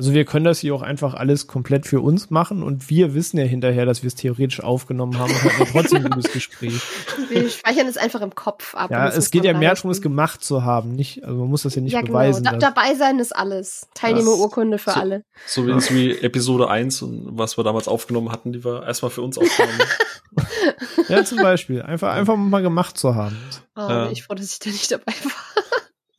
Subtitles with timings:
[0.00, 3.36] Also wir können das hier auch einfach alles komplett für uns machen und wir wissen
[3.36, 6.80] ja hinterher, dass wir es theoretisch aufgenommen haben und hatten trotzdem ein gutes Gespräch.
[7.28, 8.92] Wir speichern es einfach im Kopf ab.
[8.92, 10.92] Ja, es geht ja mehr darum, es gemacht zu haben.
[10.92, 12.12] Nicht, also man muss das ja nicht ja, genau.
[12.12, 12.44] beweisen.
[12.44, 13.88] Da, dabei sein ist alles.
[13.94, 15.24] Teilnehmerurkunde für so, alle.
[15.46, 19.22] So wie, wie Episode 1 und was wir damals aufgenommen hatten, die wir erstmal für
[19.22, 19.80] uns aufgenommen
[21.08, 21.82] Ja, zum Beispiel.
[21.82, 23.36] Einfach, einfach mal gemacht zu haben.
[23.74, 24.10] Oh, ja.
[24.10, 25.64] ich froh, dass ich da nicht dabei war.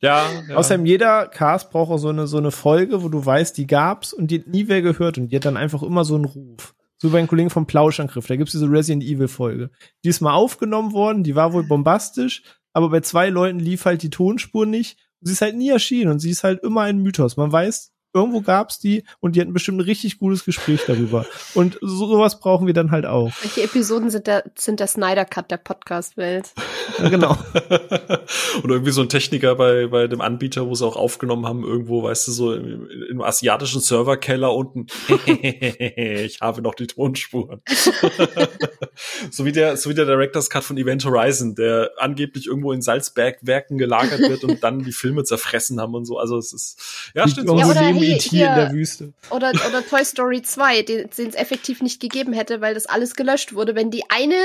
[0.00, 0.26] Ja.
[0.54, 4.12] Außerdem jeder Cast braucht auch so eine, so eine Folge, wo du weißt, die gab's
[4.12, 6.74] und die hat nie wer gehört und die hat dann einfach immer so einen Ruf.
[6.98, 9.70] So bei den Kollegen vom Plauschangriff, da gibt's diese Resident Evil Folge.
[10.04, 12.42] Die ist mal aufgenommen worden, die war wohl bombastisch,
[12.72, 14.98] aber bei zwei Leuten lief halt die Tonspur nicht.
[15.20, 17.36] Sie ist halt nie erschienen und sie ist halt immer ein Mythos.
[17.36, 21.26] Man weiß, irgendwo gab's die und die hatten bestimmt ein richtig gutes Gespräch darüber.
[21.54, 23.30] Und so, sowas brauchen wir dann halt auch.
[23.42, 26.52] Welche Episoden sind der, sind der Snyder Cut der Podcast-Welt?
[26.98, 27.36] Ja, genau.
[28.64, 32.02] Oder irgendwie so ein Techniker bei, bei dem Anbieter, wo sie auch aufgenommen haben, irgendwo,
[32.02, 34.86] weißt du, so im, im asiatischen Serverkeller unten.
[35.26, 37.62] ich habe noch die Tonspuren.
[39.30, 42.82] so wie der, so wie der Director's Cut von Event Horizon, der angeblich irgendwo in
[42.82, 46.18] Salzbergwerken gelagert wird und dann die Filme zerfressen haben und so.
[46.18, 47.48] Also es ist, ja, stimmt.
[47.48, 49.12] Ja, oder hey, hier, in der Wüste.
[49.30, 53.54] Oder, oder Toy Story 2, den es effektiv nicht gegeben hätte, weil das alles gelöscht
[53.54, 54.38] wurde, wenn die eine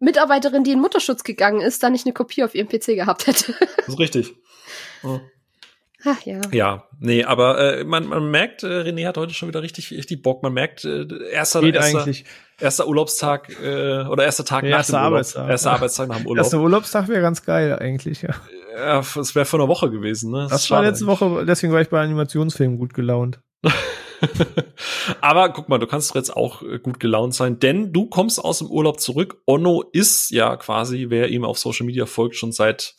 [0.00, 3.54] Mitarbeiterin, die in Mutterschutz gegangen ist, da nicht eine Kopie auf ihrem PC gehabt hätte.
[3.76, 4.34] Das ist richtig.
[5.06, 5.20] Oh.
[6.06, 6.40] Ach ja.
[6.52, 10.22] Ja, nee, aber äh, man, man merkt, äh, René hat heute schon wieder richtig, richtig
[10.22, 10.42] Bock.
[10.42, 12.24] Man merkt, äh, erster, Geht erster, eigentlich.
[12.60, 15.42] erster Urlaubstag äh, oder erster Tag ja, nach dem Arbeitstag.
[15.42, 15.50] Urlaub.
[15.50, 16.44] Erster Arbeitstag nach dem Urlaub.
[16.44, 18.34] Erster Urlaubstag wäre ganz geil eigentlich, ja.
[18.74, 20.42] Ja, es wäre vor einer Woche gewesen, ne?
[20.42, 21.20] Das, das war letzte eigentlich.
[21.20, 23.40] Woche, deswegen war ich bei Animationsfilmen gut gelaunt.
[25.20, 28.42] Aber guck mal, du kannst doch jetzt auch äh, gut gelaunt sein, denn du kommst
[28.42, 29.42] aus dem Urlaub zurück.
[29.46, 32.94] Onno ist ja quasi, wer ihm auf Social Media folgt, schon seit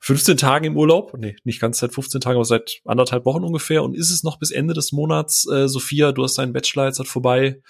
[0.00, 1.14] 15 Tagen im Urlaub.
[1.18, 3.82] Nee, nicht ganz seit 15 Tagen, aber seit anderthalb Wochen ungefähr.
[3.82, 6.98] Und ist es noch bis Ende des Monats, äh, Sophia, du hast deinen Bachelor jetzt
[6.98, 7.60] halt vorbei.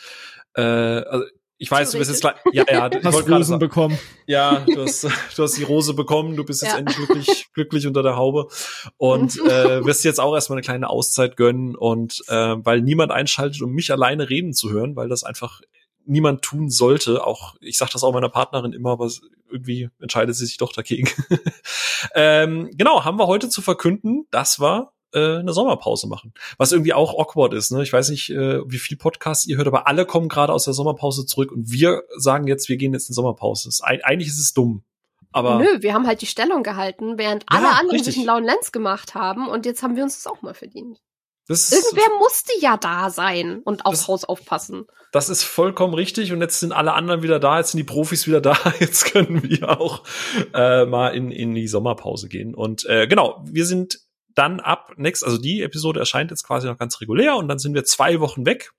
[0.55, 1.25] Äh, also
[1.59, 3.98] ich weiß, du bist jetzt ja, ja, du hast Rosen bekommen.
[4.27, 6.78] Ja, du hast, du hast die Rose bekommen, du bist jetzt ja.
[6.78, 8.49] endlich glücklich, glücklich unter der Haube
[8.97, 13.60] und äh, wirst jetzt auch erstmal eine kleine Auszeit gönnen und äh, weil niemand einschaltet,
[13.60, 15.60] um mich alleine reden zu hören, weil das einfach
[16.05, 17.27] niemand tun sollte.
[17.27, 19.10] Auch ich sage das auch meiner Partnerin immer, aber
[19.50, 21.09] irgendwie entscheidet sie sich doch dagegen.
[22.15, 24.27] ähm, genau, haben wir heute zu verkünden.
[24.31, 26.33] Das war äh, eine Sommerpause machen.
[26.57, 27.71] Was irgendwie auch awkward ist.
[27.71, 27.83] Ne?
[27.83, 30.75] Ich weiß nicht, äh, wie viel Podcasts ihr hört, aber alle kommen gerade aus der
[30.75, 33.69] Sommerpause zurück und wir sagen jetzt, wir gehen jetzt in Sommerpause.
[33.69, 34.83] Ist, eigentlich ist es dumm.
[35.31, 38.15] Aber Nö, wir haben halt die Stellung gehalten, während ja, alle anderen richtig.
[38.15, 41.01] sich einen lauen Lenz gemacht haben und jetzt haben wir uns das auch mal verdient.
[41.49, 44.87] Das Irgendwer musste ja da sein und aufs das, Haus aufpassen.
[45.13, 46.31] Das ist vollkommen richtig.
[46.31, 48.57] Und jetzt sind alle anderen wieder da, jetzt sind die Profis wieder da.
[48.81, 50.05] Jetzt können wir auch
[50.53, 52.55] äh, mal in, in die Sommerpause gehen.
[52.55, 54.01] Und äh, genau, wir sind
[54.38, 57.75] dann ab next, also die Episode erscheint jetzt quasi noch ganz regulär und dann sind
[57.75, 58.72] wir zwei Wochen weg.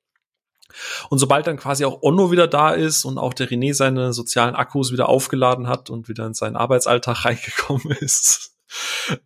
[1.09, 4.55] Und sobald dann quasi auch Onno wieder da ist und auch der René seine sozialen
[4.55, 8.55] Akkus wieder aufgeladen hat und wieder in seinen Arbeitsalltag reingekommen ist,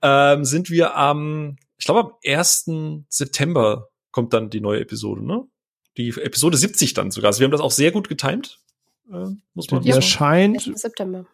[0.01, 2.69] ähm, sind wir am, ich glaube am 1.
[3.09, 5.43] September kommt dann die neue Episode, ne?
[5.97, 7.29] Die Episode 70 dann sogar.
[7.29, 8.59] Also wir haben das auch sehr gut getimt.
[9.11, 11.25] Äh, muss man die erscheint September.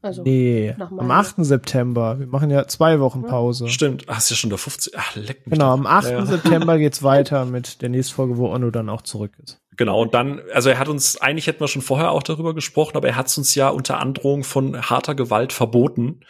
[0.00, 1.36] Also nee, am 8.
[1.38, 2.20] September.
[2.20, 3.68] Wir machen ja zwei Wochen Pause.
[3.68, 4.04] Stimmt.
[4.06, 4.92] Ach, ist ja schon der 15.
[4.96, 5.52] Ach, leck mich.
[5.52, 6.10] Genau, am 8.
[6.10, 6.26] Ja.
[6.26, 9.60] September geht's weiter mit der nächsten Folge, wo Onno dann auch zurück ist.
[9.76, 12.96] Genau, und dann, also er hat uns, eigentlich hätten wir schon vorher auch darüber gesprochen,
[12.96, 16.20] aber er hat es uns ja unter Androhung von harter Gewalt verboten,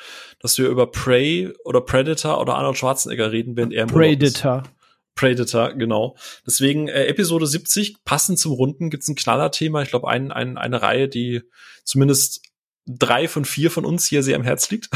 [0.41, 4.65] dass wir über Prey oder Predator oder Arnold Schwarzenegger reden, wenn er im Predator.
[5.15, 6.17] Predator, genau.
[6.47, 9.83] Deswegen äh, Episode 70, passend zum Runden, gibt's ein Knallerthema.
[9.83, 11.43] Ich glaube, ein, ein, eine Reihe, die
[11.85, 12.43] zumindest
[12.89, 14.89] drei von vier von uns hier sehr am Herz liegt.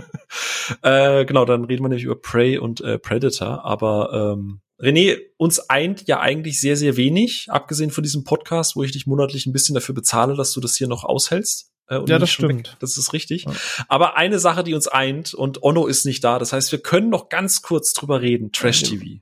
[0.82, 3.64] äh, genau, dann reden wir nämlich über Prey und äh, Predator.
[3.64, 8.82] Aber ähm, René, uns eint ja eigentlich sehr, sehr wenig, abgesehen von diesem Podcast, wo
[8.82, 11.70] ich dich monatlich ein bisschen dafür bezahle, dass du das hier noch aushältst.
[11.88, 12.68] Äh, ja, das stimmt.
[12.68, 12.76] Weg.
[12.78, 13.44] Das ist richtig.
[13.44, 13.52] Ja.
[13.88, 16.38] Aber eine Sache, die uns eint, und Onno ist nicht da.
[16.38, 18.52] Das heißt, wir können noch ganz kurz drüber reden.
[18.52, 19.20] Trash TV.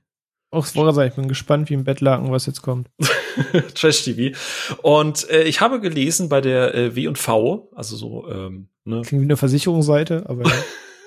[0.51, 2.89] Auch vorher ich bin gespannt, wie im Bettlaken was jetzt kommt.
[3.75, 4.35] Trash TV.
[4.81, 9.01] Und äh, ich habe gelesen bei der äh, W und V, also so ähm, ne?
[9.01, 10.55] klingt wie eine Versicherungsseite, aber ja.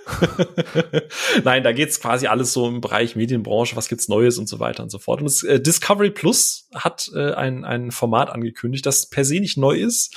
[1.44, 4.82] Nein, da geht's quasi alles so im Bereich Medienbranche, was gibt's Neues und so weiter
[4.82, 5.20] und so fort.
[5.20, 9.56] Und das, äh, Discovery Plus hat äh, ein, ein Format angekündigt, das per se nicht
[9.56, 10.16] neu ist,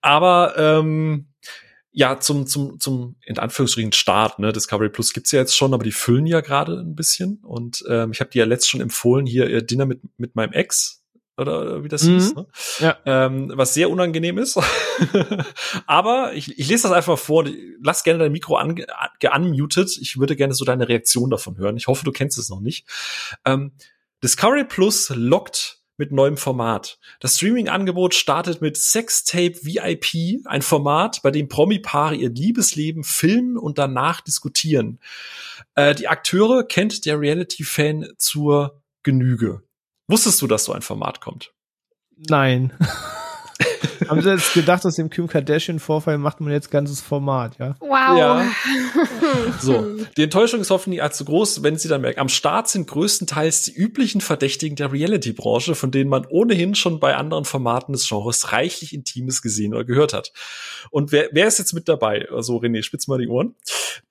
[0.00, 1.29] aber ähm,
[1.92, 5.82] ja, zum, zum, zum, in Anführungsstrichen Start, ne, Discovery Plus gibt's ja jetzt schon, aber
[5.84, 7.38] die füllen ja gerade ein bisschen.
[7.42, 10.52] Und ähm, ich habe dir ja letzt schon empfohlen, hier äh, Dinner mit, mit meinem
[10.52, 11.02] Ex.
[11.36, 12.12] oder wie das Mhm.
[12.14, 12.46] hieß, ne?
[12.80, 12.98] Ja.
[13.06, 14.58] ähm, was sehr unangenehm ist.
[15.86, 17.44] Aber ich, ich lese das einfach vor.
[17.44, 18.78] und Lass gerne dein Mikro an,
[19.20, 19.96] geunmutet.
[20.00, 21.76] Ich würde gerne so deine Reaktion davon hören.
[21.76, 22.86] Ich hoffe, du kennst es noch nicht.
[23.44, 23.72] Ähm,
[24.22, 26.98] Discovery Plus lockt mit neuem Format.
[27.20, 33.78] Das Streaming-Angebot startet mit Sextape VIP, ein Format, bei dem Promi-Paare ihr Liebesleben filmen und
[33.78, 34.98] danach diskutieren.
[35.76, 39.62] Äh, die Akteure kennt der Reality-Fan zur Genüge.
[40.08, 41.52] Wusstest du, dass so ein Format kommt?
[42.16, 42.72] Nein.
[44.08, 47.76] Haben sie jetzt gedacht, aus dem Kim Kardashian-Vorfall macht man jetzt ganzes Format, ja?
[47.80, 48.18] Wow.
[48.18, 48.50] Ja.
[49.60, 49.86] So,
[50.16, 53.72] die Enttäuschung ist hoffentlich allzu groß, wenn sie dann merken, am Start sind größtenteils die
[53.72, 58.92] üblichen Verdächtigen der Reality-Branche, von denen man ohnehin schon bei anderen Formaten des Genres reichlich
[58.92, 60.32] Intimes gesehen oder gehört hat.
[60.90, 62.28] Und wer, wer ist jetzt mit dabei?
[62.30, 63.54] Also René, spitz mal die Ohren.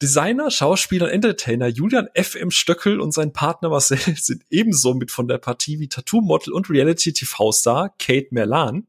[0.01, 2.51] Designer, Schauspieler und Entertainer Julian F.M.
[2.51, 7.93] Stöckel und sein Partner Marcel sind ebenso mit von der Partie wie Tattoo-Model und Reality-TV-Star
[7.97, 8.87] Kate Merlan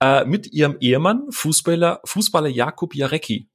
[0.00, 3.48] äh, mit ihrem Ehemann, Fußballer, Fußballer Jakub Jarecki.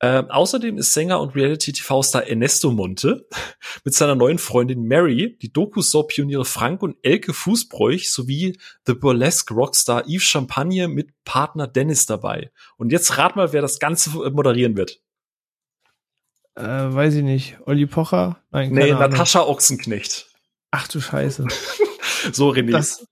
[0.00, 3.26] Ähm, außerdem ist Sänger und Reality-TV-Star Ernesto Monte
[3.84, 10.04] mit seiner neuen Freundin Mary, die Doku-Soap-Pioniere Frank und Elke Fußbräuch sowie The Burlesque Rockstar
[10.06, 12.52] Yves Champagne mit Partner Dennis dabei.
[12.76, 15.00] Und jetzt rat mal, wer das Ganze äh, moderieren wird.
[16.54, 17.58] Äh, weiß ich nicht.
[17.66, 18.42] Olli Pocher?
[18.50, 18.92] Nein, Nee.
[18.92, 20.28] Natascha Ochsenknecht.
[20.70, 21.46] Ach du Scheiße.
[22.32, 22.72] So, René.
[22.72, 23.06] Das,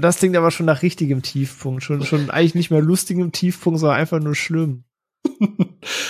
[0.00, 1.82] das klingt aber schon nach richtigem Tiefpunkt.
[1.82, 4.84] Schon, schon eigentlich nicht mehr lustigem Tiefpunkt, sondern einfach nur schlimm.
[5.38, 5.40] Bist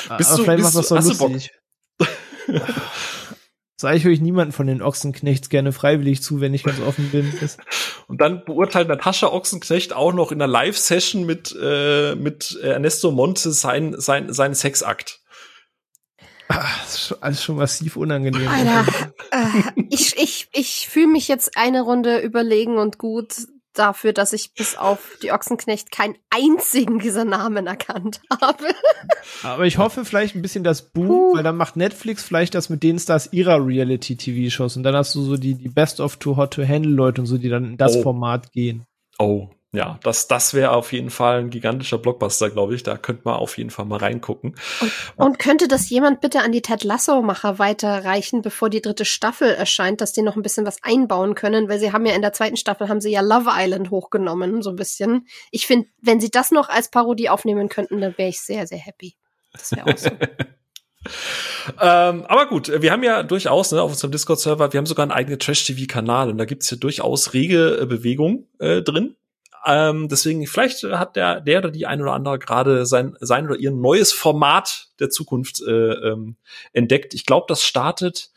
[0.09, 1.33] aber du- vielleicht bist macht das du- so hast du Bock?
[1.33, 1.53] lustig.
[3.77, 7.11] So eigentlich höre ich niemanden von den Ochsenknechts gerne freiwillig zu, wenn ich ganz offen
[7.11, 7.33] bin.
[8.07, 13.51] Und dann beurteilt Natascha Ochsenknecht auch noch in einer Live-Session mit, äh, mit Ernesto Monte
[13.53, 15.21] sein, sein, seinen Sexakt.
[16.49, 18.47] ah, das ist schon, alles schon massiv unangenehm.
[18.49, 18.87] Alter,
[19.33, 23.35] äh, ich, ich, ich fühle mich jetzt eine Runde überlegen und gut
[23.79, 28.67] dafür, dass ich bis auf die Ochsenknecht keinen einzigen dieser Namen erkannt habe.
[29.43, 31.35] Aber ich hoffe vielleicht ein bisschen das Boom, Puh.
[31.37, 35.23] weil dann macht Netflix vielleicht das mit den Stars ihrer Reality-TV-Shows und dann hast du
[35.23, 37.77] so die, die Best of Too Hot to Handle Leute und so, die dann in
[37.77, 38.03] das Oh.
[38.03, 38.85] Format gehen.
[39.19, 42.83] Oh, ja, das, das wäre auf jeden Fall ein gigantischer Blockbuster, glaube ich.
[42.83, 44.55] Da könnte man auf jeden Fall mal reingucken.
[45.17, 50.03] Und könnte das jemand bitte an die Ted Lasso-Macher weiterreichen, bevor die dritte Staffel erscheint,
[50.03, 52.59] dass die noch ein bisschen was einbauen können, weil sie haben ja in der zweiten
[52.59, 55.27] Staffel haben sie ja Love Island hochgenommen, so ein bisschen.
[55.51, 58.79] Ich finde, wenn sie das noch als Parodie aufnehmen könnten, dann wäre ich sehr, sehr
[58.79, 59.17] happy.
[59.53, 60.19] Das wäre awesome.
[61.81, 65.13] Ähm, aber gut, wir haben ja durchaus ne, auf unserem Discord-Server, wir haben sogar einen
[65.13, 69.17] eigenen Trash-TV-Kanal und da gibt's ja durchaus rege äh, Bewegung äh, drin.
[69.65, 73.57] Ähm, deswegen, vielleicht hat der, der oder die ein oder andere gerade sein, sein oder
[73.57, 76.37] ihr neues Format der Zukunft äh, ähm,
[76.73, 77.15] entdeckt.
[77.15, 78.31] Ich glaube, das startet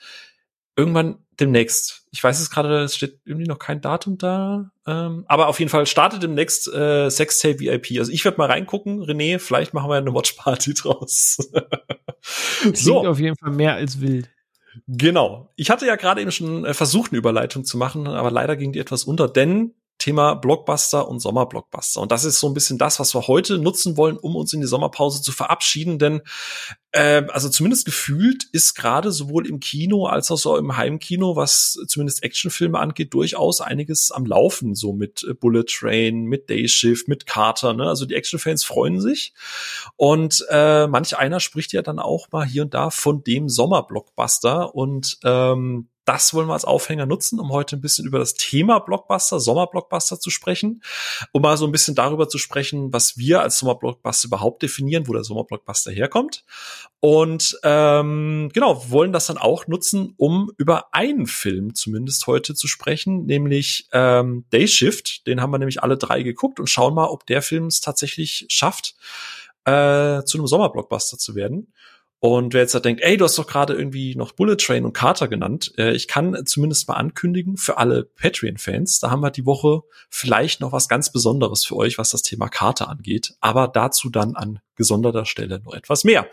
[0.76, 2.06] irgendwann demnächst.
[2.12, 4.72] Ich weiß es gerade, es steht irgendwie noch kein Datum da.
[4.86, 8.00] Ähm, aber auf jeden Fall startet demnächst äh, Sextape VIP.
[8.00, 11.38] Also ich werde mal reingucken, René, vielleicht machen wir eine Watchparty draus.
[12.62, 14.30] Klingt auf jeden Fall mehr als wild.
[14.88, 15.52] Genau.
[15.56, 18.74] Ich hatte ja gerade eben schon äh, versucht, eine Überleitung zu machen, aber leider ging
[18.74, 22.02] die etwas unter, denn Thema Blockbuster und Sommerblockbuster.
[22.02, 24.62] Und das ist so ein bisschen das, was wir heute nutzen wollen, um uns in
[24.62, 26.00] die Sommerpause zu verabschieden.
[26.00, 26.22] Denn
[26.98, 32.24] also zumindest gefühlt ist gerade sowohl im Kino als auch so im Heimkino, was zumindest
[32.24, 34.76] Actionfilme angeht, durchaus einiges am Laufen.
[34.76, 37.74] So mit äh, Bullet Train, mit Day Shift, mit Carter.
[37.74, 37.88] Ne?
[37.88, 39.34] Also die Actionfans freuen sich.
[39.98, 44.74] Und äh, manch einer spricht ja dann auch mal hier und da von dem Sommerblockbuster.
[44.74, 48.80] Und ähm, das wollen wir als Aufhänger nutzen, um heute ein bisschen über das Thema
[48.80, 50.84] Blockbuster, Sommerblockbuster zu sprechen,
[51.32, 55.14] um mal so ein bisschen darüber zu sprechen, was wir als Sommerblockbuster überhaupt definieren, wo
[55.14, 56.46] der Sommerblockbuster herkommt.
[57.00, 62.68] Und ähm, genau, wollen das dann auch nutzen, um über einen Film zumindest heute zu
[62.68, 65.28] sprechen, nämlich ähm, Day Shift.
[65.28, 68.46] Den haben wir nämlich alle drei geguckt und schauen mal, ob der Film es tatsächlich
[68.50, 68.96] schafft,
[69.66, 71.74] äh, zu einem Sommerblockbuster zu werden.
[72.26, 74.94] Und wer jetzt da denkt, ey, du hast doch gerade irgendwie noch Bullet Train und
[74.94, 79.46] Carter genannt, äh, ich kann zumindest mal ankündigen für alle Patreon-Fans, da haben wir die
[79.46, 83.36] Woche vielleicht noch was ganz Besonderes für euch, was das Thema Carter angeht.
[83.42, 86.28] Aber dazu dann an gesonderter Stelle noch etwas mehr.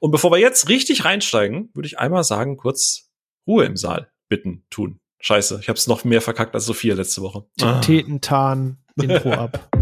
[0.00, 3.10] Und bevor wir jetzt richtig reinsteigen, würde ich einmal sagen, kurz
[3.46, 4.98] Ruhe im Saal bitten tun.
[5.20, 7.44] Scheiße, ich habe es noch mehr verkackt als Sophia letzte Woche.
[7.60, 7.80] Ah.
[7.80, 9.68] Tetentan Intro ab.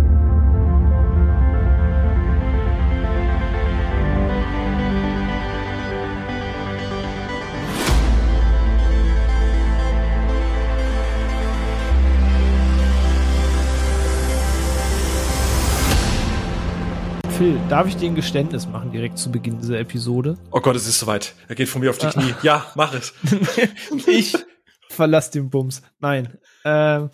[17.43, 20.39] Phil, darf ich dir ein Geständnis machen direkt zu Beginn dieser Episode?
[20.53, 21.35] Oh Gott, es ist soweit.
[21.49, 22.33] Er geht von mir auf die Knie.
[22.45, 23.15] Ja, mach es.
[24.07, 24.37] ich
[24.89, 25.83] verlass den Bums.
[25.99, 26.39] Nein.
[26.65, 27.11] Ähm,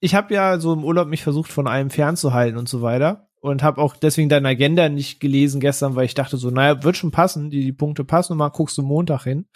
[0.00, 3.30] ich habe ja so im Urlaub mich versucht, von allem fernzuhalten und so weiter.
[3.40, 6.98] Und habe auch deswegen deine Agenda nicht gelesen gestern, weil ich dachte so, naja, wird
[6.98, 9.46] schon passen, die, die Punkte passen und mal guckst du Montag hin.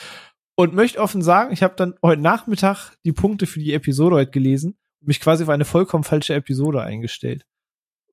[0.55, 4.31] Und möchte offen sagen, ich habe dann heute Nachmittag die Punkte für die Episode heute
[4.31, 7.45] gelesen und mich quasi auf eine vollkommen falsche Episode eingestellt.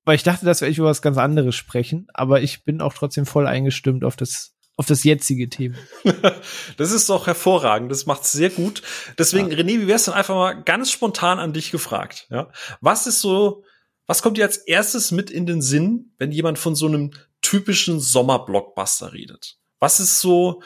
[0.06, 2.94] Weil ich dachte, dass wir echt über was ganz anderes sprechen, aber ich bin auch
[2.94, 5.78] trotzdem voll eingestimmt auf das auf das jetzige Thema.
[6.78, 8.82] das ist doch hervorragend, das macht's sehr gut.
[9.18, 9.58] Deswegen, ja.
[9.58, 12.28] René, wie wär's denn einfach mal ganz spontan an dich gefragt?
[12.30, 12.52] Ja?
[12.82, 13.64] Was ist so,
[14.06, 18.00] was kommt dir als erstes mit in den Sinn, wenn jemand von so einem typischen
[18.00, 19.58] Sommerblockbuster redet?
[19.80, 20.62] Was ist so,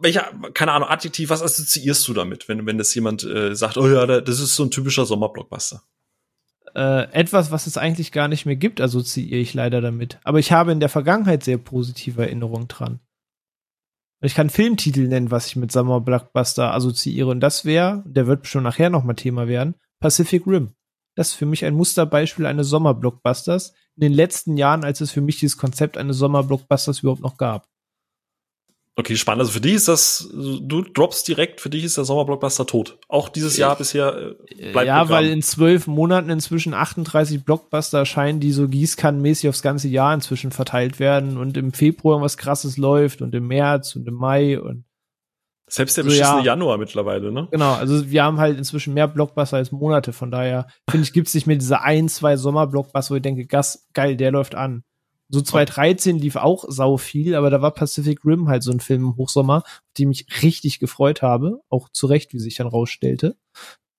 [0.00, 3.88] welcher, keine Ahnung, Adjektiv, was assoziierst du damit, wenn, wenn das jemand äh, sagt, oh
[3.88, 5.84] ja, das ist so ein typischer Sommerblockbuster?
[6.74, 10.18] Äh, etwas, was es eigentlich gar nicht mehr gibt, assoziiere ich leider damit.
[10.24, 13.00] Aber ich habe in der Vergangenheit sehr positive Erinnerungen dran.
[14.20, 17.28] Ich kann Filmtitel nennen, was ich mit Summer Blockbuster assoziiere.
[17.28, 20.72] Und das wäre, der wird schon nachher nochmal Thema werden, Pacific Rim.
[21.14, 25.20] Das ist für mich ein Musterbeispiel eines Sommerblockbusters in den letzten Jahren, als es für
[25.20, 27.68] mich dieses Konzept eines Sommerblockbusters überhaupt noch gab.
[28.96, 29.40] Okay, spannend.
[29.40, 32.98] Also für dich ist das, du droppst direkt, für dich ist der Sommerblockbuster tot.
[33.08, 35.08] Auch dieses Jahr bisher äh, bleibt Ja, Programm.
[35.08, 40.52] weil in zwölf Monaten inzwischen 38 Blockbuster erscheinen, die so gießkannenmäßig aufs ganze Jahr inzwischen
[40.52, 44.84] verteilt werden und im Februar was krasses läuft und im März und im Mai und
[45.66, 46.44] selbst der beschissene ja.
[46.44, 47.48] Januar mittlerweile, ne?
[47.50, 51.34] Genau, also wir haben halt inzwischen mehr Blockbuster als Monate, von daher finde ich, gibt's
[51.34, 54.84] nicht mehr diese ein, zwei Sommerblockbuster, wo ich denke, Gas, geil, der läuft an.
[55.28, 59.04] So 2013 lief auch sau viel, aber da war Pacific Rim halt so ein Film
[59.04, 63.36] im Hochsommer, auf den mich richtig gefreut habe, auch zu Recht, wie sich dann rausstellte,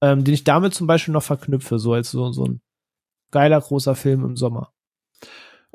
[0.01, 2.62] ähm, den ich damit zum Beispiel noch verknüpfe, so als so, so ein
[3.32, 4.72] geiler großer Film im Sommer.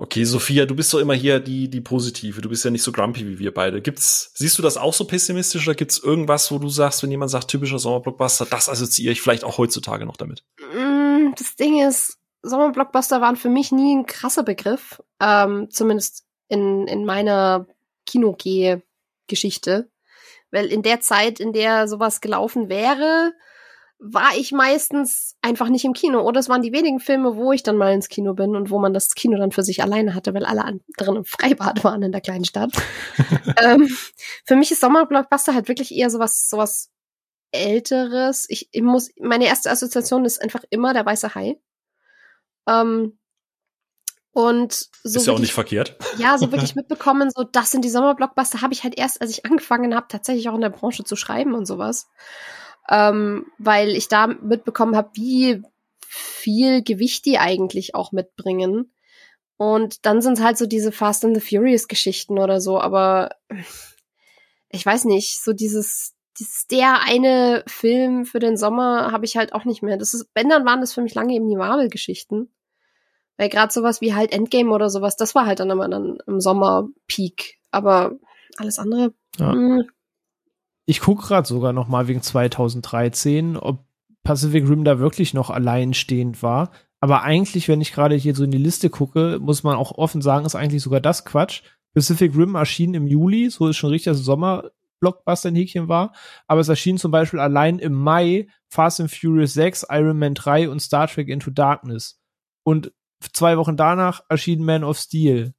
[0.03, 2.41] Okay, Sophia, du bist doch immer hier die, die Positive.
[2.41, 3.83] Du bist ja nicht so grumpy wie wir beide.
[3.83, 7.31] Gibt's, siehst du das auch so pessimistisch oder gibt's irgendwas, wo du sagst, wenn jemand
[7.31, 10.43] sagt, typischer Sommerblockbuster, das assoziiere ich vielleicht auch heutzutage noch damit?
[10.75, 16.87] Mm, das Ding ist, Sommerblockbuster waren für mich nie ein krasser Begriff, ähm, zumindest in,
[16.87, 17.67] in meiner
[18.07, 19.91] Kinogeh-Geschichte.
[20.51, 23.33] Weil in der Zeit, in der sowas gelaufen wäre,
[24.01, 26.23] war ich meistens einfach nicht im Kino.
[26.23, 28.79] Oder es waren die wenigen Filme, wo ich dann mal ins Kino bin und wo
[28.79, 32.11] man das Kino dann für sich alleine hatte, weil alle anderen im Freibad waren in
[32.11, 32.73] der kleinen Stadt.
[33.63, 33.95] ähm,
[34.45, 36.91] für mich ist Sommerblockbuster halt wirklich eher sowas, sowas
[37.53, 38.47] Älteres.
[38.49, 41.61] Ich, ich muss, meine erste Assoziation ist einfach immer der weiße Hai.
[42.71, 43.19] Ähm,
[44.33, 44.73] und
[45.03, 45.97] so ist ja auch nicht verkehrt.
[46.17, 49.45] Ja, so wirklich mitbekommen, so das sind die Sommerblockbuster, habe ich halt erst, als ich
[49.45, 52.09] angefangen habe, tatsächlich auch in der Branche zu schreiben und sowas.
[52.89, 55.63] Ähm, weil ich da mitbekommen habe, wie
[56.09, 58.93] viel Gewicht die eigentlich auch mitbringen.
[59.57, 63.31] Und dann sind es halt so diese Fast and the Furious Geschichten oder so, aber
[64.71, 69.53] ich weiß nicht, so dieses, dieses der eine Film für den Sommer habe ich halt
[69.53, 69.97] auch nicht mehr.
[69.97, 72.49] Das ist, wenn dann waren das für mich lange eben die Marvel-Geschichten.
[73.41, 76.41] Weil gerade sowas wie halt Endgame oder sowas, das war halt dann immer dann im
[76.41, 77.57] Sommer Peak.
[77.71, 78.13] Aber
[78.59, 79.15] alles andere.
[79.39, 79.53] Ja.
[79.53, 79.85] Hm.
[80.85, 83.87] Ich gucke gerade sogar noch mal wegen 2013, ob
[84.25, 86.71] Pacific Rim da wirklich noch alleinstehend war.
[87.01, 90.21] Aber eigentlich, wenn ich gerade hier so in die Liste gucke, muss man auch offen
[90.21, 91.63] sagen, ist eigentlich sogar das Quatsch.
[91.95, 94.71] Pacific Rim erschien im Juli, so ist schon richtig, dass Sommer
[95.01, 96.13] Blockbuster ein Häkchen war.
[96.47, 100.69] Aber es erschien zum Beispiel allein im Mai Fast and Furious 6, Iron Man 3
[100.69, 102.21] und Star Trek Into Darkness.
[102.65, 102.93] Und
[103.33, 105.55] zwei Wochen danach erschien Man of Steel.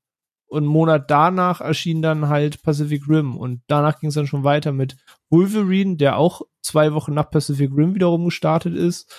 [0.48, 3.38] Und einen Monat danach erschien dann halt Pacific Rim.
[3.38, 4.98] Und danach ging es dann schon weiter mit
[5.30, 9.10] Wolverine, der auch zwei Wochen nach Pacific Rim wiederum gestartet ist.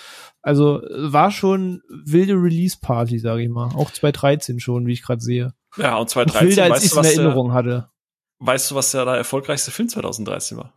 [0.43, 3.69] Also war schon wilde Release-Party, sage ich mal.
[3.75, 5.53] Auch 2013 schon, wie ich gerade sehe.
[5.77, 7.89] Ja, und 2013, wilder, als ich es in Erinnerung der, hatte.
[8.37, 10.73] Weißt du, was der, der erfolgreichste Film 2013 war?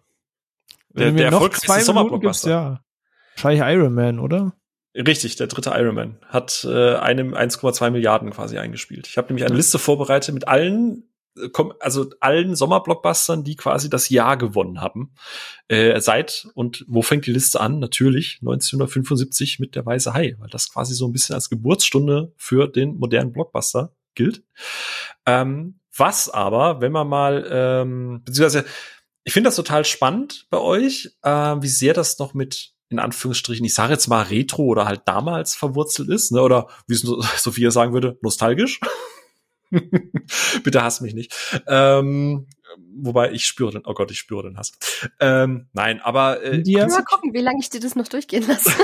[0.91, 2.51] Der, der erfolgreichste Sommerblockbuster.
[2.51, 2.81] Ja.
[3.35, 4.55] Wahrscheinlich Iron Man, oder?
[4.97, 9.07] Richtig, der dritte Iron Man hat äh, einem 1,2 Milliarden quasi eingespielt.
[9.07, 11.05] Ich habe nämlich eine Liste vorbereitet mit allen
[11.37, 11.51] äh,
[11.81, 15.13] also allen Sommerblockbustern, die quasi das Jahr gewonnen haben.
[15.69, 17.79] Äh, seit, und wo fängt die Liste an?
[17.79, 22.67] Natürlich 1975 mit der Weiße Hai, weil das quasi so ein bisschen als Geburtsstunde für
[22.67, 24.45] den modernen Blockbuster gilt.
[25.27, 28.65] Ähm, was aber, wenn man mal, ähm, beziehungsweise,
[29.25, 33.65] ich finde das total spannend bei euch, äh, wie sehr das noch mit in Anführungsstrichen,
[33.65, 36.41] ich sage jetzt mal Retro oder halt damals verwurzelt ist, ne?
[36.43, 37.03] oder wie es
[37.43, 38.81] Sophia sagen würde, nostalgisch.
[40.63, 41.35] Bitte hass mich nicht.
[41.67, 42.47] Ähm,
[42.97, 44.73] wobei ich spüre den, oh Gott, ich spüre den Hass.
[45.19, 46.87] Ähm, nein, aber äh, dir?
[46.87, 48.71] mal gucken, wie lange ich dir das noch durchgehen lasse.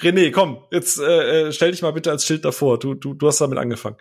[0.00, 2.78] René, komm, jetzt äh, äh, stell dich mal bitte als Schild davor.
[2.78, 3.96] Du, du, du hast damit angefangen.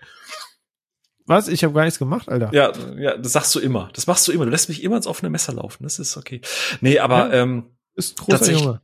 [1.25, 1.47] Was?
[1.49, 2.49] Ich habe gar nichts gemacht, Alter.
[2.53, 3.89] Ja, ja, das sagst du immer.
[3.93, 4.45] Das machst du immer.
[4.45, 5.83] Du lässt mich immer ins offene Messer laufen.
[5.83, 6.39] Das ist okay.
[6.79, 8.81] Nee, aber ja, ähm, ist großer Junge.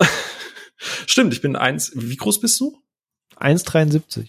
[1.06, 1.92] Stimmt, ich bin eins.
[1.94, 2.76] Wie groß bist du?
[3.36, 4.28] 1,73.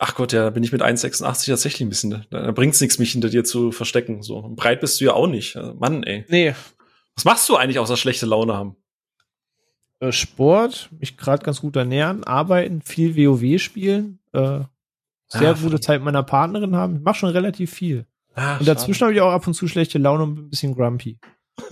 [0.00, 2.10] Ach Gott, ja, da bin ich mit 1,86 tatsächlich ein bisschen.
[2.30, 4.22] Da, da bringt's nichts, mich hinter dir zu verstecken.
[4.22, 5.56] So breit bist du ja auch nicht.
[5.56, 6.24] Also, Mann, ey.
[6.28, 6.54] Nee.
[7.16, 8.76] Was machst du eigentlich außer schlechte Laune haben?
[10.00, 14.60] Äh, Sport, mich gerade ganz gut ernähren, arbeiten, viel WoW spielen, äh,
[15.26, 16.96] sehr Ah, gute Zeit mit meiner Partnerin haben.
[16.96, 18.06] Ich mach schon relativ viel.
[18.34, 20.74] Ah, Und dazwischen habe ich auch ab und zu schlechte Laune und bin ein bisschen
[20.76, 21.18] grumpy.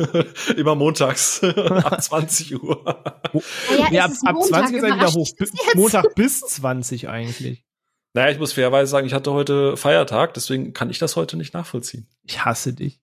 [0.56, 2.82] immer montags ab 20 Uhr.
[3.68, 5.28] Naja, Ja, ab, ist ab Montag, 20 ist er wieder hoch.
[5.74, 7.64] Montag bis 20 eigentlich.
[8.14, 11.52] Naja, ich muss fairerweise sagen, ich hatte heute Feiertag, deswegen kann ich das heute nicht
[11.54, 12.08] nachvollziehen.
[12.24, 13.00] Ich hasse dich.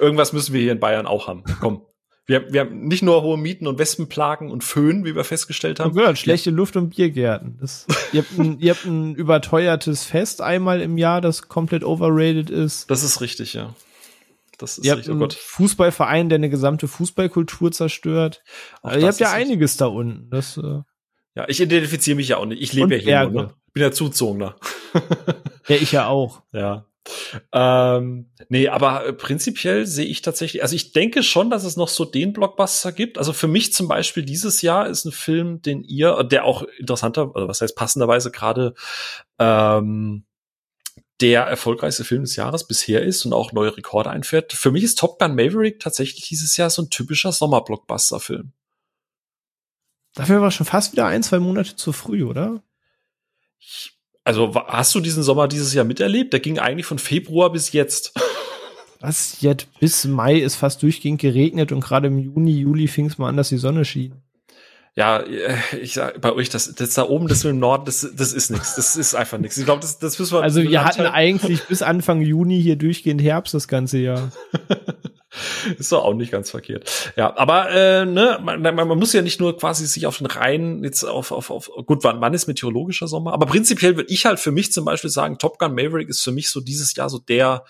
[0.00, 1.44] Irgendwas müssen wir hier in Bayern auch haben.
[1.60, 1.82] Komm.
[2.24, 5.86] Wir, wir haben nicht nur hohe Mieten und Wespenplagen und Föhn, wie wir festgestellt Hab
[5.86, 5.94] haben.
[5.96, 7.58] gehört, schlechte Luft und Biergärten.
[7.60, 12.48] Das, ihr, habt ein, ihr habt ein überteuertes Fest einmal im Jahr, das komplett overrated
[12.48, 12.88] ist.
[12.90, 13.74] Das ist richtig, ja.
[14.58, 15.30] Das ist Ihr habt richtig, oh einen.
[15.30, 18.42] Fußballverein, der eine gesamte Fußballkultur zerstört.
[18.82, 20.30] Also ihr habt ja einiges da unten.
[20.30, 20.80] Das, äh,
[21.34, 22.62] Ja, ich identifiziere mich ja auch nicht.
[22.62, 23.32] Ich lebe ja hier Berge.
[23.32, 23.54] nur, ne?
[23.68, 24.56] Ich bin ja Zuzogener.
[25.68, 26.42] ja, ich ja auch.
[26.52, 26.86] Ja.
[27.52, 31.88] Ähm, nee, aber äh, prinzipiell sehe ich tatsächlich, also ich denke schon, dass es noch
[31.88, 33.18] so den Blockbuster gibt.
[33.18, 37.34] Also für mich zum Beispiel dieses Jahr ist ein Film, den ihr, der auch interessanter,
[37.34, 38.74] oder was heißt passenderweise gerade
[39.38, 40.24] ähm,
[41.22, 44.52] der erfolgreichste Film des Jahres bisher ist und auch neue Rekorde einfährt.
[44.52, 48.52] Für mich ist Top Gun Maverick tatsächlich dieses Jahr so ein typischer Sommerblockbuster-Film.
[50.14, 52.62] Dafür war schon fast wieder ein, zwei Monate zu früh, oder?
[53.58, 53.92] Ich-
[54.24, 56.32] Also hast du diesen Sommer dieses Jahr miterlebt?
[56.32, 58.12] Der ging eigentlich von Februar bis jetzt.
[59.00, 63.18] Was jetzt bis Mai ist fast durchgehend geregnet und gerade im Juni, Juli fing es
[63.18, 64.14] mal an, dass die Sonne schien.
[64.94, 68.06] Ja, äh, ich sag bei euch, das, das da oben, das mit dem Norden, das,
[68.14, 68.74] das ist nichts.
[68.74, 69.56] Das ist einfach nichts.
[69.56, 70.42] Ich glaube, das, das müssen wir.
[70.42, 74.30] Also wir hatten Anteil- eigentlich bis Anfang Juni hier durchgehend Herbst das ganze Jahr.
[75.78, 77.12] ist doch auch nicht ganz verkehrt.
[77.16, 80.26] Ja, aber äh, ne, man, man, man muss ja nicht nur quasi sich auf den
[80.26, 83.32] Rhein jetzt auf auf auf gut, wann, wann ist meteorologischer Sommer?
[83.32, 86.32] Aber prinzipiell würde ich halt für mich zum Beispiel sagen, Top Gun Maverick ist für
[86.32, 87.64] mich so dieses Jahr so der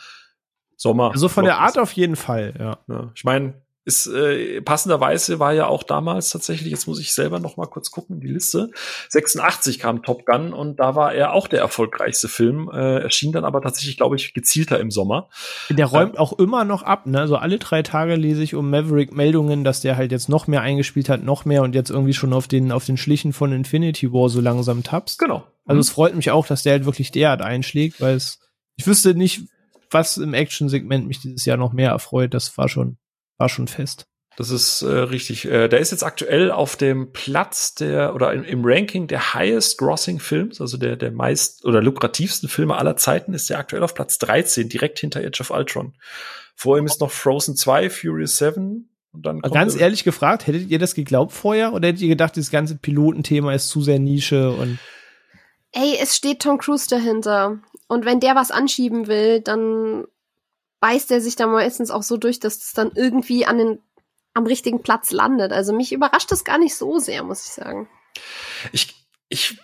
[0.76, 1.12] Sommer.
[1.12, 2.78] Also von der Art auf jeden Fall, ja.
[2.88, 7.40] Ja, ich meine, ist äh, passenderweise war ja auch damals tatsächlich, jetzt muss ich selber
[7.40, 8.70] noch mal kurz gucken, die Liste.
[9.08, 13.44] 86 kam Top Gun und da war er auch der erfolgreichste Film, äh, erschien dann
[13.44, 15.28] aber tatsächlich, glaube ich, gezielter im Sommer.
[15.68, 17.20] Der räumt auch immer noch ab, ne?
[17.20, 20.62] Also alle drei Tage lese ich um Maverick Meldungen, dass der halt jetzt noch mehr
[20.62, 24.12] eingespielt hat, noch mehr und jetzt irgendwie schon auf den, auf den Schlichen von Infinity
[24.12, 25.18] War so langsam tapst.
[25.18, 25.44] Genau.
[25.64, 28.38] Also es freut mich auch, dass der halt wirklich derart einschlägt, weil es,
[28.76, 29.42] ich wüsste nicht,
[29.90, 32.34] was im Action-Segment mich dieses Jahr noch mehr erfreut.
[32.34, 32.96] Das war schon,
[33.38, 34.06] war schon fest.
[34.36, 35.44] Das ist äh, richtig.
[35.44, 39.76] Äh, der ist jetzt aktuell auf dem Platz der oder im, im Ranking der highest
[39.78, 43.94] grossing Films, also der der meist oder lukrativsten Filme aller Zeiten, ist der aktuell auf
[43.94, 45.94] Platz 13, direkt hinter Edge of Ultron.
[46.56, 50.70] Vor ihm ist noch Frozen 2, Furious 7 und dann kommt Ganz ehrlich gefragt, hättet
[50.70, 54.50] ihr das geglaubt vorher oder hättet ihr gedacht, dieses ganze Pilotenthema ist zu sehr Nische
[54.50, 54.78] und
[55.72, 57.58] Ey, es steht Tom Cruise dahinter.
[57.88, 60.04] Und wenn der was anschieben will, dann
[60.82, 63.78] beißt er sich da meistens auch so durch, dass es dann irgendwie an den,
[64.34, 65.52] am richtigen Platz landet.
[65.52, 67.88] Also mich überrascht das gar nicht so sehr, muss ich sagen.
[68.72, 69.56] Ich, ich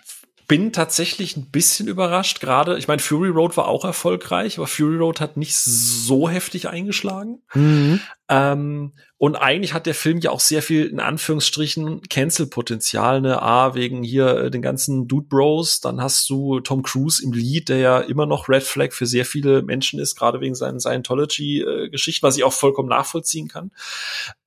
[0.49, 2.41] bin tatsächlich ein bisschen überrascht.
[2.41, 6.67] Gerade, ich meine, Fury Road war auch erfolgreich, aber Fury Road hat nicht so heftig
[6.67, 7.43] eingeschlagen.
[7.53, 8.01] Mhm.
[8.29, 13.41] Ähm, und eigentlich hat der Film ja auch sehr viel, in Anführungsstrichen, Cancel-Potenzial, ne?
[13.41, 15.81] A, wegen hier äh, den ganzen Dude Bros.
[15.81, 19.25] Dann hast du Tom Cruise im Lied, der ja immer noch Red Flag für sehr
[19.25, 23.71] viele Menschen ist, gerade wegen seinen Scientology-Geschichten, was ich auch vollkommen nachvollziehen kann.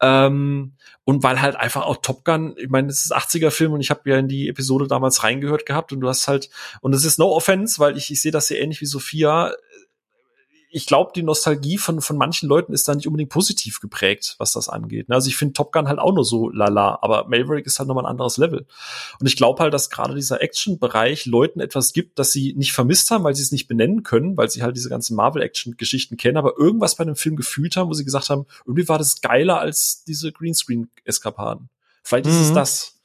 [0.01, 0.73] Ähm,
[1.05, 4.09] und weil halt einfach auch Top Gun, ich meine, das ist 80er-Film und ich habe
[4.09, 6.49] ja in die Episode damals reingehört gehabt und du hast halt,
[6.81, 9.53] und es ist no offense, weil ich, ich sehe das sehr ähnlich wie Sophia,
[10.75, 14.53] ich glaube, die Nostalgie von, von manchen Leuten ist da nicht unbedingt positiv geprägt, was
[14.53, 15.09] das angeht.
[15.09, 15.15] ne?
[15.15, 18.05] Also ich finde Top Gun halt auch nur so lala, aber Maverick ist halt nochmal
[18.07, 18.67] ein anderes Level.
[19.21, 23.11] Und ich glaube halt, dass gerade dieser Action-Bereich Leuten etwas gibt, das sie nicht vermisst
[23.11, 26.55] haben, weil sie es nicht benennen können, weil sie halt diese ganzen Marvel-Action-Geschichten kennen, aber
[26.59, 30.05] irgendwas bei dem Film gefühlt haben, wo sie gesagt haben, irgendwie war das geiler als
[30.05, 31.69] diese Greenscreen-Eskapaden.
[32.03, 32.55] Vielleicht ist es Mhm.
[32.55, 32.99] das.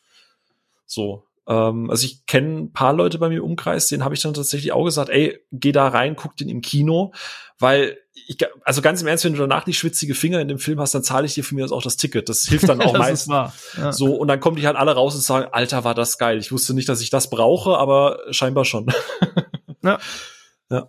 [0.86, 1.24] So.
[1.48, 4.34] Ähm, also ich kenne ein paar Leute bei mir im Umkreis, denen habe ich dann
[4.34, 7.14] tatsächlich auch gesagt, ey, geh da rein, guck den im Kino,
[7.60, 10.80] weil ich, also ganz im Ernst, wenn du danach nicht schwitzige Finger in dem Film
[10.80, 12.28] hast, dann zahle ich dir für mir auch das Ticket.
[12.30, 13.34] Das hilft dann auch meistens.
[13.78, 13.92] Ja.
[13.92, 16.38] So, und dann kommen die halt alle raus und sagen, Alter, war das geil.
[16.38, 18.88] Ich wusste nicht, dass ich das brauche, aber scheinbar schon.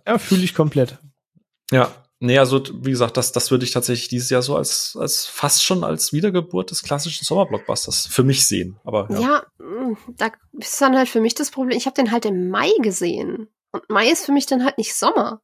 [0.05, 0.97] ja, fühle ich komplett.
[1.71, 1.91] Ja.
[2.21, 5.63] Nee, also wie gesagt, das, das würde ich tatsächlich dieses Jahr so als, als fast
[5.63, 8.77] schon als Wiedergeburt des klassischen Sommerblockbusters für mich sehen.
[8.83, 9.19] Aber ja.
[9.19, 11.77] Ja, mh, da ist dann halt für mich das Problem.
[11.77, 13.47] Ich habe den halt im Mai gesehen.
[13.71, 15.41] Und Mai ist für mich dann halt nicht Sommer.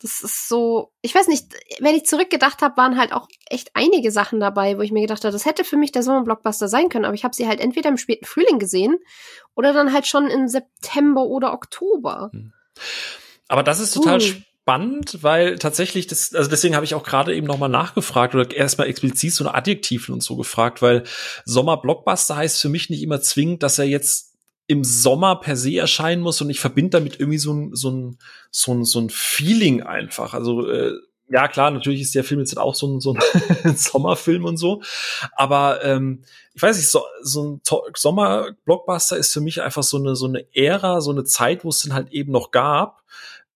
[0.00, 1.46] Das ist so, ich weiß nicht,
[1.80, 5.24] wenn ich zurückgedacht habe, waren halt auch echt einige Sachen dabei, wo ich mir gedacht
[5.24, 7.88] habe, das hätte für mich der Sommerblockbuster sein können, aber ich habe sie halt entweder
[7.88, 8.98] im späten Frühling gesehen
[9.56, 12.30] oder dann halt schon im September oder Oktober.
[12.32, 12.52] Hm.
[13.48, 14.34] Aber das ist total uh.
[14.68, 18.86] Spannend, weil tatsächlich das, also deswegen habe ich auch gerade eben nochmal nachgefragt oder erstmal
[18.86, 21.04] explizit so eine Adjektiven und so gefragt, weil
[21.46, 24.34] Sommerblockbuster heißt für mich nicht immer zwingend, dass er jetzt
[24.66, 28.18] im Sommer per se erscheinen muss und ich verbinde damit irgendwie so ein, so ein,
[28.50, 30.34] so ein, so ein Feeling einfach.
[30.34, 30.92] Also, äh,
[31.30, 34.82] ja, klar, natürlich ist der Film jetzt auch so ein, so ein Sommerfilm und so.
[35.32, 37.60] Aber ähm, ich weiß nicht, so, so ein
[37.94, 41.80] Sommer-Blockbuster ist für mich einfach so eine, so eine Ära, so eine Zeit, wo es
[41.80, 43.02] den halt eben noch gab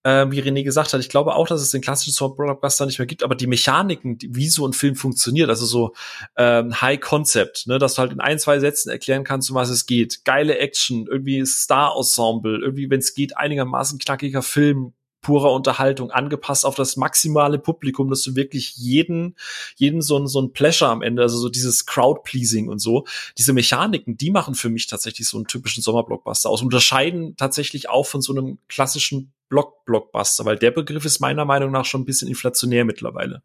[0.03, 3.05] äh, wie René gesagt hat, ich glaube auch, dass es den klassischen Blockbuster nicht mehr
[3.05, 5.93] gibt, aber die Mechaniken, wie so ein Film funktioniert, also so
[6.37, 9.69] ähm, High Concept, ne, dass du halt in ein, zwei Sätzen erklären kannst, um was
[9.69, 10.25] es geht.
[10.25, 16.75] Geile Action, irgendwie Star-Ensemble, irgendwie, wenn es geht, einigermaßen knackiger Film, purer Unterhaltung, angepasst auf
[16.75, 19.35] das maximale Publikum, dass du wirklich jeden,
[19.75, 23.05] jeden so ein, so ein Pleasure am Ende, also so dieses Crowd-Pleasing und so.
[23.39, 28.05] Diese Mechaniken, die machen für mich tatsächlich so einen typischen Sommerblockbuster aus, unterscheiden tatsächlich auch
[28.05, 32.27] von so einem klassischen Block-Blockbuster, weil der Begriff ist meiner Meinung nach schon ein bisschen
[32.27, 33.41] inflationär mittlerweile.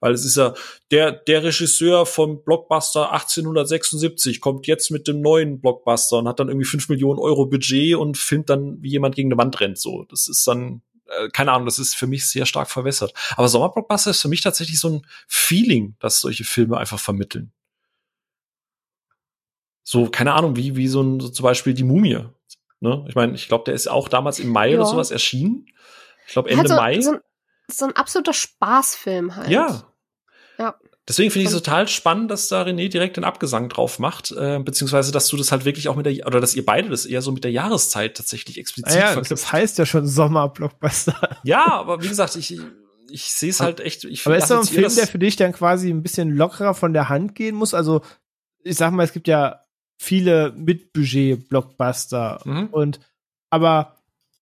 [0.00, 0.54] Weil es ist ja,
[0.90, 6.48] der, der Regisseur vom Blockbuster 1876 kommt jetzt mit dem neuen Blockbuster und hat dann
[6.48, 10.04] irgendwie fünf Millionen Euro Budget und filmt dann, wie jemand gegen eine Wand rennt, so.
[10.10, 13.12] Das ist dann, äh, keine Ahnung, das ist für mich sehr stark verwässert.
[13.36, 17.52] Aber Sommerblockbuster ist für mich tatsächlich so ein Feeling, dass solche Filme einfach vermitteln.
[19.82, 22.24] So, keine Ahnung, wie, wie so ein, so zum Beispiel die Mumie.
[22.80, 23.04] Ne?
[23.08, 24.78] Ich meine, ich glaube, der ist auch damals im Mai ja.
[24.78, 25.66] oder sowas erschienen.
[26.26, 27.00] Ich glaube Ende also, Mai.
[27.00, 27.20] So ein,
[27.68, 29.48] so ein absoluter Spaßfilm halt.
[29.48, 29.84] Ja.
[30.58, 30.78] Ja.
[31.08, 34.58] Deswegen finde ich es total spannend, dass da René direkt den Abgesang drauf macht, äh,
[34.58, 37.22] beziehungsweise dass du das halt wirklich auch mit der, oder dass ihr beide das eher
[37.22, 39.30] so mit der Jahreszeit tatsächlich explizit ah ja, verknüpft.
[39.30, 41.38] Das heißt ja schon Sommerblockbuster.
[41.44, 42.58] Ja, aber wie gesagt, ich,
[43.08, 44.02] ich sehe es halt echt.
[44.04, 46.92] Ich aber ist das ein Film, der für dich dann quasi ein bisschen lockerer von
[46.92, 47.72] der Hand gehen muss?
[47.72, 48.02] Also,
[48.64, 49.60] ich sag mal, es gibt ja
[49.98, 52.40] viele Mit-Budget-Blockbuster.
[52.44, 52.66] Mhm.
[52.72, 53.00] Und
[53.50, 53.95] aber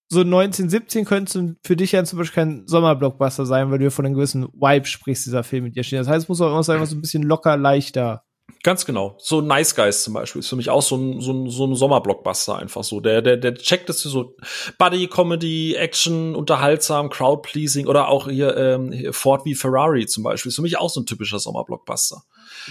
[0.08, 4.04] so 1917 könnte für dich ja zum Beispiel kein Sommerblockbuster sein, weil du ja von
[4.04, 5.98] einem gewissen Vibe sprichst, dieser Film mit dir stehen.
[5.98, 8.24] Das heißt, es muss auch immer sein, was so ein bisschen locker, leichter.
[8.62, 9.16] Ganz genau.
[9.18, 11.74] So Nice Guys zum Beispiel ist für mich auch so ein, so ein, so ein
[11.74, 13.00] Sommerblockbuster einfach so.
[13.00, 14.36] Der, der, der checkt es so
[14.78, 20.48] Buddy, Comedy, Action, unterhaltsam, Crowd-pleasing oder auch hier, ähm, hier Ford wie Ferrari zum Beispiel.
[20.48, 22.22] Ist für mich auch so ein typischer Sommerblockbuster.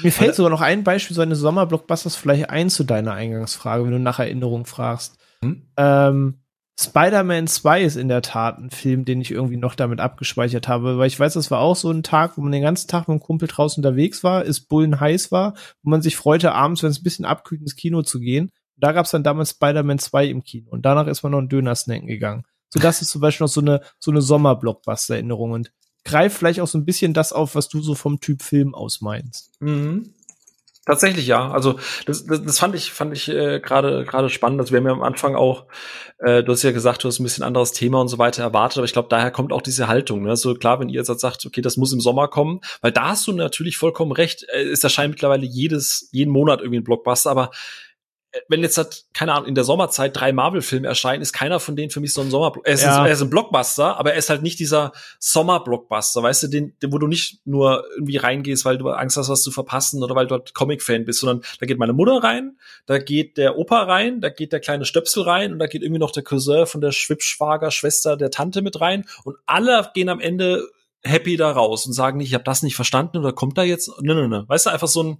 [0.01, 3.83] Mir fällt Weil, sogar noch ein Beispiel so eines Sommerblockbusters vielleicht ein zu deiner Eingangsfrage,
[3.83, 5.17] wenn du nach Erinnerung fragst.
[5.43, 5.67] Hm?
[5.77, 6.42] Ähm,
[6.79, 10.97] Spider-Man 2 ist in der Tat ein Film, den ich irgendwie noch damit abgespeichert habe,
[10.97, 13.19] weil ich weiß, das war auch so ein Tag, wo man den ganzen Tag mit
[13.19, 16.89] dem Kumpel draußen unterwegs war, es bullen heiß war, wo man sich freute, abends, wenn
[16.89, 18.51] es ein bisschen abkühlt, ins Kino zu gehen.
[18.75, 21.49] da gab es dann damals Spider-Man 2 im Kino und danach ist man noch einen
[21.49, 22.43] Döner snacken gegangen.
[22.69, 25.71] So, das ist zum Beispiel noch so eine, so eine Sommerblockbuster-Erinnerung und
[26.03, 28.99] greift vielleicht auch so ein bisschen das auf, was du so vom Typ Film aus
[28.99, 29.51] meinst.
[29.61, 30.15] Mhm.
[30.85, 31.49] Tatsächlich ja.
[31.49, 34.59] Also das, das, das fand ich fand ich äh, gerade gerade spannend.
[34.59, 35.65] Also wir haben ja am Anfang auch,
[36.19, 38.79] äh, du hast ja gesagt, du hast ein bisschen anderes Thema und so weiter erwartet,
[38.79, 40.23] aber ich glaube, daher kommt auch diese Haltung.
[40.23, 40.31] Ne?
[40.31, 43.25] Also klar, wenn ihr jetzt sagt, okay, das muss im Sommer kommen, weil da hast
[43.27, 44.45] du natürlich vollkommen recht.
[44.49, 47.51] Äh, es erscheint mittlerweile jedes jeden Monat irgendwie ein Blockbuster, aber
[48.47, 51.91] wenn jetzt halt, keine Ahnung, in der Sommerzeit drei Marvel-Filme erscheinen, ist keiner von denen
[51.91, 52.53] für mich so ein Sommer.
[52.63, 53.01] Er ist, ja.
[53.01, 56.73] ein, er ist ein Blockbuster, aber er ist halt nicht dieser Sommer-Blockbuster, weißt du, den,
[56.81, 60.15] den, wo du nicht nur irgendwie reingehst, weil du Angst hast, was zu verpassen oder
[60.15, 63.83] weil du halt Comic-Fan bist, sondern da geht meine Mutter rein, da geht der Opa
[63.83, 66.81] rein, da geht der kleine Stöpsel rein und da geht irgendwie noch der Cousin von
[66.81, 70.67] der Schwibschwager, Schwester der Tante mit rein und alle gehen am Ende
[71.03, 73.89] happy da raus und sagen nicht, ich habe das nicht verstanden oder kommt da jetzt,
[74.01, 74.45] ne, ne, ne.
[74.47, 75.17] Weißt du, einfach so ein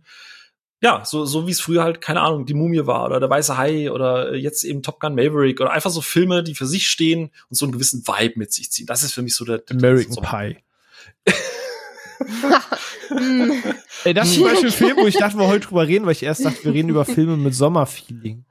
[0.84, 3.58] ja, so, so wie es früher halt, keine Ahnung, die Mumie war oder der Weiße
[3.58, 7.32] Hai oder jetzt eben Top Gun Maverick oder einfach so Filme, die für sich stehen
[7.50, 8.86] und so einen gewissen Vibe mit sich ziehen.
[8.86, 10.58] Das ist für mich so der, der American Pie.
[14.04, 16.12] Ey, das ist zum Beispiel ein Film, wo ich dachte, wir heute drüber reden, weil
[16.12, 18.43] ich erst dachte, wir reden über Filme mit Sommerfeeling.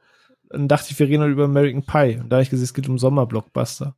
[0.49, 2.19] Dann dachte ich, wir reden halt über American Pie.
[2.19, 3.95] Und da habe ich gesehen, es geht um Sommerblockbuster.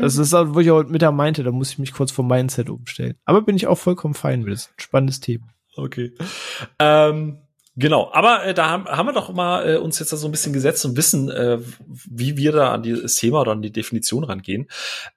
[0.00, 2.26] Das ist auch, wo ich auch mit der meinte, da muss ich mich kurz vom
[2.26, 3.14] Mindset umstellen.
[3.24, 4.52] Aber bin ich auch vollkommen fein mit.
[4.52, 5.46] Das ist ein spannendes Thema.
[5.76, 6.12] Okay.
[6.80, 7.38] Ähm,
[7.80, 10.32] Genau, aber äh, da haben, haben wir doch mal äh, uns jetzt da so ein
[10.32, 14.24] bisschen gesetzt und wissen, äh, wie wir da an das Thema oder an die Definition
[14.24, 14.66] rangehen.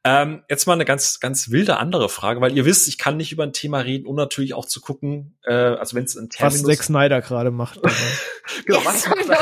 [0.03, 3.31] Ähm, jetzt mal eine ganz, ganz wilde andere Frage, weil ihr wisst, ich kann nicht
[3.31, 6.63] über ein Thema reden und natürlich auch zu gucken, äh, also wenn es ein Terminus...
[6.63, 7.81] Was Zack Snyder gerade macht.
[8.65, 9.39] genau, was macht er?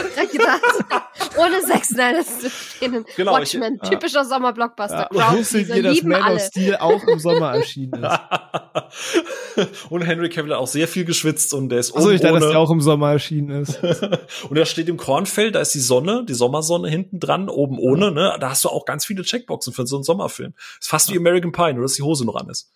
[1.37, 3.05] Ohne Zack Snyder zu stehen.
[3.17, 4.25] Genau, Watchmen, ich, typischer ja.
[4.25, 5.09] Sommerblockbuster.
[5.11, 6.35] Ja, wusstet ihr, dass Man alle.
[6.35, 9.69] of Steel auch im Sommer erschienen ist?
[9.89, 12.39] und Henry Cavill hat auch sehr viel geschwitzt und der ist Also ich dachte, ohne
[12.39, 13.81] dass der auch im Sommer erschienen ist.
[14.49, 18.11] und er steht im Kornfeld, da ist die Sonne, die Sommersonne hinten dran, oben ohne,
[18.11, 18.37] ne?
[18.39, 20.53] Da hast du auch ganz viele Checkboxen für so einen Sommerfilm.
[20.79, 22.71] Ist fast wie American Pie, nur dass die Hose noch an ist.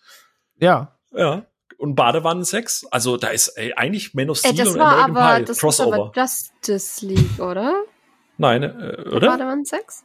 [0.58, 0.96] Ja.
[1.12, 1.46] Ja.
[1.78, 5.36] Und Badewannensex, also da ist ey, eigentlich Man of Steel das und war American aber,
[5.36, 5.94] Pie das ist Crossover.
[5.94, 7.74] aber Justice League, oder?
[8.38, 9.28] Nein, äh, Der oder?
[9.28, 10.04] Badewanne-Sex?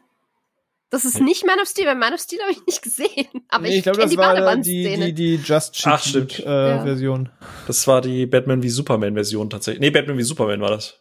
[0.91, 3.27] Das ist nicht Man of Steel, weil Man of Steel habe ich nicht gesehen.
[3.49, 6.01] Aber Nee, ich, ich glaube, kenne das die war die, die, die Just Cheat Ach,
[6.03, 6.33] stimmt.
[6.33, 6.83] Sheet, äh, Ja.
[6.83, 7.29] Version.
[7.67, 9.81] Das war die Batman wie Superman Version tatsächlich.
[9.81, 10.99] Nee, Batman wie Superman war das.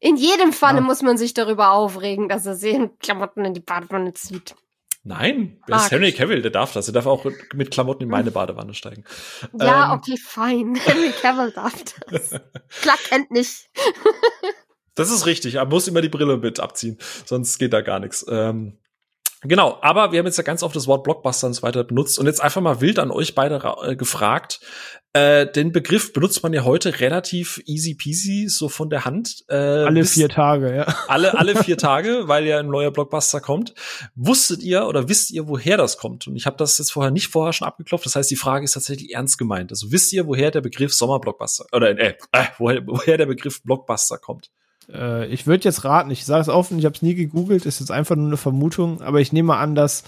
[0.00, 0.82] In jedem Falle Ja.
[0.82, 4.54] muss man sich darüber aufregen, dass er sehen Klamotten in die Badewanne zieht.
[5.02, 6.12] Nein, wer ist Henry.
[6.12, 6.84] Cavill, der darf das.
[6.86, 9.04] Der darf auch mit Klamotten in meine Badewanne steigen.
[9.58, 9.98] Ja, Ähm.
[9.98, 10.74] okay, fein.
[10.74, 11.72] Henry Cavill darf
[12.10, 12.30] das.
[12.82, 13.70] Clark Kent nicht.
[15.00, 15.54] Das ist richtig.
[15.54, 18.24] Er muss immer die Brille mit abziehen, sonst geht da gar nichts.
[18.28, 18.76] Ähm,
[19.40, 22.18] genau, aber wir haben jetzt ja ganz oft das Wort Blockbuster und so weiter benutzt
[22.18, 24.60] und jetzt einfach mal wild an euch beide äh, gefragt.
[25.12, 29.42] Äh, den Begriff benutzt man ja heute relativ easy peasy, so von der Hand.
[29.48, 30.94] Äh, Alle vier Tage, ja.
[31.08, 33.74] alle, alle vier Tage, weil ja ein neuer Blockbuster kommt.
[34.14, 36.28] Wusstet ihr oder wisst ihr, woher das kommt?
[36.28, 38.04] Und ich habe das jetzt vorher nicht vorher schon abgeklopft.
[38.04, 39.72] Das heißt, die Frage ist tatsächlich ernst gemeint.
[39.72, 44.18] Also wisst ihr, woher der Begriff Sommerblockbuster oder äh, äh, woher, woher der Begriff Blockbuster
[44.18, 44.50] kommt?
[44.92, 47.80] Äh, ich würde jetzt raten, ich sage es offen, ich habe es nie gegoogelt, ist
[47.80, 50.04] jetzt einfach nur eine Vermutung, aber ich nehme an, dass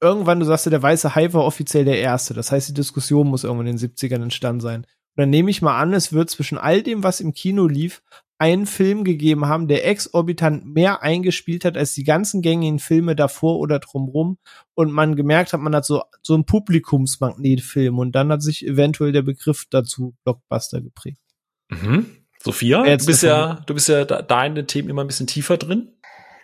[0.00, 2.34] irgendwann, du sagst ja, der weiße Hai war offiziell der erste.
[2.34, 4.80] Das heißt, die Diskussion muss irgendwann in den 70ern entstanden sein.
[4.82, 8.02] Und dann nehme ich mal an, es wird zwischen all dem, was im Kino lief,
[8.38, 13.58] einen Film gegeben haben, der exorbitant mehr eingespielt hat als die ganzen gängigen Filme davor
[13.58, 14.38] oder drumrum
[14.74, 19.12] und man gemerkt hat, man hat so, so einen Publikumsmagnetfilm und dann hat sich eventuell
[19.12, 21.22] der Begriff dazu Blockbuster geprägt.
[21.70, 22.23] Mhm.
[22.44, 25.02] Sophia, Jetzt du bist ist ja, du bist ja da, da in den Themen immer
[25.02, 25.90] ein bisschen tiefer drin.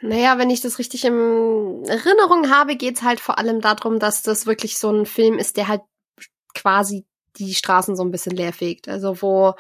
[0.01, 4.47] Naja, wenn ich das richtig in Erinnerung habe, geht's halt vor allem darum, dass das
[4.47, 5.83] wirklich so ein Film ist, der halt
[6.55, 7.05] quasi
[7.37, 8.89] die Straßen so ein bisschen leerfegt.
[8.89, 9.55] Also wo,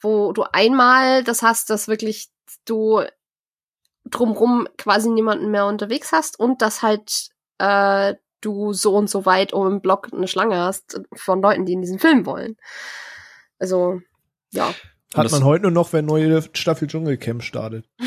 [0.00, 2.28] wo du einmal das hast, dass wirklich
[2.66, 3.02] du
[4.04, 9.54] drumrum quasi niemanden mehr unterwegs hast und dass halt äh, du so und so weit
[9.54, 12.58] um den Block eine Schlange hast von Leuten, die in diesen Film wollen.
[13.58, 14.02] Also,
[14.52, 14.74] ja.
[15.16, 17.86] Und Hat man heute nur noch, wenn neue Staffel Dschungelcamp startet.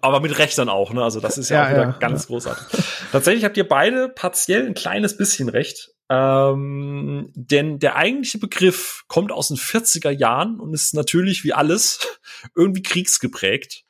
[0.00, 1.02] Aber mit Recht dann auch, ne?
[1.02, 2.66] Also das ist ja, Ja, auch wieder ja, ganz großartig.
[3.10, 5.90] Tatsächlich habt ihr beide partiell ein kleines bisschen recht.
[6.10, 11.98] Ähm, denn der eigentliche Begriff kommt aus den 40er Jahren und ist natürlich wie alles
[12.54, 13.84] irgendwie kriegsgeprägt.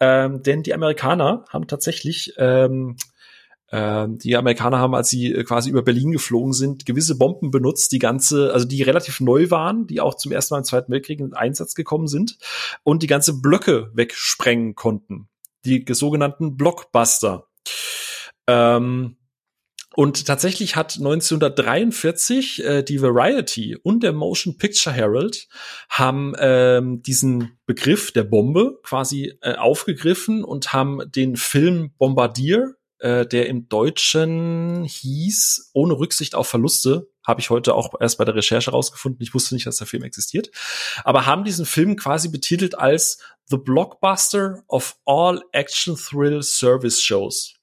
[0.00, 2.96] Ähm, denn die Amerikaner haben tatsächlich ähm,
[3.70, 7.98] die Amerikaner haben, als sie äh, quasi über Berlin geflogen sind, gewisse Bomben benutzt, die
[7.98, 11.34] ganze, also die relativ neu waren, die auch zum ersten Mal im Zweiten Weltkrieg in
[11.34, 12.38] Einsatz gekommen sind
[12.82, 15.28] und die ganze Blöcke wegsprengen konnten.
[15.64, 17.48] Die sogenannten Blockbuster.
[18.46, 19.16] Ähm,
[19.94, 25.48] und tatsächlich hat 1943 äh, die Variety und der Motion Picture Herald
[25.88, 33.26] haben ähm, diesen Begriff der Bombe quasi äh, aufgegriffen und haben den Film Bombardier, äh,
[33.26, 38.34] der im Deutschen hieß, ohne Rücksicht auf Verluste, habe ich heute auch erst bei der
[38.34, 39.22] Recherche rausgefunden.
[39.22, 40.50] Ich wusste nicht, dass der Film existiert.
[41.04, 47.54] Aber haben diesen Film quasi betitelt als The Blockbuster of All Action Thrill Service Shows.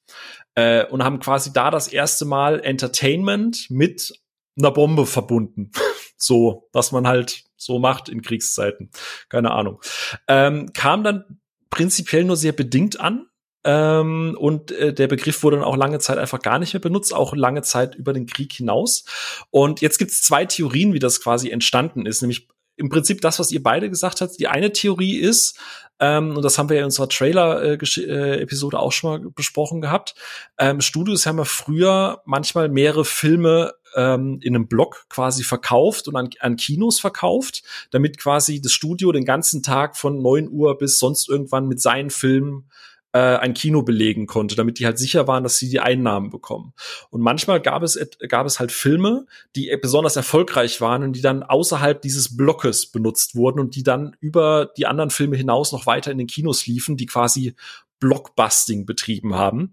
[0.54, 4.14] Äh, und haben quasi da das erste Mal Entertainment mit
[4.58, 5.72] einer Bombe verbunden.
[6.18, 8.92] so, was man halt so macht in Kriegszeiten.
[9.30, 9.82] Keine Ahnung.
[10.28, 13.28] Ähm, kam dann prinzipiell nur sehr bedingt an.
[13.66, 17.14] Ähm, und äh, der Begriff wurde dann auch lange Zeit einfach gar nicht mehr benutzt,
[17.14, 19.06] auch lange Zeit über den Krieg hinaus.
[19.50, 22.48] Und jetzt gibt es zwei Theorien, wie das quasi entstanden ist, nämlich
[22.78, 24.40] im Prinzip das, was ihr beide gesagt habt.
[24.40, 25.60] Die eine Theorie ist,
[26.00, 30.14] ähm, und das haben wir ja in unserer Trailer-Episode auch schon mal besprochen gehabt,
[30.60, 36.16] ähm, Studios haben ja früher manchmal mehrere Filme ähm, in einem Block quasi verkauft und
[36.18, 41.00] an, an Kinos verkauft, damit quasi das Studio den ganzen Tag von 9 Uhr bis
[41.00, 42.70] sonst irgendwann mit seinen Filmen
[43.16, 46.74] äh, ein Kino belegen konnte, damit die halt sicher waren, dass sie die Einnahmen bekommen.
[47.12, 47.98] Und manchmal gab es,
[48.28, 49.26] gab es halt Filme,
[49.56, 54.18] die besonders erfolgreich waren und die dann außerhalb dieses Blockes benutzt wurden und die dann
[54.20, 57.56] über die anderen Filme hinaus noch weiter in den Kinos liefen, die quasi
[58.02, 59.72] Blockbusting betrieben haben.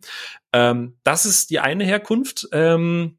[0.52, 2.48] Ähm, das ist die eine Herkunft.
[2.52, 3.18] Ähm,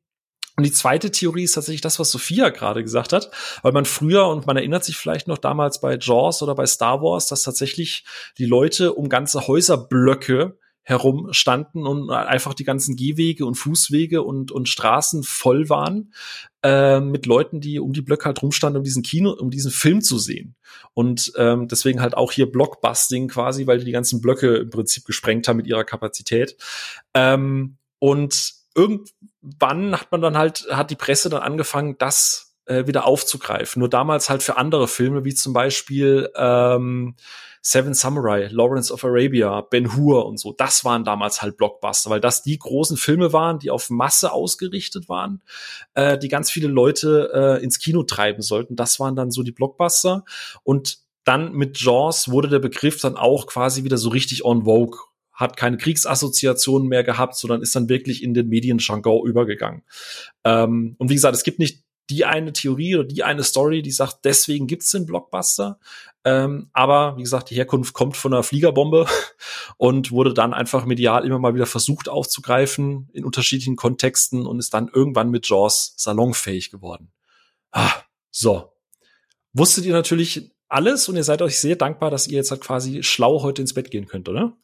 [0.55, 3.31] und die zweite Theorie ist tatsächlich das, was Sophia gerade gesagt hat,
[3.63, 7.01] weil man früher, und man erinnert sich vielleicht noch damals bei Jaws oder bei Star
[7.01, 8.05] Wars, dass tatsächlich
[8.37, 14.51] die Leute um ganze Häuserblöcke herum standen und einfach die ganzen Gehwege und Fußwege und,
[14.51, 16.13] und Straßen voll waren
[16.61, 20.01] äh, mit Leuten, die um die Blöcke halt rumstanden, um diesen Kino, um diesen Film
[20.01, 20.55] zu sehen.
[20.93, 25.05] Und ähm, deswegen halt auch hier Blockbusting quasi, weil die die ganzen Blöcke im Prinzip
[25.05, 26.57] gesprengt haben mit ihrer Kapazität.
[27.13, 29.09] Ähm, und irgend
[29.43, 33.79] irgendwann hat man dann halt, hat die Presse dann angefangen, das äh, wieder aufzugreifen.
[33.79, 37.15] Nur damals halt für andere Filme, wie zum Beispiel ähm,
[37.61, 40.51] Seven Samurai, Lawrence of Arabia, Ben Hur und so.
[40.51, 45.07] Das waren damals halt Blockbuster, weil das die großen Filme waren, die auf Masse ausgerichtet
[45.07, 45.41] waren,
[45.93, 48.75] äh, die ganz viele Leute äh, ins Kino treiben sollten.
[48.75, 50.25] Das waren dann so die Blockbuster.
[50.63, 54.99] Und dann mit Jaws wurde der Begriff dann auch quasi wieder so richtig on vogue
[55.33, 59.83] hat keine Kriegsassoziationen mehr gehabt, sondern ist dann wirklich in den Medienjargon übergegangen.
[60.43, 63.91] Ähm, und wie gesagt, es gibt nicht die eine Theorie oder die eine Story, die
[63.91, 65.79] sagt, deswegen gibt's den Blockbuster.
[66.25, 69.07] Ähm, aber wie gesagt, die Herkunft kommt von einer Fliegerbombe
[69.77, 74.73] und wurde dann einfach medial immer mal wieder versucht aufzugreifen in unterschiedlichen Kontexten und ist
[74.73, 77.11] dann irgendwann mit Jaws salonfähig geworden.
[77.71, 77.93] Ah,
[78.31, 78.73] so.
[79.53, 83.03] Wusstet ihr natürlich alles und ihr seid euch sehr dankbar, dass ihr jetzt halt quasi
[83.03, 84.57] schlau heute ins Bett gehen könnt, oder?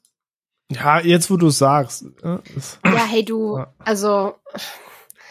[0.72, 2.06] Ja, jetzt wo du sagst.
[2.24, 2.42] Ja,
[2.84, 4.36] hey du, also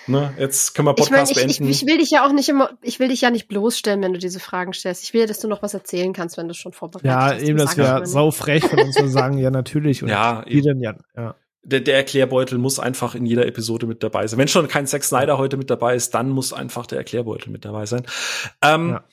[0.09, 1.71] Ne, jetzt können wir Podcast ich mein, ich, beenden.
[1.71, 4.15] Ich, ich, will dich ja auch nicht immer, ich will dich ja nicht bloßstellen, wenn
[4.15, 5.05] du diese Fragen stellst.
[5.05, 7.43] Ich will, dass du noch was erzählen kannst, wenn du schon vorbereitet ja, hast.
[7.43, 10.03] Ja, eben, das wäre sau frech von uns zu sagen, ja, natürlich.
[10.03, 11.35] Und ja, die dann ja, ja.
[11.63, 14.39] Der, der Erklärbeutel muss einfach in jeder Episode mit dabei sein.
[14.39, 17.67] Wenn schon kein Zack Snyder heute mit dabei ist, dann muss einfach der Erklärbeutel mit
[17.67, 18.07] dabei sein.
[18.63, 19.05] Ähm, ja.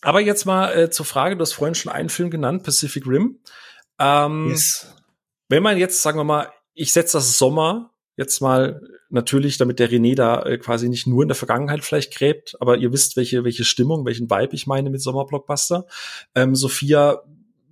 [0.00, 3.38] Aber jetzt mal äh, zur Frage, du hast vorhin schon einen Film genannt, Pacific Rim.
[4.00, 4.92] Ähm, yes.
[5.48, 9.90] Wenn man jetzt, sagen wir mal, ich setze das Sommer jetzt mal natürlich, damit der
[9.90, 13.44] René da äh, quasi nicht nur in der Vergangenheit vielleicht gräbt, aber ihr wisst, welche,
[13.44, 15.86] welche Stimmung, welchen Vibe ich meine mit Sommerblockbuster.
[16.34, 17.22] Ähm, Sophia,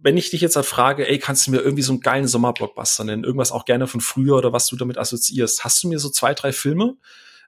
[0.01, 3.03] wenn ich dich jetzt halt frage, ey, kannst du mir irgendwie so einen geilen Sommerblockbuster
[3.05, 3.25] nennen?
[3.25, 5.65] Irgendwas auch gerne von früher oder was du damit assoziierst?
[5.65, 6.97] Hast du mir so zwei, drei Filme,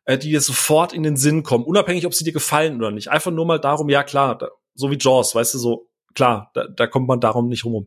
[0.04, 3.08] äh, die dir sofort in den Sinn kommen, unabhängig, ob sie dir gefallen oder nicht?
[3.08, 4.38] Einfach nur mal darum, ja klar,
[4.74, 7.86] so wie Jaws, weißt du, so, klar, da, da kommt man darum nicht rum.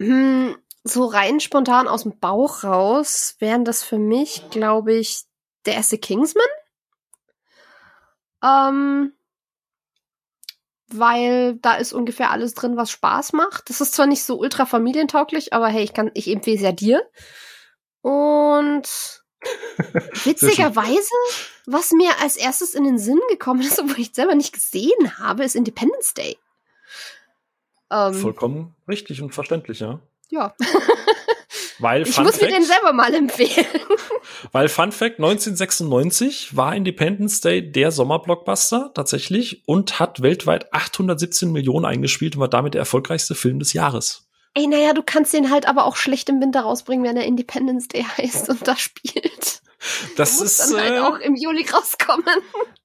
[0.00, 5.22] Hm, so rein spontan aus dem Bauch raus wären das für mich, glaube ich,
[5.64, 6.46] der erste Kingsman.
[8.42, 9.12] Ähm,
[10.88, 13.68] weil da ist ungefähr alles drin, was Spaß macht.
[13.68, 16.72] Das ist zwar nicht so ultra familientauglich, aber hey, ich kann, ich empfehle es ja
[16.72, 17.02] dir.
[18.02, 18.88] Und
[20.24, 21.10] witzigerweise,
[21.66, 25.44] was mir als erstes in den Sinn gekommen ist, obwohl ich selber nicht gesehen habe,
[25.44, 26.38] ist Independence Day.
[27.90, 30.00] Ähm, Vollkommen richtig und verständlich, ja.
[30.30, 30.54] Ja.
[31.78, 33.66] Weil, ich muss Fact, mir den selber mal empfehlen.
[34.52, 41.84] Weil Fun Fact 1996 war Independence Day der Sommerblockbuster tatsächlich und hat weltweit 817 Millionen
[41.84, 44.26] eingespielt und war damit der erfolgreichste Film des Jahres.
[44.54, 47.88] Ey, naja, du kannst den halt aber auch schlecht im Winter rausbringen, wenn er Independence
[47.88, 49.60] Day heißt und da spielt.
[50.16, 52.24] Das ist dann halt äh, auch im Juli rauskommen.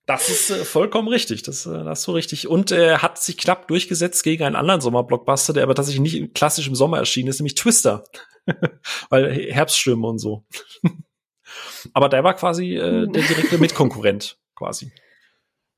[0.06, 1.44] Das ist äh, vollkommen richtig.
[1.44, 2.48] Das, äh, das ist so richtig.
[2.48, 6.34] Und er äh, hat sich knapp durchgesetzt gegen einen anderen Sommerblockbuster, der aber tatsächlich nicht
[6.36, 8.04] klassisch im Sommer erschienen ist, nämlich Twister.
[9.10, 10.46] Weil Herbststürme und so.
[11.94, 14.92] aber der war quasi äh, der direkte Mitkonkurrent, quasi.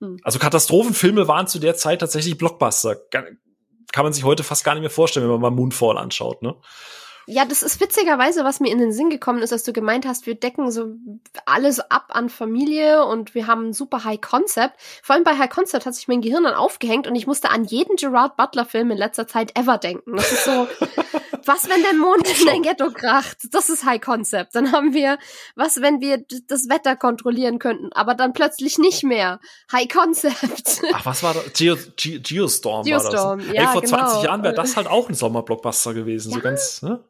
[0.02, 0.18] Hm.
[0.24, 2.96] Also Katastrophenfilme waren zu der Zeit tatsächlich Blockbuster.
[3.12, 3.38] Kann
[4.04, 6.56] man sich heute fast gar nicht mehr vorstellen, wenn man mal Moonfall anschaut, ne?
[7.26, 10.26] Ja, das ist witzigerweise, was mir in den Sinn gekommen ist, dass du gemeint hast,
[10.26, 10.96] wir decken so
[11.46, 14.76] alles ab an Familie und wir haben ein super High Concept.
[15.02, 17.64] Vor allem bei High Concept hat sich mein Gehirn dann aufgehängt und ich musste an
[17.64, 20.18] jeden Gerard Butler Film in letzter Zeit ever denken.
[20.18, 20.52] Das ist so,
[21.46, 23.38] was wenn der Mond in ein Ghetto kracht?
[23.52, 24.56] Das ist High Concept.
[24.56, 25.18] Dann haben wir,
[25.56, 29.40] was wenn wir das Wetter kontrollieren könnten, aber dann plötzlich nicht mehr?
[29.72, 30.82] High Concept.
[30.94, 31.54] Ach, was war das?
[31.54, 33.56] Geo, Ge Geostorm, Geostorm war das.
[33.56, 33.98] Ja, Ey, vor genau.
[33.98, 36.38] 20 Jahren wäre das halt auch ein Sommerblockbuster gewesen, ja.
[36.38, 37.04] so ganz, ne?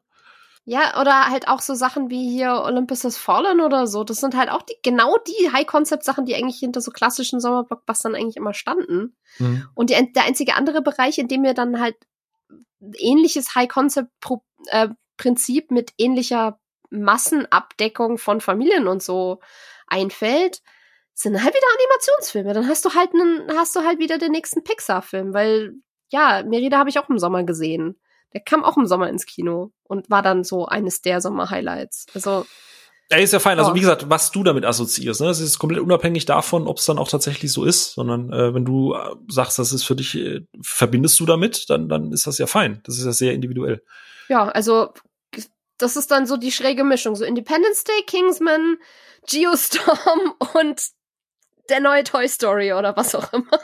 [0.66, 4.06] Ja, oder halt auch so Sachen wie hier Olympus Has Fallen oder so.
[4.06, 8.38] Das sind halt auch die, genau die High-Concept-Sachen, die eigentlich hinter so klassischen Sommerblockbustern eigentlich
[8.38, 9.18] immer standen.
[9.40, 9.68] Mhm.
[9.76, 11.98] Und die, der einzige andere Bereich, in dem mir dann halt
[12.98, 19.42] ähnliches High-Concept-Prinzip äh, mit ähnlicher Massenabdeckung von Familien und so
[19.88, 20.62] einfällt,
[21.14, 22.54] sind halt wieder Animationsfilme.
[22.54, 25.74] Dann hast du halt einen, hast du halt wieder den nächsten Pixar-Film, weil
[26.10, 28.00] ja, Merida habe ich auch im Sommer gesehen.
[28.34, 32.08] Der kam auch im Sommer ins Kino und war dann so eines der Sommer-Highlights.
[32.14, 32.46] Also
[33.12, 33.60] ja, ist ja fein.
[33.60, 35.28] Also wie gesagt, was du damit assoziierst, ne?
[35.28, 38.66] Das ist komplett unabhängig davon, ob es dann auch tatsächlich so ist, sondern äh, wenn
[38.66, 42.38] du äh, sagst, das ist für dich, äh, verbindest du damit, dann dann ist das
[42.38, 42.82] ja fein.
[42.86, 43.84] Das ist ja sehr individuell.
[44.30, 44.94] Ja, also
[45.78, 48.78] das ist dann so die schräge Mischung, so Independence Day, Kingsman,
[49.30, 50.82] Geostorm und
[51.70, 53.60] der neue Toy Story oder was auch immer.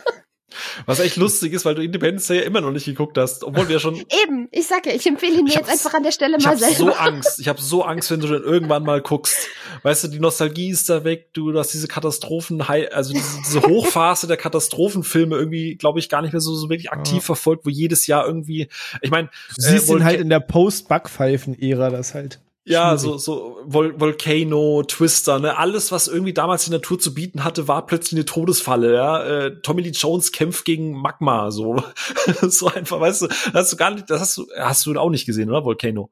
[0.86, 3.68] Was echt lustig ist, weil du Independence Day ja immer noch nicht geguckt hast, obwohl
[3.70, 3.96] wir schon.
[4.24, 6.72] Eben, ich sag ja, ich empfehle ihn mir jetzt einfach an der Stelle mal selber.
[6.72, 7.40] Ich habe so Angst.
[7.40, 9.48] Ich habe so Angst, wenn du dann irgendwann mal guckst.
[9.84, 11.34] Weißt du, die Nostalgie ist da weg.
[11.34, 16.34] Du hast diese Katastrophen, also diese, diese Hochphase der Katastrophenfilme irgendwie, glaube ich, gar nicht
[16.34, 17.22] mehr so, so wirklich aktiv ja.
[17.22, 18.68] verfolgt, wo jedes Jahr irgendwie.
[19.02, 22.40] Ich meine, du siehst äh, ihn halt in der Post-Backpfeifen-Ära, das halt
[22.70, 27.44] Ja, so, so Vol Volcano, Twister, ne, alles, was irgendwie damals die Natur zu bieten
[27.44, 29.24] hatte, war plötzlich eine Todesfalle, ja.
[29.24, 31.78] Äh, Tommy Lee Jones kämpft gegen Magma, so.
[32.42, 35.26] so einfach, weißt du, hast du gar nicht, das hast du, hast du auch nicht
[35.26, 35.66] gesehen, oder?
[35.66, 36.12] Volcano.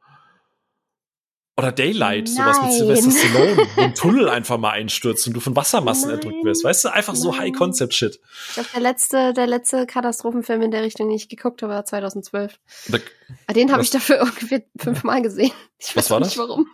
[1.60, 2.54] Oder Daylight, Nein.
[2.54, 6.20] sowas mit Sylvester Stallone, wo ein Tunnel einfach mal einstürzt und du von Wassermassen Nein.
[6.20, 6.64] erdrückt wirst.
[6.64, 7.40] Weißt du, einfach so Nein.
[7.42, 8.20] High-Concept-Shit.
[8.50, 11.84] Ich glaube, der letzte, der letzte Katastrophenfilm in der Richtung, den ich geguckt habe, war
[11.84, 12.60] 2012.
[12.90, 13.00] Da-
[13.48, 15.52] Aber den habe ich dafür ungefähr fünfmal gesehen.
[15.80, 16.38] Ich Was weiß war nicht das?
[16.38, 16.68] warum.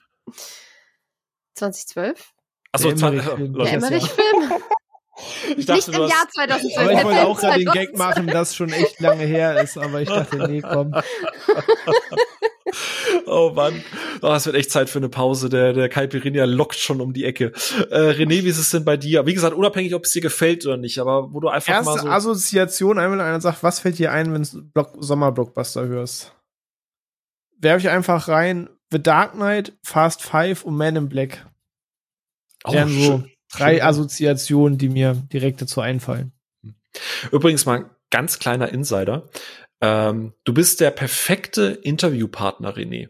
[1.56, 2.32] 2012?
[2.74, 3.54] Achso, Der Emmerich-Film.
[3.54, 4.52] Leute, Der Emmerich-Film?
[5.58, 6.78] ich dachte, Nicht im Jahr 2012.
[6.78, 7.74] Aber ich wollte Film auch gerade den 2012.
[7.74, 10.94] Gag machen, das schon echt lange her ist, aber ich dachte, nee, komm.
[13.26, 13.84] Oh Mann,
[14.22, 15.50] oh, es wird echt Zeit für eine Pause.
[15.50, 17.52] Der, der Caipirinha lockt schon um die Ecke.
[17.90, 19.26] Äh, René, wie ist es denn bei dir?
[19.26, 22.08] Wie gesagt, unabhängig, ob es dir gefällt oder nicht, aber wo du einfach mal Erste
[22.08, 22.10] so.
[22.10, 26.36] Assoziation, einmal einer sagt, was fällt dir ein, wenn du Block Sommerblockbuster hörst?
[27.60, 31.48] Werfe ich einfach rein The Dark Knight, Fast Five und Man in Black.
[32.66, 33.32] oh, Wären so schön.
[33.52, 33.82] drei Schön.
[33.84, 36.32] Assoziationen, die mir direkt dazu einfallen.
[37.32, 39.30] Übrigens mal ein ganz kleiner Insider.
[39.84, 43.10] Ähm, du bist der perfekte Interviewpartner, René.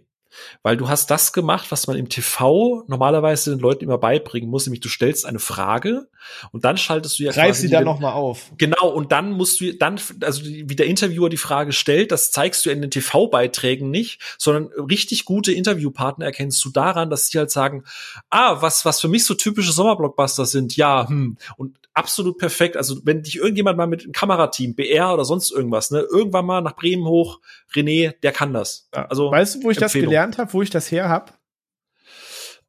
[0.62, 4.66] Weil du hast das gemacht, was man im TV normalerweise den Leuten immer beibringen muss,
[4.66, 6.08] nämlich du stellst eine Frage
[6.52, 8.52] und dann schaltest du ja Greif sie dann nochmal auf.
[8.58, 12.66] Genau, und dann musst du, dann, also wie der Interviewer die Frage stellt, das zeigst
[12.66, 17.52] du in den TV-Beiträgen nicht, sondern richtig gute Interviewpartner erkennst du daran, dass sie halt
[17.52, 17.84] sagen,
[18.30, 22.78] ah, was, was für mich so typische Sommerblockbuster sind, ja, hm, und absolut perfekt.
[22.78, 26.62] Also wenn dich irgendjemand mal mit einem Kamerateam, BR oder sonst irgendwas, ne, irgendwann mal
[26.62, 27.40] nach Bremen hoch,
[27.74, 28.88] René, der kann das.
[28.92, 30.14] Also, weißt du, wo ich das Empfehlung.
[30.24, 31.38] Gelernt habe, wo ich das her hab?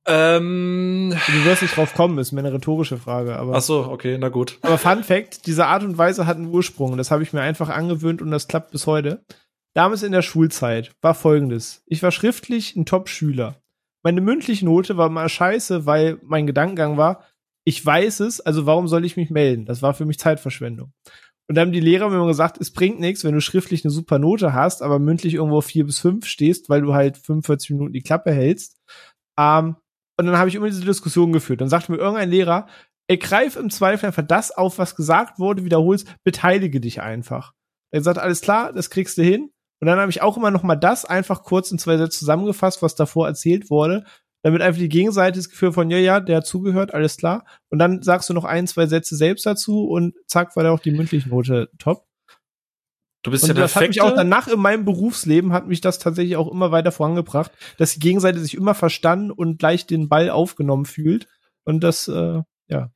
[0.07, 3.55] ähm, Du wirst nicht drauf kommen, ist mir eine rhetorische Frage, aber.
[3.55, 4.59] ach so, okay, na gut.
[4.63, 6.97] Aber Fun Fact, diese Art und Weise hat einen Ursprung.
[6.97, 9.25] Das habe ich mir einfach angewöhnt und das klappt bis heute.
[9.75, 11.83] Damals in der Schulzeit war folgendes.
[11.87, 13.57] Ich war schriftlich ein Top-Schüler.
[14.03, 17.25] Meine mündliche Note war mal scheiße, weil mein Gedankengang war,
[17.65, 19.65] ich weiß es, also warum soll ich mich melden?
[19.65, 20.93] Das war für mich Zeitverschwendung.
[21.49, 23.91] Und dann haben die Lehrer mir immer gesagt, es bringt nichts, wenn du schriftlich eine
[23.91, 27.93] super Note hast, aber mündlich irgendwo vier bis fünf stehst, weil du halt 45 Minuten
[27.93, 28.81] die Klappe hältst.
[29.39, 29.77] Ähm,
[30.17, 31.61] und dann habe ich immer diese Diskussion geführt.
[31.61, 32.67] Dann sagte mir irgendein Lehrer,
[33.09, 37.53] ey, greif im Zweifel einfach das auf, was gesagt wurde, wiederholst, beteilige dich einfach.
[37.93, 39.51] Er sagt, alles klar, das kriegst du hin.
[39.81, 42.81] Und dann habe ich auch immer noch mal das einfach kurz in zwei Sätze zusammengefasst,
[42.81, 44.05] was davor erzählt wurde,
[44.45, 47.47] damit einfach die Gegenseite das Gefühl von, ja, ja, der hat zugehört, alles klar.
[47.71, 50.81] Und dann sagst du noch ein, zwei Sätze selbst dazu und zack, war da auch
[50.81, 52.05] die mündliche Note top.
[53.23, 55.81] Du bist Und ja der das hat mich auch danach in meinem Berufsleben hat mich
[55.81, 60.11] das tatsächlich auch immer weiter vorangebracht, dass die Gegenseite sich immer verstanden und gleich den
[60.11, 61.27] Ball aufgenommen fühlt.
[61.65, 62.91] Und das, äh, ja.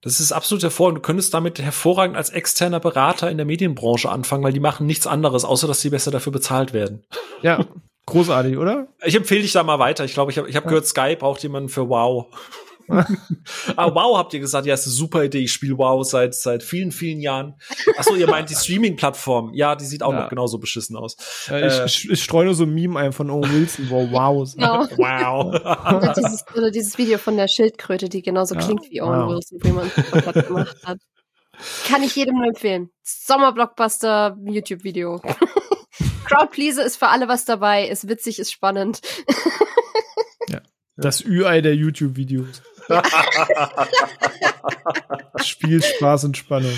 [0.00, 0.98] Das ist absolut hervorragend.
[0.98, 5.06] Du könntest damit hervorragend als externer Berater in der Medienbranche anfangen, weil die machen nichts
[5.06, 7.04] anderes, außer dass sie besser dafür bezahlt werden.
[7.42, 7.66] Ja,
[8.06, 8.88] großartig, oder?
[9.04, 10.04] Ich empfehle dich da mal weiter.
[10.04, 12.26] Ich glaube, ich habe ich hab gehört, Sky braucht jemanden für Wow.
[13.76, 15.38] ah, Wow habt ihr gesagt, ja, ist eine super Idee.
[15.44, 17.54] Ich spiele Wow seit seit vielen, vielen Jahren.
[17.96, 19.52] Achso, ihr meint die Streaming-Plattform.
[19.54, 20.24] Ja, die sieht auch Ja.
[20.24, 21.16] noch genauso beschissen aus.
[21.50, 24.52] Äh, ich, ich, ich streue nur so ein Meme ein von Owen Wilson, wo wow.
[24.54, 24.84] Genau.
[24.98, 25.54] Wow.
[25.96, 28.60] Oder dieses, oder dieses Video von der Schildkröte, die genauso Ja.
[28.60, 29.30] klingt wie Owen Wow.
[29.30, 29.90] Wilson, wie man
[30.34, 30.98] es gemacht hat.
[31.86, 32.90] Kann ich jedem nur empfehlen.
[33.02, 35.22] Sommerblockbuster YouTube-Video.
[36.34, 39.00] Crowdpleaser ist für alle was dabei, ist witzig, ist spannend.
[40.96, 42.62] Das Ü-Ei der YouTube-Videos.
[45.42, 46.72] Spiel, Spaß und Spannung.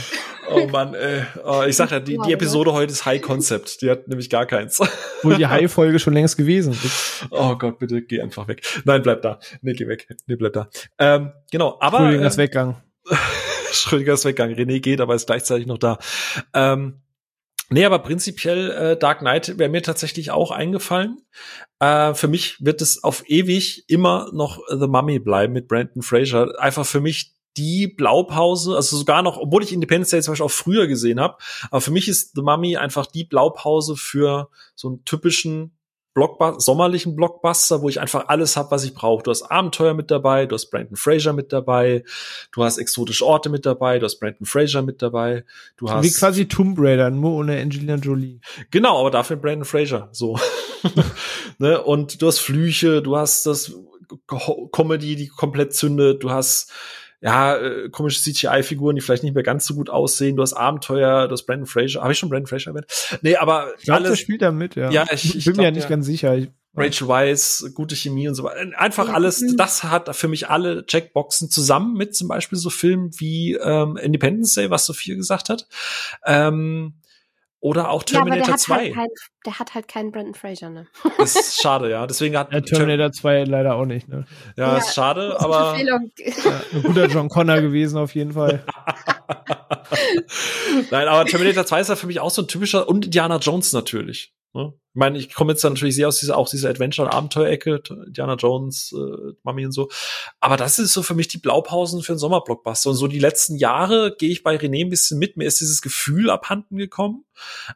[0.50, 1.24] oh Mann, ey.
[1.44, 3.82] Oh, ich sag ja, die, die Episode heute ist High Concept.
[3.82, 4.80] Die hat nämlich gar keins.
[5.18, 7.26] Obwohl die High-Folge schon längst gewesen ist.
[7.30, 8.62] Oh Gott, bitte geh einfach weg.
[8.84, 9.38] Nein, bleib da.
[9.60, 10.08] Nee, geh weg.
[10.26, 10.70] Nee, bleib da.
[10.98, 12.82] Ähm, genau, aber Entschuldigung, äh, Weggang.
[13.72, 14.56] Schrödinger ist weggegangen.
[14.56, 15.98] René geht, aber ist gleichzeitig noch da.
[16.54, 17.02] Ähm,
[17.70, 21.18] nee, aber prinzipiell äh, Dark Knight wäre mir tatsächlich auch eingefallen.
[21.78, 26.58] Äh, für mich wird es auf ewig immer noch The Mummy bleiben mit Brandon Fraser.
[26.60, 30.50] Einfach für mich die Blaupause, also sogar noch, obwohl ich Independence Day zum Beispiel auch
[30.50, 31.38] früher gesehen habe,
[31.70, 35.75] aber für mich ist The Mummy einfach die Blaupause für so einen typischen
[36.16, 39.22] Blockbuster, sommerlichen Blockbuster, wo ich einfach alles habe, was ich brauche.
[39.22, 42.04] Du hast Abenteuer mit dabei, du hast Brandon Fraser mit dabei,
[42.52, 45.44] du hast exotische Orte mit dabei, du hast Brandon Fraser mit dabei,
[45.76, 48.40] du hast Wie quasi Tomb Raider, nur ohne Angelina Jolie.
[48.70, 50.08] Genau, aber dafür Brandon Fraser.
[50.12, 50.38] So.
[51.58, 51.82] ne?
[51.82, 53.74] Und du hast Flüche, du hast das
[54.26, 56.72] Co- Comedy, die komplett zündet, du hast
[57.20, 60.36] ja, äh, komische CGI-Figuren, die vielleicht nicht mehr ganz so gut aussehen.
[60.36, 62.02] Du hast Abenteuer, du hast Brandon Fraser.
[62.02, 62.86] Habe ich schon Brandon Fraser erwähnt?
[63.22, 64.90] Nee, aber Ich glaube, der alles, spielt da mit, ja.
[64.90, 65.88] Ja, ich- ich bin mir ja glaub, nicht ja.
[65.90, 66.36] ganz sicher.
[66.36, 66.48] Ich,
[66.78, 68.60] Rachel Weisz, gute Chemie und so weiter.
[68.78, 73.54] Einfach alles, das hat für mich alle Checkboxen zusammen mit zum Beispiel so Filmen wie
[73.54, 75.66] ähm, Independence Day, was Sophia gesagt hat.
[76.26, 76.96] Ähm,
[77.66, 78.74] oder auch Terminator ja, aber der 2.
[78.74, 79.08] Hat halt kein,
[79.44, 80.86] der hat halt keinen Brandon Fraser, ne?
[81.18, 82.06] Das ist schade, ja.
[82.06, 84.24] Deswegen hat ja, Terminator 2 leider auch nicht, ne?
[84.56, 88.64] Ja, ja ist schade, aber ja, ein guter John Connor gewesen auf jeden Fall.
[90.92, 93.72] Nein, aber Terminator 2 ist ja für mich auch so ein typischer und Indiana Jones
[93.72, 94.32] natürlich.
[94.56, 94.72] Ne?
[94.74, 98.34] Ich meine, ich komme jetzt natürlich sehr aus dieser auch dieser Adventure- und Abenteuerecke, Indiana
[98.34, 99.90] Jones, äh, Mami und so.
[100.40, 102.90] Aber das ist so für mich die Blaupausen für einen Sommerblockbuster.
[102.90, 105.36] Und so die letzten Jahre gehe ich bei René ein bisschen mit.
[105.36, 107.24] Mir ist dieses Gefühl abhanden gekommen.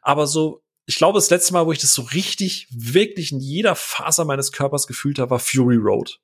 [0.01, 3.75] Aber so, ich glaube, das letzte Mal, wo ich das so richtig, wirklich in jeder
[3.75, 6.19] Faser meines Körpers gefühlt habe, war Fury Road.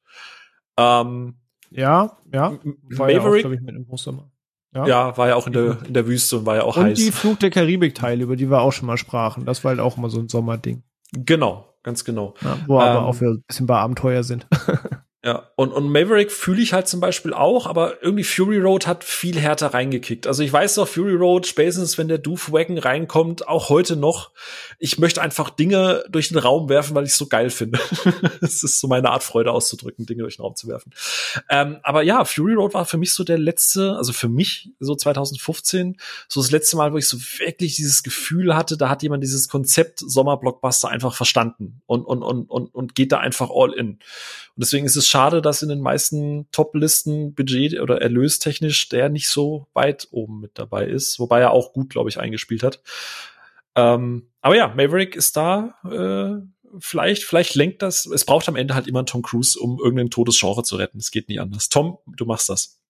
[0.78, 1.38] Ähm,
[1.70, 2.58] ja, ja.
[2.84, 4.32] Maverick, auch, ich, mit Hochsommer.
[4.74, 4.86] Ja.
[4.86, 6.99] ja, war ja auch in der, in der Wüste und war ja auch und heiß.
[6.99, 9.45] Und die Flug der Karibik-Teile, über die wir auch schon mal sprachen.
[9.45, 10.84] Das war halt auch immer so ein Sommerding.
[11.13, 12.34] Genau, ganz genau.
[12.41, 14.45] Ja, wo ähm, aber auch wir ein bisschen bei Abenteuer sind.
[15.28, 19.03] Ja, und, und Maverick fühle ich halt zum Beispiel auch, aber irgendwie Fury Road hat
[19.03, 20.25] viel härter reingekickt.
[20.25, 24.32] Also ich weiß doch, Fury Road, spätestens wenn der Doof Wagon reinkommt, auch heute noch,
[24.80, 27.78] ich möchte einfach Dinge durch den Raum werfen, weil ich es so geil finde.
[28.39, 30.93] Es ist so meine Art, Freude auszudrücken, Dinge durch den Raum zu werfen.
[31.49, 34.95] Ähm, aber ja, Fury Road war für mich so der letzte, also für mich so
[34.95, 35.97] 2015,
[36.30, 39.49] so das letzte Mal, wo ich so wirklich dieses Gefühl hatte, da hat jemand dieses
[39.49, 43.99] Konzept Sommerblockbuster einfach verstanden und, und, und, und, und geht da einfach all in.
[44.58, 49.30] Und deswegen ist es schade, dass in den meisten Top-Listen Budget oder erlöstechnisch der nicht
[49.30, 52.82] so weit oben mit dabei ist, wobei er auch gut, glaube ich, eingespielt hat.
[53.76, 55.76] Ähm, aber ja, Maverick ist da.
[55.86, 56.41] Äh,
[56.80, 58.08] vielleicht, vielleicht lenkt das.
[58.08, 60.97] Es braucht am Ende halt immer einen Tom Cruise, um irgendein totes Genre zu retten.
[60.97, 61.70] Es geht nie anders.
[61.70, 62.82] Tom, du machst das.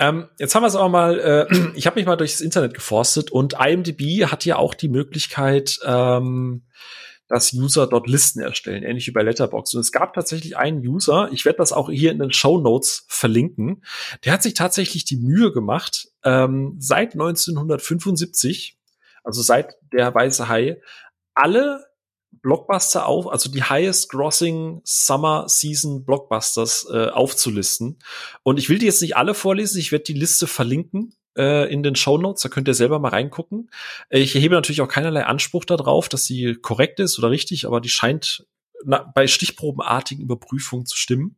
[0.00, 3.30] Ähm, jetzt haben wir es aber mal, äh, ich habe mich mal durchs Internet geforstet
[3.30, 6.64] und IMDb hat ja auch die Möglichkeit, ähm,
[7.28, 9.76] dass User dort Listen erstellen, ähnlich wie bei Letterboxd.
[9.76, 13.04] Und es gab tatsächlich einen User, ich werde das auch hier in den Show Notes
[13.08, 13.84] verlinken,
[14.24, 18.78] der hat sich tatsächlich die Mühe gemacht, ähm, seit 1975,
[19.22, 20.80] also seit der Weiße Hai,
[21.34, 21.84] alle
[22.30, 27.98] Blockbuster auf, also die highest grossing Summer Season Blockbusters äh, aufzulisten.
[28.42, 31.82] Und ich will die jetzt nicht alle vorlesen, ich werde die Liste verlinken äh, in
[31.82, 33.70] den Show Notes, da könnt ihr selber mal reingucken.
[34.10, 37.88] Ich erhebe natürlich auch keinerlei Anspruch darauf, dass sie korrekt ist oder richtig, aber die
[37.88, 38.46] scheint
[38.84, 41.36] na, bei stichprobenartigen Überprüfungen zu stimmen.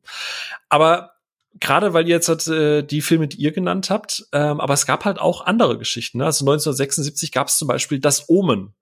[0.68, 1.12] Aber
[1.58, 4.86] gerade weil ihr jetzt halt, äh, die Filme, die ihr genannt habt, ähm, aber es
[4.86, 6.18] gab halt auch andere Geschichten.
[6.18, 6.24] Ne?
[6.24, 8.74] Also 1976 gab es zum Beispiel Das Omen.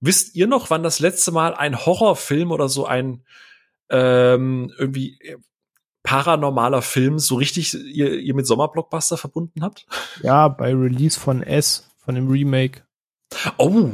[0.00, 3.24] Wisst ihr noch, wann das letzte Mal ein Horrorfilm oder so ein
[3.90, 5.18] ähm, irgendwie
[6.04, 9.86] paranormaler Film so richtig ihr, ihr mit Sommerblockbuster verbunden habt?
[10.22, 12.82] Ja, bei Release von S, von dem Remake.
[13.58, 13.90] Oh.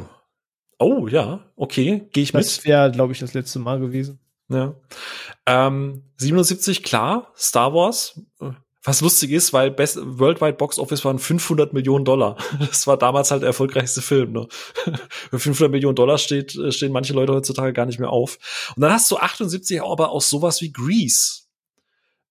[0.78, 2.46] Oh, ja, okay, gehe ich das mit.
[2.46, 4.18] Das wäre, glaube ich, das letzte Mal gewesen.
[4.48, 4.74] Ja.
[5.46, 8.20] Ähm, 77, klar, Star Wars.
[8.82, 12.36] Was lustig ist, weil Best Worldwide Box Office waren 500 Millionen Dollar.
[12.58, 14.32] Das war damals halt der erfolgreichste Film.
[14.32, 14.48] Ne?
[15.30, 18.38] Für 500 Millionen Dollar steht, stehen manche Leute heutzutage gar nicht mehr auf.
[18.74, 21.42] Und dann hast du 78 aber auch sowas wie Grease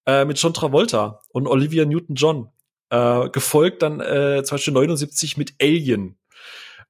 [0.10, 2.50] äh, mit John Travolta und Olivia Newton-John.
[2.92, 6.18] Äh, gefolgt dann äh, zum Beispiel 79 mit Alien.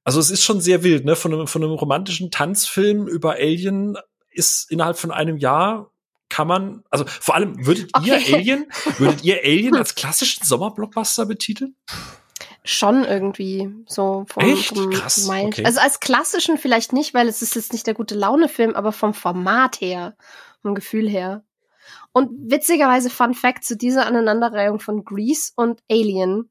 [0.02, 1.14] Also es ist schon sehr wild, ne?
[1.14, 3.98] Von einem, von einem romantischen Tanzfilm über Alien
[4.30, 5.90] ist innerhalb von einem Jahr
[6.30, 8.06] kann man, also vor allem würdet okay.
[8.06, 8.66] ihr Alien,
[8.98, 11.74] würdet ihr Alien als klassischen Sommerblockbuster betiteln?
[12.64, 14.68] Schon irgendwie so vom, Echt?
[14.68, 15.28] vom Krass.
[15.28, 15.64] Okay.
[15.64, 19.12] Also als klassischen vielleicht nicht, weil es ist jetzt nicht der gute Laune-Film, aber vom
[19.12, 20.16] Format her,
[20.62, 21.42] vom Gefühl her.
[22.12, 26.50] Und witzigerweise Fun Fact zu dieser Aneinanderreihung von Grease und Alien,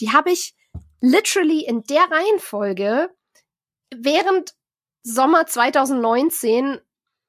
[0.00, 0.54] die habe ich
[1.00, 3.10] literally in der Reihenfolge
[3.94, 4.54] während
[5.02, 6.78] Sommer 2019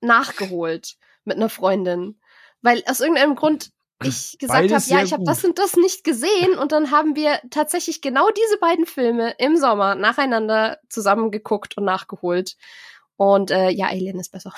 [0.01, 2.19] nachgeholt mit einer Freundin,
[2.61, 3.71] weil aus irgendeinem Grund
[4.03, 7.39] ich gesagt habe, ja, ich habe das und das nicht gesehen und dann haben wir
[7.51, 12.55] tatsächlich genau diese beiden Filme im Sommer nacheinander zusammengeguckt und nachgeholt.
[13.21, 14.51] Und äh, ja, Alien ist besser.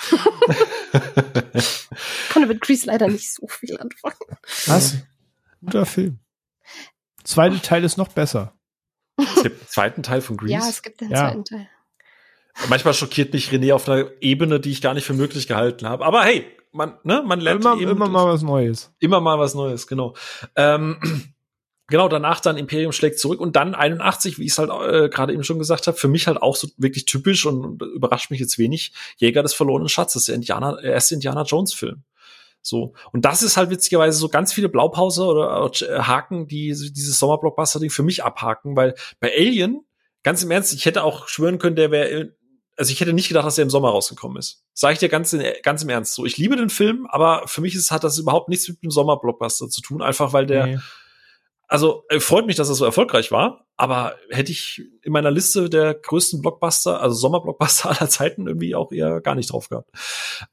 [2.32, 4.16] Konnte mit Grease leider nicht so viel anfangen.
[4.64, 4.96] Was?
[5.60, 6.18] Guter Film.
[7.24, 8.54] Zweite Teil ist noch besser.
[9.18, 10.52] Es gibt einen zweiten Teil von Grease.
[10.54, 11.28] Ja, es gibt den Ja.
[11.28, 11.68] zweiten Teil.
[12.70, 16.06] Manchmal schockiert mich René auf einer Ebene, die ich gar nicht für möglich gehalten habe.
[16.06, 18.94] Aber hey, man, ne, man lernt Immer, eben immer mal was Neues.
[18.98, 20.14] immer mal was Neues, genau.
[20.56, 21.33] Ähm,
[21.86, 25.32] genau, danach dann Imperium schlägt zurück und dann 81, wie ich es halt äh, gerade
[25.32, 28.58] eben schon gesagt habe, für mich halt auch so wirklich typisch und, überrascht mich jetzt
[28.58, 32.04] wenig, Jäger des verlorenen Schatzes, der Indianer, der erste Indiana Jones Film.
[32.62, 32.94] So.
[33.12, 37.90] Und das ist halt witzigerweise so ganz viele Blaupause oder äh, Haken, die dieses Sommerblockbuster-Ding
[37.90, 39.84] für mich abhaken, weil bei Alien,
[40.22, 42.34] ganz im Ernst, ich hätte auch schwören können, der wäre,
[42.78, 44.64] also ich hätte nicht gedacht, dass der im Sommer rausgekommen ist.
[44.72, 46.14] Sag ich dir ganz, ganz im Ernst.
[46.14, 48.90] So, ich liebe den Film, aber für mich ist, hat das überhaupt nichts mit dem
[48.90, 50.78] Sommerblockbuster zu tun, einfach weil der, Nee.
[51.68, 55.68] Also äh, freut mich, dass es so erfolgreich war, aber hätte ich in meiner Liste
[55.70, 59.90] der größten Blockbuster, also Sommerblockbuster aller Zeiten irgendwie auch eher gar nicht drauf gehabt.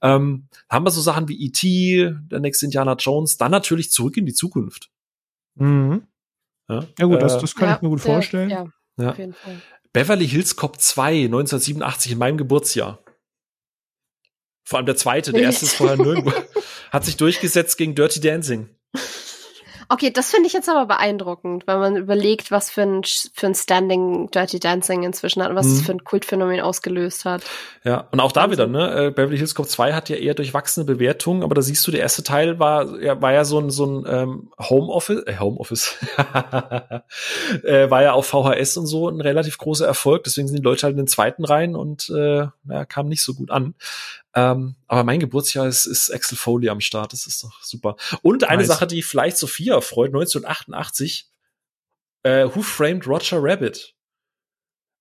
[0.01, 4.25] Ähm, haben wir so Sachen wie E.T., der nächste Indiana Jones, dann natürlich zurück in
[4.25, 4.89] die Zukunft.
[5.55, 6.07] Mhm.
[6.69, 8.49] Ja, Ja gut, das, Äh, das kann Ja, ich mir gut der- vorstellen.
[8.49, 9.09] Ja, ja.
[9.11, 9.61] auf jeden Fall.
[9.93, 12.99] Beverly Hills Cop 2, 1987, in meinem Geburtsjahr.
[14.63, 16.31] Vor allem der zweite, der erste ist vorher nirgendwo.
[16.91, 18.69] Hat sich durchgesetzt gegen Dirty Dancing.
[19.93, 23.55] Okay, das finde ich jetzt aber beeindruckend, wenn man überlegt, was für ein, für ein
[23.55, 25.71] Standing Dirty Dancing inzwischen hat und was Mhm.
[25.73, 27.41] es für ein Kultphänomen ausgelöst hat.
[27.83, 28.57] Ja, und auch da Wahnsinn.
[28.57, 29.07] wieder, ne?
[29.07, 31.99] äh, Beverly Hills Cop 2 hat ja eher durchwachsene Bewertungen, aber da siehst du, der
[31.99, 35.97] erste Teil war, ja, war ja so ein, so ein ähm, Homeoffice, äh, Homeoffice,
[37.63, 40.83] äh, war ja auf VHS und so ein relativ großer Erfolg, deswegen sind die Leute
[40.83, 43.75] halt in den zweiten rein und äh, ja, kam nicht so gut an.
[44.33, 47.97] Ähm, aber mein Geburtsjahr ist, ist Axel Foley am Start, das ist doch super.
[48.21, 48.67] Und eine Nice.
[48.67, 51.29] Sache, die vielleicht Sophia freut, 1988,
[52.23, 53.93] äh, Who Framed Roger Rabbit?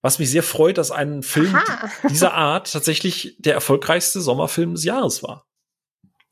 [0.03, 1.91] Was mich sehr freut, dass ein Film Aha.
[2.09, 5.47] dieser Art tatsächlich der erfolgreichste Sommerfilm des Jahres war.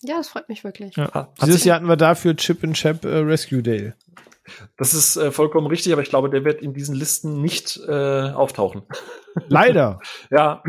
[0.00, 0.96] Ja, das freut mich wirklich.
[0.96, 1.04] Ja.
[1.12, 3.92] Hat- hat Dieses Jahr hatten wir dafür Chip and Chap äh, Rescue Day.
[4.78, 8.30] Das ist äh, vollkommen richtig, aber ich glaube, der wird in diesen Listen nicht äh,
[8.30, 8.82] auftauchen.
[9.48, 10.00] Leider.
[10.30, 10.62] Ja,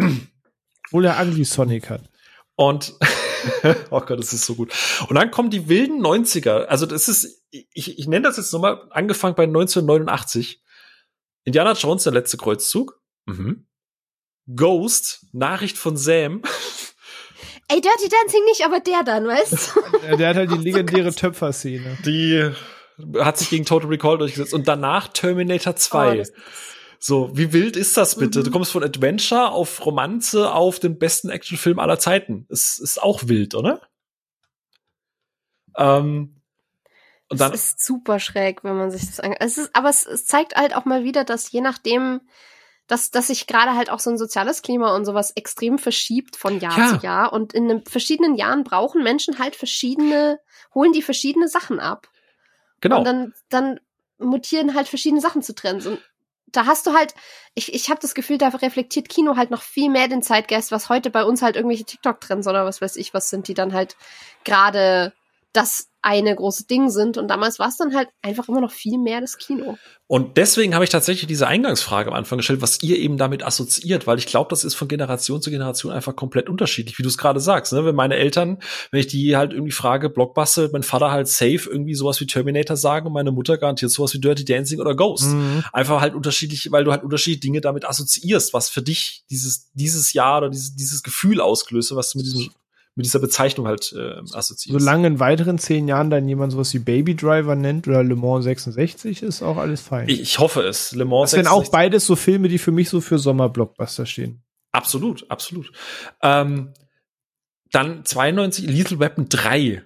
[0.87, 2.01] Obwohl er Ugly Sonic hat.
[2.59, 2.93] Und
[3.89, 4.73] oh Gott, das ist so gut.
[5.07, 6.65] Und dann kommen die wilden 90er.
[6.65, 10.61] Also das ist, ich, ich nenne das jetzt nochmal, angefangen bei 1989.
[11.45, 12.99] Indiana Jones, der letzte Kreuzzug.
[13.27, 13.65] Mhm.
[14.53, 16.41] Ghost, Nachricht von Sam.
[17.69, 20.17] Ey, Dirty Dancing nicht, aber der dann, weißt du?
[20.17, 21.97] Der hat halt die legendäre Töpfer-Szene.
[22.03, 22.51] Die
[23.19, 24.53] hat sich gegen Total Recall durchgesetzt.
[24.53, 26.19] Und danach Terminator 2.
[26.19, 26.23] Oh,
[27.01, 28.39] So, wie wild ist das bitte?
[28.39, 28.43] Mhm.
[28.43, 32.45] Du kommst von Adventure auf Romanze auf den besten Actionfilm aller Zeiten.
[32.49, 33.81] Es ist auch wild, oder?
[35.77, 36.35] Ähm,
[37.29, 39.41] und dann, Es ist super schräg, wenn man sich das anguckt.
[39.43, 42.21] Es ist, aber es, es zeigt halt auch mal wieder, dass je nachdem,
[42.87, 46.59] dass, dass sich gerade halt auch so ein soziales Klima und sowas extrem verschiebt von
[46.59, 46.99] Jahr Ja.
[46.99, 47.31] zu Jahr.
[47.31, 50.39] Und in den verschiedenen Jahren brauchen Menschen halt verschiedene,
[50.73, 52.09] holen die verschiedene Sachen ab.
[52.81, 52.99] genau.
[52.99, 53.79] Und dann, dann
[54.17, 55.85] mutieren halt verschiedene Sachen zu Trends.
[55.85, 55.99] Und
[56.51, 57.13] da hast du halt,
[57.55, 60.89] ich, ich habe das Gefühl, da reflektiert Kino halt noch viel mehr den Zeitgeist, was
[60.89, 63.95] heute bei uns halt irgendwelche TikTok-Trends oder was weiß ich was sind, die dann halt
[64.43, 65.13] gerade
[65.53, 67.17] das eine große Ding sind.
[67.17, 69.77] Und damals war es dann halt einfach immer noch viel mehr das Kino.
[70.07, 74.07] Und deswegen habe ich tatsächlich diese Eingangsfrage am Anfang gestellt, was ihr eben damit assoziiert,
[74.07, 77.17] weil ich glaube, das ist von Generation zu Generation einfach komplett unterschiedlich, wie du es
[77.17, 77.73] gerade sagst.
[77.73, 77.83] Ne?
[77.85, 78.59] Wenn meine Eltern,
[78.91, 82.27] wenn ich die halt irgendwie frage, Blockbuster, wird mein Vater halt safe irgendwie sowas wie
[82.27, 85.27] Terminator sagen und meine Mutter garantiert sowas wie Dirty Dancing oder Ghost.
[85.27, 85.63] Mhm.
[85.73, 90.13] Einfach halt unterschiedlich, weil du halt unterschiedliche Dinge damit assoziierst, was für dich dieses, dieses
[90.13, 92.49] Jahr oder dieses, dieses Gefühl ausgelöst, hat, was du mit diesem
[92.99, 94.77] mit dieser Bezeichnung halt äh, assoziierst.
[94.77, 98.43] Solange in weiteren zehn Jahren dann jemand sowas wie Baby Driver nennt oder Le Mans
[98.43, 100.09] 66, ist auch alles fein.
[100.09, 100.91] ich, ich hoffe es.
[100.91, 104.05] Le Mans das sind auch 66 beides so Filme, die für mich so für Sommerblockbuster
[104.05, 104.43] stehen.
[104.73, 105.71] Absolut, absolut.
[106.21, 106.73] Ähm,
[107.71, 109.81] dann 92 Lethal Weapon 3.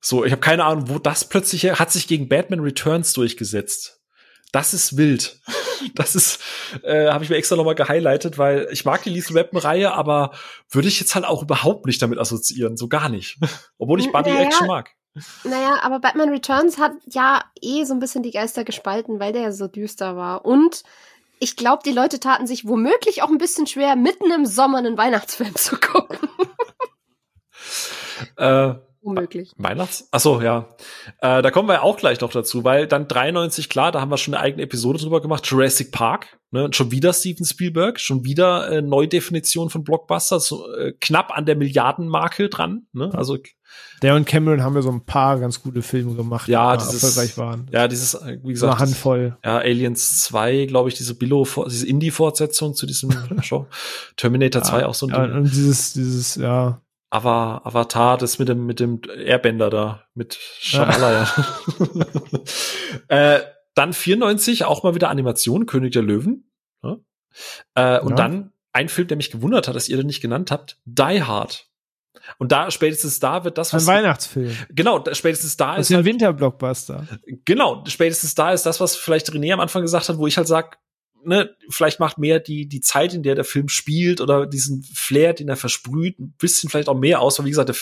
[0.00, 3.97] So, ich habe keine Ahnung, wo das plötzlich hat sich gegen Batman Returns durchgesetzt.
[4.52, 5.40] Das ist wild.
[5.94, 6.40] Das ist,
[6.82, 10.32] äh, habe ich mir extra nochmal gehighlightet, weil ich mag die Lethal Weapon Reihe, aber
[10.70, 13.38] würde ich jetzt halt auch überhaupt nicht damit assoziieren, so gar nicht.
[13.78, 14.42] Obwohl ich Buddy Naja.
[14.42, 14.90] Action mag.
[15.44, 19.42] Naja, aber Batman Returns hat ja eh so ein bisschen die Geister gespalten, weil der
[19.42, 20.44] ja so düster war.
[20.44, 20.82] Und
[21.38, 24.98] ich glaube, die Leute taten sich womöglich auch ein bisschen schwer, mitten im Sommer einen
[24.98, 26.18] Weihnachtsfilm zu gucken.
[28.36, 29.52] Äh, Womöglich.
[29.56, 30.08] Weihnachts?
[30.10, 30.68] Ach so, ja.
[31.20, 34.18] Äh, da kommen wir auch gleich noch dazu, weil dann 93, klar, da haben wir
[34.18, 35.46] schon eine eigene Episode drüber gemacht.
[35.46, 36.64] Jurassic Park, ne?
[36.64, 41.46] Und Schon wieder Steven Spielberg, schon wieder äh, Neudefinition von Blockbuster, so, äh, knapp an
[41.46, 42.86] der Milliardenmarke dran.
[42.92, 43.10] Ne?
[43.14, 43.38] Also
[44.02, 47.02] Der und Cameron haben ja so ein paar ganz gute Filme gemacht, Ja, die dieses-
[47.02, 47.68] erfolgreich waren.
[47.72, 49.36] ja, dieses, äh, wie So eine gesagt, Handvoll.
[49.44, 53.10] ja, Aliens 2, glaube ich, diese Billo, diese Indie-Fortsetzung zu diesem
[53.42, 53.66] Show.
[54.16, 55.36] Terminator 2 auch so ein ja, Ding.
[55.36, 56.80] und dieses, dieses, ja,
[57.10, 61.26] Ava, Avatar, das mit dem, mit dem Airbender da, mit Shyamalan.
[63.08, 63.40] äh,
[63.74, 66.50] dann 94, auch mal wieder Animation, König der Löwen.
[66.82, 66.96] Ja.
[67.74, 68.16] Äh, und Ja.
[68.16, 71.66] dann ein Film, der mich gewundert hat, dass ihr den nicht genannt habt, Die Hard.
[72.38, 74.54] Und da, spätestens da wird das, ein was, Weihnachtsfilm.
[74.70, 77.06] genau, spätestens da Das ist ist ein halt, Winterblockbuster.
[77.44, 80.46] genau, spätestens da ist das, was vielleicht René am Anfang gesagt hat, wo ich halt
[80.48, 80.78] sag,
[81.24, 85.34] ne, vielleicht macht mehr die, die Zeit, in der der Film spielt oder diesen Flair,
[85.34, 87.76] den er versprüht, ein bisschen vielleicht auch mehr aus, weil wie gesagt, der,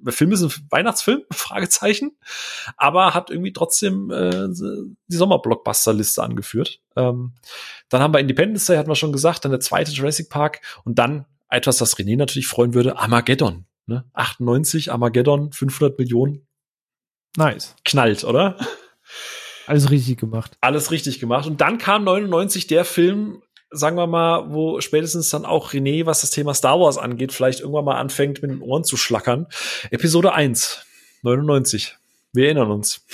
[0.00, 2.16] der Film ist ein Weihnachtsfilm, Fragezeichen,
[2.76, 6.80] aber hat irgendwie trotzdem äh, die Sommerblockbuster-Liste angeführt.
[6.96, 7.34] Ähm,
[7.88, 10.98] dann haben wir Independence Day, hatten wir schon gesagt, dann der zweite Jurassic Park und
[10.98, 13.64] dann etwas, das René natürlich freuen würde, Armageddon.
[13.86, 14.04] Ne?
[14.12, 16.46] 98, Armageddon, 500 Millionen,
[17.36, 17.74] Nice.
[17.84, 18.58] knallt, oder?
[19.68, 20.56] Alles richtig gemacht.
[20.62, 21.46] Alles richtig gemacht.
[21.46, 26.22] Und dann kam 99 der Film, sagen wir mal, wo spätestens dann auch René, was
[26.22, 29.46] das Thema Star Wars angeht, vielleicht irgendwann mal anfängt, mit den Ohren zu schlackern.
[29.90, 30.86] Episode 1,
[31.22, 31.98] 99.
[32.32, 33.04] Wir erinnern uns.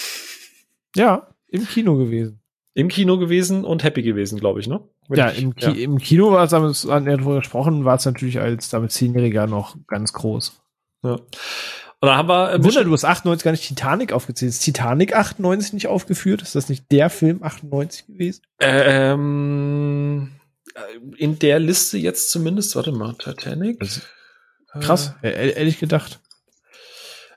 [0.95, 2.41] Ja, im Kino gewesen.
[2.75, 4.81] Im Kino gewesen und happy gewesen, glaube ich, ne?
[5.09, 5.73] Wenn ja, ich, im, Ki ja.
[5.73, 9.77] im Kino war es damals, an darüber gesprochen, war es natürlich als damit Zehnjähriger noch
[9.89, 10.61] ganz groß.
[11.03, 11.19] Ja.
[12.05, 12.53] Und dann haben wir.
[12.53, 14.51] Äh, Wunder, du hast 98 gar nicht Titanic aufgezählt.
[14.51, 16.43] Ist Titanic 98 nicht aufgeführt?
[16.43, 18.43] Ist das nicht der Film 98 gewesen?
[18.61, 20.33] Ähm,
[21.17, 23.81] in der Liste jetzt zumindest, warte mal, Titanic.
[23.81, 24.03] Also,
[24.81, 26.21] krass, äh, ehrlich gedacht.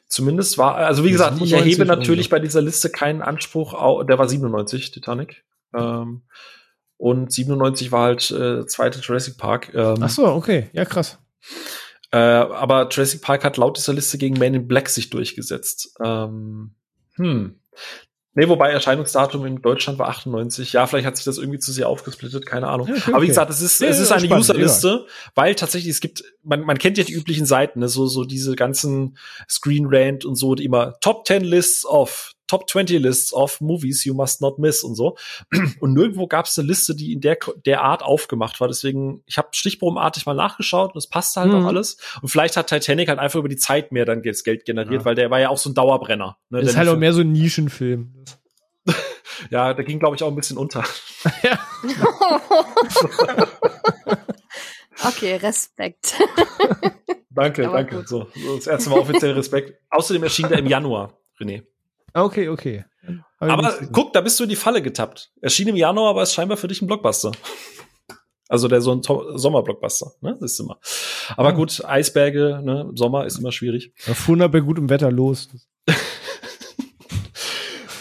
[0.10, 4.28] Zumindest war, also wie gesagt, ich erhebe natürlich bei dieser Liste keinen Anspruch, der war
[4.28, 5.46] 97, Titanic.
[5.74, 6.24] Ähm,
[6.98, 9.74] und 97 war halt äh, zweite Jurassic Park.
[9.74, 11.20] Ähm, Ach so, okay, ja krass.
[12.12, 15.96] Äh, aber Jurassic Park hat laut dieser Liste gegen Man in Black sich durchgesetzt.
[16.04, 16.76] Ähm,
[17.16, 17.60] hm.
[18.38, 20.72] Nee, wobei Erscheinungsdatum in Deutschland war 98.
[20.74, 22.88] Ja, vielleicht hat sich das irgendwie zu sehr aufgesplittet, keine Ahnung.
[22.88, 25.14] Okay, Aber wie gesagt, es ist, ja, es ist eine Userliste, ja.
[25.34, 28.56] weil tatsächlich es gibt, man, man kennt ja die üblichen Seiten, ne, so, so diese
[28.56, 29.18] ganzen
[29.50, 34.06] Screen Rant und so, die immer Top 10 Lists of, Top 20 Lists of Movies
[34.06, 35.18] you must not miss und so.
[35.80, 38.68] Und nirgendwo gab es eine Liste, die in der, der Art aufgemacht war.
[38.68, 41.64] Deswegen, ich habe stichprobenartig mal nachgeschaut und es passte halt mhm.
[41.64, 41.98] auch alles.
[42.22, 45.06] Und vielleicht hat Titanic halt einfach über die Zeit mehr dann Geld generiert, ja.
[45.06, 46.38] weil der war ja auch so ein Dauerbrenner.
[46.50, 48.14] Ne, das ist halt auch mehr so ein Nischenfilm.
[49.50, 50.84] ja, der ging, glaube ich, auch ein bisschen unter.
[51.44, 51.60] ja.
[55.08, 56.16] okay, Respekt.
[57.30, 58.04] danke, Aber danke.
[58.08, 59.80] So, das erste Mal offiziell Respekt.
[59.90, 61.64] Außerdem erschien der im Januar, René.
[62.18, 62.84] Okay, okay.
[63.40, 65.32] Aber guck, da bist du in die Falle getappt.
[65.42, 67.32] Erschien im Januar, aber ist scheinbar für dich ein Blockbuster.
[68.50, 70.38] Also der so ein Sommerblockbuster, ne?
[70.40, 70.80] Das ist immer.
[71.36, 71.56] Aber ja.
[71.56, 72.90] gut, Eisberge, ne?
[72.94, 73.92] Sommer ist immer schwierig.
[74.06, 75.50] Da fuhren er bei gutem Wetter los.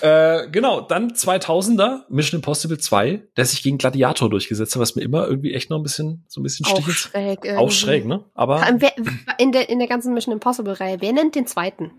[0.02, 5.02] äh, genau, dann 2000er Mission Impossible 2, der sich gegen Gladiator durchgesetzt hat, was mir
[5.02, 6.96] immer irgendwie echt noch ein bisschen so ein bisschen stich ist.
[6.96, 7.64] Schräg irgendwie.
[7.64, 8.22] Auch schräg, ne?
[8.34, 8.64] Aber
[9.38, 11.90] in der in der ganzen Mission Impossible Reihe, wer nennt den zweiten?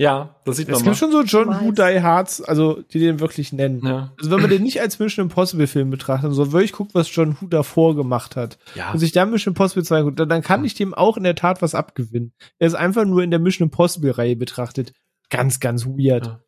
[0.00, 0.92] Ja, das sieht man es mal.
[0.92, 3.84] Es gibt schon so John Who Die Hearts, also die den wirklich nennen.
[3.84, 4.12] Ja.
[4.16, 7.36] Also wenn man den nicht als Mission Impossible Film betrachtet, so wirklich guckt, was John
[7.40, 8.58] Who davor gemacht hat.
[8.76, 8.92] Ja.
[8.92, 11.62] Und sich dann Mission Impossible 2 guckt, dann kann ich dem auch in der Tat
[11.62, 12.32] was abgewinnen.
[12.60, 14.92] Er ist einfach nur in der Mission Impossible Reihe betrachtet.
[15.30, 16.26] Ganz, ganz weird.
[16.26, 16.40] Ja.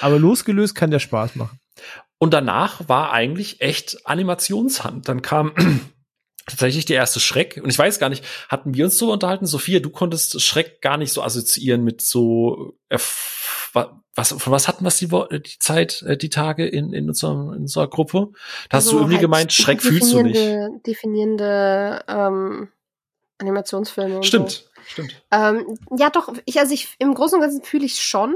[0.00, 1.60] Aber losgelöst kann der Spaß machen.
[2.18, 5.08] Und danach war eigentlich echt Animationshand.
[5.08, 5.52] Dann kam
[6.46, 7.60] tatsächlich der erste Schreck.
[7.62, 9.46] Und ich weiß gar nicht, hatten wir uns so unterhalten?
[9.46, 12.98] Sophia, du konntest Schreck gar nicht so assoziieren mit so, äh,
[14.14, 17.62] was, von was hatten wir die, die Zeit, äh, die Tage in, in, unserem, in
[17.62, 18.28] unserer Gruppe?
[18.70, 20.86] Da hast also du irgendwie halt gemeint, Schreck fühlst du nicht.
[20.86, 22.68] Definierende ähm,
[23.38, 24.22] Animationsfilme.
[24.22, 24.62] stimmt, so.
[24.86, 25.22] stimmt.
[25.30, 28.34] Ähm, ja, doch, ich, also ich, im Großen und Ganzen fühle ich schon.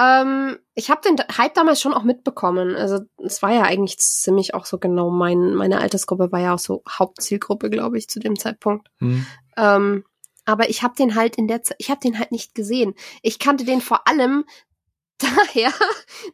[0.00, 2.74] Ähm, ich habe den Hype damals schon auch mitbekommen.
[2.74, 6.58] Also es war ja eigentlich ziemlich auch so genau mein, meine Altersgruppe war ja auch
[6.58, 8.88] so Hauptzielgruppe, glaube ich, zu dem Zeitpunkt.
[9.00, 9.26] Hm.
[9.56, 10.04] Ähm,
[10.46, 12.94] aber ich habe den halt in der Zeit, ich habe den halt nicht gesehen.
[13.22, 14.44] Ich kannte den vor allem
[15.18, 15.72] daher,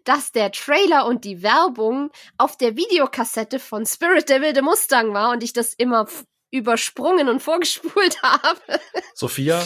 [0.05, 5.33] dass der Trailer und die Werbung auf der Videokassette von Spirit der wilde Mustang war
[5.33, 6.07] und ich das immer
[6.51, 8.81] übersprungen und vorgespult habe.
[9.15, 9.63] Sophia,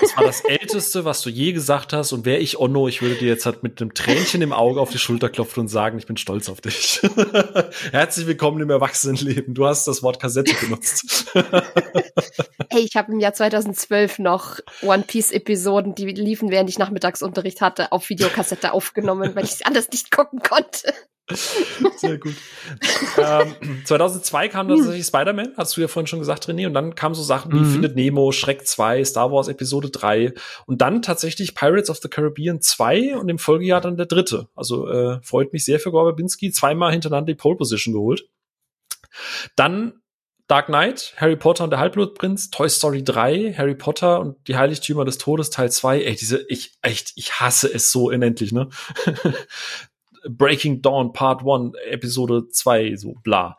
[0.00, 2.12] das war das Älteste, was du je gesagt hast.
[2.12, 4.90] Und wäre ich Onno, ich würde dir jetzt halt mit einem Tränchen im Auge auf
[4.90, 7.00] die Schulter klopfen und sagen, ich bin stolz auf dich.
[7.92, 9.54] Herzlich willkommen im Erwachsenenleben.
[9.54, 11.26] Du hast das Wort Kassette benutzt.
[12.70, 17.60] hey, ich habe im Jahr 2012 noch One Piece Episoden, die liefen, während ich Nachmittagsunterricht
[17.60, 20.92] hatte, auf Videokassette aufgenommen, weil ich es anders nicht gucken konnte.
[21.96, 22.34] Sehr gut.
[23.18, 23.54] ähm,
[23.84, 27.22] 2002 kam tatsächlich Spider-Man, hast du ja vorhin schon gesagt, René, und dann kamen so
[27.22, 27.72] Sachen wie mhm.
[27.72, 30.34] Findet Nemo, Shrek 2, Star Wars Episode 3
[30.66, 34.48] und dann tatsächlich Pirates of the Caribbean 2 und im Folgejahr dann der dritte.
[34.54, 38.28] Also äh, freut mich sehr für Gorba Binski, zweimal hintereinander die Pole Position geholt.
[39.56, 39.94] Dann
[40.46, 45.04] Dark Knight, Harry Potter und der Halbblutprinz, Toy Story 3, Harry Potter und die Heiligtümer
[45.04, 46.02] des Todes Teil 2.
[46.02, 48.68] Ey, diese, ich, echt, ich hasse es so unendlich, ne?
[50.28, 53.56] Breaking Dawn Part 1, Episode 2, so bla.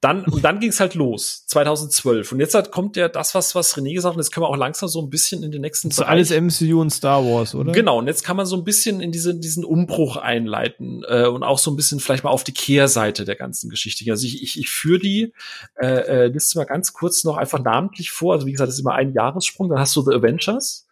[0.00, 2.32] Dann, und dann ging es halt los, 2012.
[2.32, 4.56] Und jetzt halt kommt ja das, was, was René gesagt hat, jetzt können wir auch
[4.56, 7.72] langsam so ein bisschen in den nächsten so alles MCU und Star Wars, oder?
[7.72, 11.42] Genau, und jetzt kann man so ein bisschen in diese, diesen Umbruch einleiten äh, und
[11.42, 14.10] auch so ein bisschen vielleicht mal auf die Kehrseite der ganzen Geschichte.
[14.10, 15.32] Also ich, ich, ich führe die
[15.76, 18.34] äh, äh, Liste mal ganz kurz noch einfach namentlich vor.
[18.34, 19.68] Also wie gesagt, das ist immer ein Jahressprung.
[19.68, 20.86] Dann hast du The Avengers,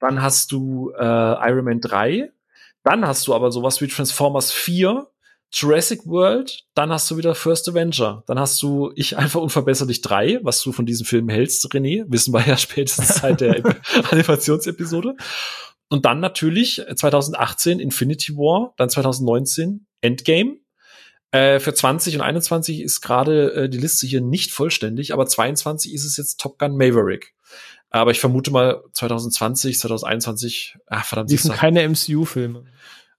[0.00, 2.30] dann hast du äh, Iron Man 3,
[2.86, 5.08] dann hast du aber sowas wie Transformers 4,
[5.52, 8.22] Jurassic World, dann hast du wieder First Avenger.
[8.28, 12.04] Dann hast du Ich einfach unverbesserlich 3, was du von diesem Film hältst, René.
[12.08, 13.62] Wissen wir ja spätestens seit der
[14.10, 15.16] Animationsepisode.
[15.88, 20.58] und dann natürlich 2018 Infinity War, dann 2019 Endgame.
[21.32, 25.92] Äh, für 20 und 21 ist gerade äh, die Liste hier nicht vollständig, aber 22
[25.92, 27.34] ist es jetzt Top Gun Maverick.
[27.90, 31.30] Aber ich vermute mal 2020, 2021, ach verdammt.
[31.30, 32.64] Die sind keine MCU-Filme.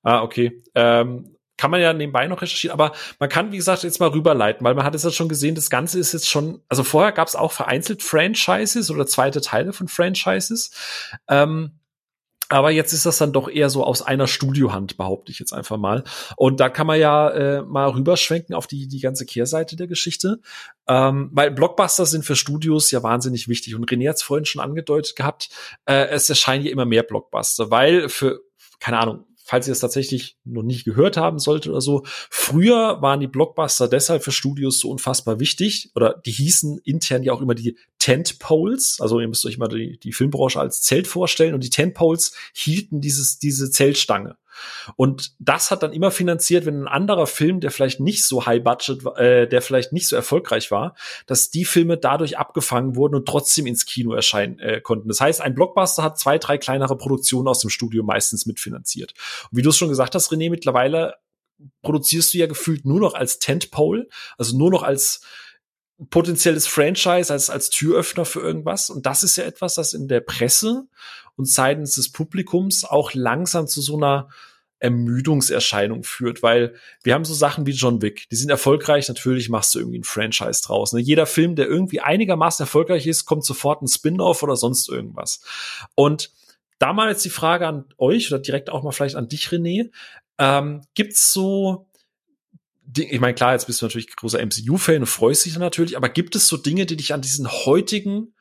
[0.04, 0.64] Ah, okay.
[0.76, 4.64] Ähm, kann man ja nebenbei noch recherchieren, aber man kann, wie gesagt, jetzt mal rüberleiten,
[4.64, 7.28] weil man hat es ja schon gesehen, das Ganze ist jetzt schon, also vorher gab
[7.28, 10.72] es auch vereinzelt Franchises oder zweite Teile von Franchises.
[11.28, 11.80] Ähm,
[12.50, 15.78] aber jetzt ist das dann doch eher so aus einer Studiohand, behaupte ich jetzt einfach
[15.78, 16.04] mal.
[16.36, 20.40] Und da kann man ja äh, mal rüberschwenken auf die, die ganze Kehrseite der Geschichte.
[20.88, 23.76] Ähm, weil Blockbuster sind für Studios ja wahnsinnig wichtig.
[23.76, 25.50] Und René hat es vorhin schon angedeutet gehabt,
[25.86, 28.40] äh, es erscheinen ja immer mehr Blockbuster, weil für,
[28.80, 32.04] keine Ahnung, falls ihr es tatsächlich noch nicht gehört haben solltet oder so.
[32.06, 37.32] Früher waren die Blockbuster deshalb für Studios so unfassbar wichtig oder die hießen intern ja
[37.32, 39.00] auch immer die Tentpoles.
[39.00, 43.00] Also ihr müsst euch mal die, die Filmbranche als Zelt vorstellen und die Tentpoles hielten
[43.00, 44.36] dieses, diese Zeltstange.
[44.96, 48.64] Und das hat dann immer finanziert, wenn ein anderer Film, der vielleicht nicht so high
[48.64, 50.96] budget, äh, der vielleicht nicht so erfolgreich war,
[51.26, 55.08] dass die Filme dadurch abgefangen wurden und trotzdem ins Kino erscheinen äh, konnten.
[55.08, 59.14] Das heißt, ein Blockbuster hat zwei, drei kleinere Produktionen aus dem Studio meistens mitfinanziert.
[59.52, 61.16] Und wie du es schon gesagt hast, René, mittlerweile
[61.82, 65.22] produzierst du ja gefühlt nur noch als Tentpole, also nur noch als
[66.10, 68.90] potenzielles Franchise, als, als Türöffner für irgendwas.
[68.90, 70.88] Und das ist ja etwas, das in der Presse
[71.36, 74.30] und seitens des Publikums auch langsam zu so einer
[74.80, 79.74] Ermüdungserscheinung führt, weil wir haben so Sachen wie John Wick, die sind erfolgreich, natürlich machst
[79.74, 80.94] du irgendwie ein Franchise draus.
[80.94, 81.00] Ne?
[81.00, 85.42] Jeder Film, der irgendwie einigermaßen erfolgreich ist, kommt sofort ein Spin-off oder sonst irgendwas.
[85.96, 86.32] Und
[86.78, 89.90] da mal jetzt die Frage an euch oder direkt auch mal vielleicht an dich, René.
[90.38, 91.88] Ähm, gibt's so,
[92.96, 96.36] ich meine, klar, jetzt bist du natürlich großer MCU-Fan und freust dich natürlich, aber gibt
[96.36, 98.34] es so Dinge, die dich an diesen heutigen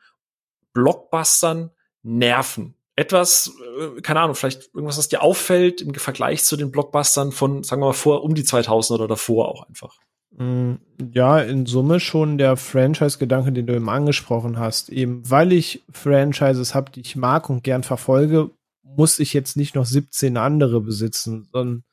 [0.73, 1.71] Blockbustern
[2.03, 2.77] nerven?
[2.97, 7.63] etwas, äh, keine Ahnung, vielleicht irgendwas, was dir auffällt im Vergleich zu den Blockbustern von,
[7.63, 9.95] sagen wir mal, vor um die 2000 oder davor auch einfach?
[10.31, 10.73] Mm,
[11.13, 14.89] ja, in Summe schon der Franchise-Gedanke, den du eben angesprochen hast.
[14.89, 18.49] Eben weil ich Franchises habe, die ich mag und gern verfolge,
[18.83, 21.83] muss ich jetzt nicht noch 17 andere besitzen, sondern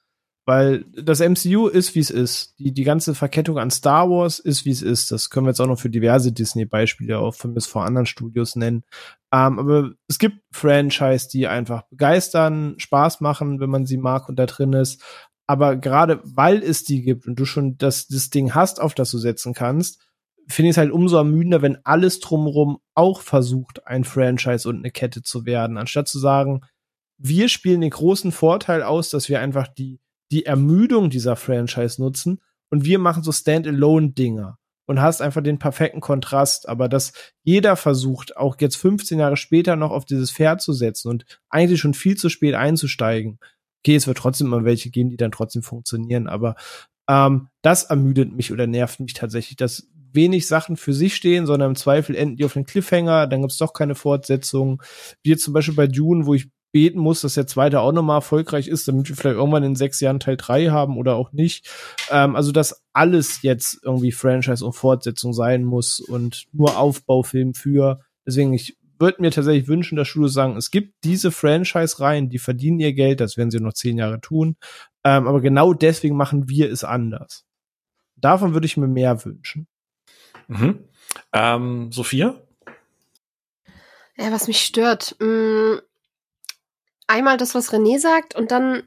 [0.47, 2.59] weil das MCU ist, wie es ist.
[2.59, 5.11] Die, die ganze Verkettung an Star Wars ist, wie es ist.
[5.11, 8.55] Das können wir jetzt auch noch für diverse Disney-Beispiele auch von bis vor anderen Studios
[8.55, 8.85] nennen.
[9.33, 14.39] Ähm, aber es gibt Franchise, die einfach begeistern, Spaß machen, wenn man sie mag und
[14.39, 15.03] da drin ist.
[15.47, 19.11] Aber gerade weil es die gibt und du schon das, das Ding hast, auf das
[19.11, 20.01] du setzen kannst,
[20.47, 24.91] finde ich es halt umso ermüdender, wenn alles drumherum auch versucht, ein Franchise und eine
[24.91, 26.61] Kette zu werden, anstatt zu sagen,
[27.17, 30.01] wir spielen den großen Vorteil aus, dass wir einfach die
[30.35, 36.01] die Ermüdung dieser Franchise nutzen und wir machen so Standalone-Dinger und hast einfach den perfekten
[36.01, 37.13] Kontrast, aber dass
[37.45, 41.81] jeder versucht, auch jetzt 15 Jahre später noch auf dieses Pferd zu setzen und eigentlich
[41.81, 43.39] schon viel zu spät einzusteigen.
[43.85, 46.57] Okay, es wird trotzdem immer welche geben, die dann trotzdem funktionieren, aber
[47.09, 51.71] ähm, das ermüdet mich oder nervt mich tatsächlich, dass wenig Sachen für sich stehen, sondern
[51.71, 54.83] im Zweifel enden die auf den Cliffhanger, dann gibt's doch keine Fortsetzung.
[55.23, 58.17] Wie jetzt zum Beispiel bei Dune, wo ich beten muss, dass der zweite auch nochmal
[58.17, 61.71] erfolgreich ist, damit wir vielleicht irgendwann in sechs Jahren Teil drei haben oder auch nicht.
[62.11, 68.01] Ähm, also, dass alles jetzt irgendwie Franchise und Fortsetzung sein muss und nur Aufbaufilm für.
[68.27, 72.81] Deswegen, ich würde mir tatsächlich wünschen, dass Studios sagen, es gibt diese Franchise-Reihen, die verdienen
[72.81, 74.57] ihr Geld, das werden sie noch zehn Jahre tun.
[75.05, 77.45] Ähm, aber genau deswegen machen wir es anders.
[78.17, 79.69] Davon würde ich mir mehr wünschen.
[80.49, 80.81] Mhm.
[81.33, 82.35] Ähm, Sophia?
[84.17, 85.15] Ja, was mich stört.
[85.21, 85.81] Mh, mm,
[87.07, 88.85] einmal das, was René sagt, und dann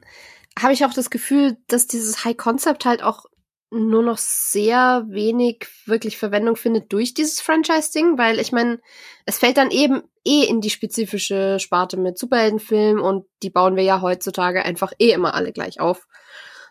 [0.58, 3.26] habe ich auch das Gefühl, dass dieses High Concept halt auch
[3.70, 8.80] nur noch sehr wenig wirklich Verwendung findet durch dieses Franchise-Ding, weil ich meine,
[9.26, 13.82] es fällt dann eben eh in die spezifische Sparte mit Superheldenfilmen und die bauen wir
[13.82, 16.06] ja heutzutage einfach eh immer alle gleich auf.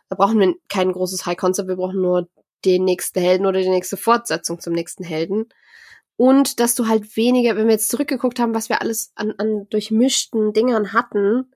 [0.10, 2.28] Da brauchen wir kein großes High Concept, wir brauchen nur
[2.66, 5.50] den nächsten Helden oder die nächste Fortsetzung zum nächsten Helden
[6.18, 9.68] und dass du halt weniger, wenn wir jetzt zurückgeguckt haben, was wir alles an, an
[9.70, 11.54] durchmischten Dingern hatten,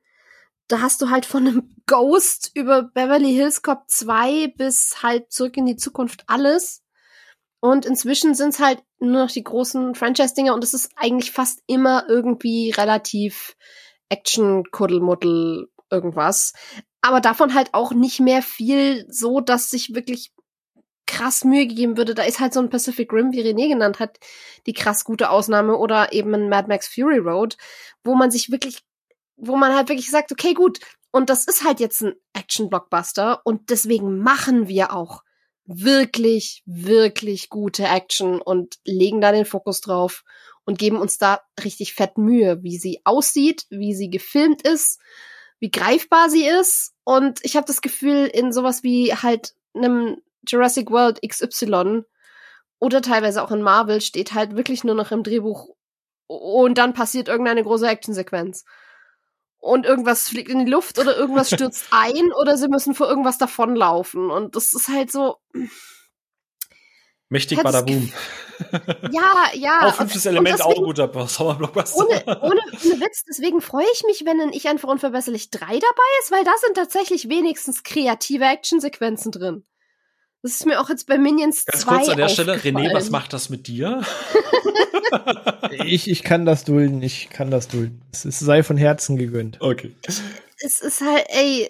[0.67, 5.57] da hast du halt von einem Ghost über Beverly Hills Cop 2 bis halt zurück
[5.57, 6.83] in die Zukunft alles.
[7.59, 11.61] Und inzwischen sind es halt nur noch die großen Franchise-Dinger und es ist eigentlich fast
[11.67, 13.55] immer irgendwie relativ
[14.09, 16.53] Action-Kuddelmuddel irgendwas.
[17.01, 20.33] Aber davon halt auch nicht mehr viel so, dass sich wirklich
[21.21, 22.15] krass Mühe gegeben würde.
[22.15, 24.19] Da ist halt so ein Pacific Rim, wie René genannt hat,
[24.65, 27.57] die krass gute Ausnahme oder eben ein Mad Max Fury Road,
[28.03, 28.79] wo man sich wirklich,
[29.37, 30.79] wo man halt wirklich sagt, okay, gut,
[31.11, 35.23] und das ist halt jetzt ein Action-Blockbuster und deswegen machen wir auch
[35.65, 40.23] wirklich, wirklich gute Action und legen da den Fokus drauf
[40.65, 44.99] und geben uns da richtig fett Mühe, wie sie aussieht, wie sie gefilmt ist,
[45.59, 46.93] wie greifbar sie ist.
[47.03, 50.17] Und ich habe das Gefühl, in sowas wie halt einem
[50.47, 52.03] Jurassic World XY
[52.79, 55.69] oder teilweise auch in Marvel steht halt wirklich nur noch im Drehbuch
[56.27, 58.65] und dann passiert irgendeine große Actionsequenz.
[59.59, 63.37] Und irgendwas fliegt in die Luft oder irgendwas stürzt ein oder sie müssen vor irgendwas
[63.37, 64.31] davonlaufen.
[64.31, 65.37] Und das ist halt so.
[67.29, 68.11] Mächtig Badaboom.
[69.11, 69.87] Ja, ja.
[69.87, 72.05] Auch fünftes Element, deswegen, auch ein guter Sommerblockbuster.
[72.05, 72.61] Ohne, ohne, ohne
[73.01, 76.51] Witz, deswegen freue ich mich, wenn in Ich einfach unverbesserlich 3 dabei ist, weil da
[76.59, 79.65] sind tatsächlich wenigstens kreative Actionsequenzen drin.
[80.43, 83.11] Das ist mir auch jetzt bei Minions Ganz 2 kurz an der Stelle, René, was
[83.11, 84.01] macht das mit dir?
[85.85, 88.01] ich, ich kann das dulden, ich kann das dulden.
[88.11, 89.59] Es, es sei von Herzen gegönnt.
[89.61, 89.95] Okay.
[90.03, 91.69] Es ist halt, ey,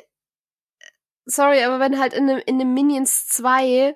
[1.26, 3.96] sorry, aber wenn halt in einem, in einem Minions 2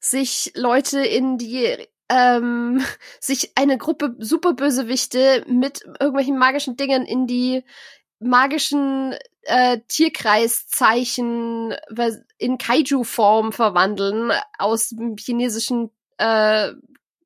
[0.00, 1.76] sich Leute in die
[2.08, 2.82] ähm,
[3.20, 7.64] sich eine Gruppe Superbösewichte mit irgendwelchen magischen Dingen in die
[8.18, 11.74] magischen äh, Tierkreiszeichen
[12.38, 16.72] in Kaiju-Form verwandeln aus dem chinesischen äh,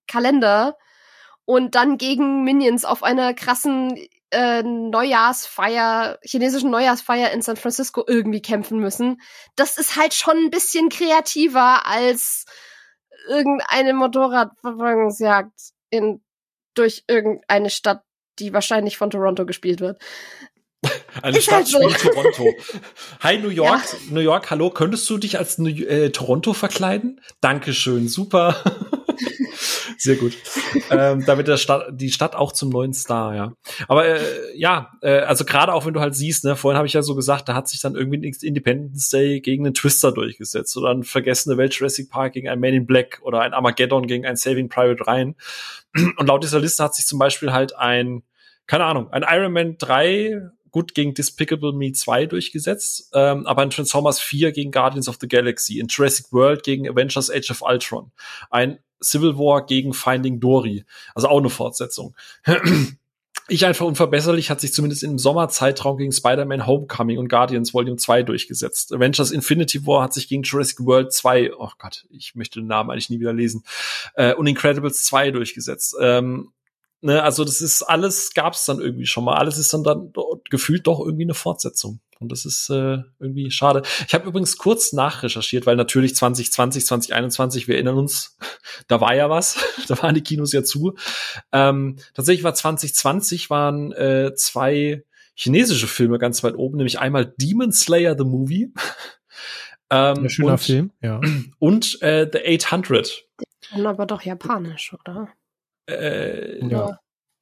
[0.07, 0.77] Kalender
[1.45, 3.97] und dann gegen Minions auf einer krassen
[4.31, 9.21] äh, Neujahrsfeier, chinesischen Neujahrsfeier in San Francisco irgendwie kämpfen müssen.
[9.57, 12.45] Das ist halt schon ein bisschen kreativer als
[13.29, 15.53] irgendeine Motorradverfolgungsjagd
[15.91, 16.23] in,
[16.75, 18.03] durch irgendeine Stadt,
[18.39, 20.01] die wahrscheinlich von Toronto gespielt wird.
[21.23, 22.09] Eine ist Stadt halt so.
[22.09, 22.55] Toronto.
[23.21, 23.99] Hi New York, ja.
[24.11, 27.21] New York, hallo, könntest du dich als New äh, Toronto verkleiden?
[27.41, 28.57] Dankeschön, super.
[29.99, 30.33] Sehr gut.
[30.91, 33.53] ähm, damit der Stadt, die Stadt auch zum neuen Star, ja.
[33.87, 34.21] Aber äh,
[34.57, 37.15] ja, äh, also gerade auch wenn du halt siehst, ne, vorhin habe ich ja so
[37.15, 41.59] gesagt, da hat sich dann irgendwie Independence Day gegen einen Twister durchgesetzt oder ein vergessene
[41.59, 45.07] Welt Jurassic Park gegen ein Man in Black oder ein Armageddon gegen ein Saving Private
[45.07, 45.35] Ryan.
[46.17, 48.23] Und laut dieser Liste hat sich zum Beispiel halt ein,
[48.67, 53.71] keine Ahnung, ein Iron Man 3 gut gegen Despicable Me 2 durchgesetzt, ähm, aber in
[53.71, 58.11] Transformers 4 gegen Guardians of the Galaxy, in Jurassic World gegen Avengers Age of Ultron,
[58.51, 62.15] ein Civil War gegen Finding Dory, also auch eine Fortsetzung.
[63.53, 68.23] Ich einfach unverbesserlich hat sich zumindest im Sommerzeitraum gegen Spider-Man Homecoming und Guardians Volume 2
[68.23, 68.93] durchgesetzt.
[68.93, 72.91] Avengers Infinity War hat sich gegen Jurassic World 2, oh Gott, ich möchte den Namen
[72.91, 73.65] eigentlich nie wieder lesen,
[74.15, 75.97] äh, und Incredibles 2 durchgesetzt.
[76.01, 76.53] Ähm,
[77.03, 79.37] Ne, also das ist alles, gab es dann irgendwie schon mal.
[79.37, 80.13] Alles ist dann dann
[80.51, 82.01] gefühlt doch irgendwie eine Fortsetzung.
[82.19, 83.81] Und das ist äh, irgendwie schade.
[84.07, 88.37] Ich habe übrigens kurz nachrecherchiert, weil natürlich 2020, 2021, wir erinnern uns,
[88.89, 89.57] da war ja was,
[89.89, 90.95] da waren die Kinos ja zu.
[91.53, 95.03] Ähm, tatsächlich war 2020 waren äh, zwei
[95.35, 98.75] chinesische Filme ganz weit oben, nämlich einmal Demon Slayer the Movie.
[99.91, 101.19] ähm, Ein schöner und, Film, ja.
[101.59, 103.27] Und äh, The 800.
[103.73, 105.29] Aber doch japanisch, oder?
[105.91, 106.99] Äh, ja.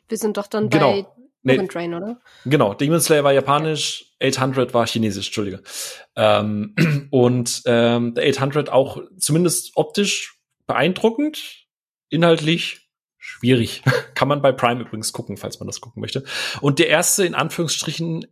[0.08, 0.92] Wir sind doch dann genau.
[0.92, 1.06] bei
[1.42, 2.20] nee, Train, oder?
[2.44, 5.62] Genau, Demon Slayer war japanisch, 800 war chinesisch, Entschuldige.
[6.16, 6.74] Ähm,
[7.10, 11.66] und ähm, der 800 auch zumindest optisch beeindruckend,
[12.08, 12.88] inhaltlich
[13.18, 13.82] schwierig.
[14.14, 16.24] Kann man bei Prime übrigens gucken, falls man das gucken möchte.
[16.60, 18.26] Und der erste, in Anführungsstrichen,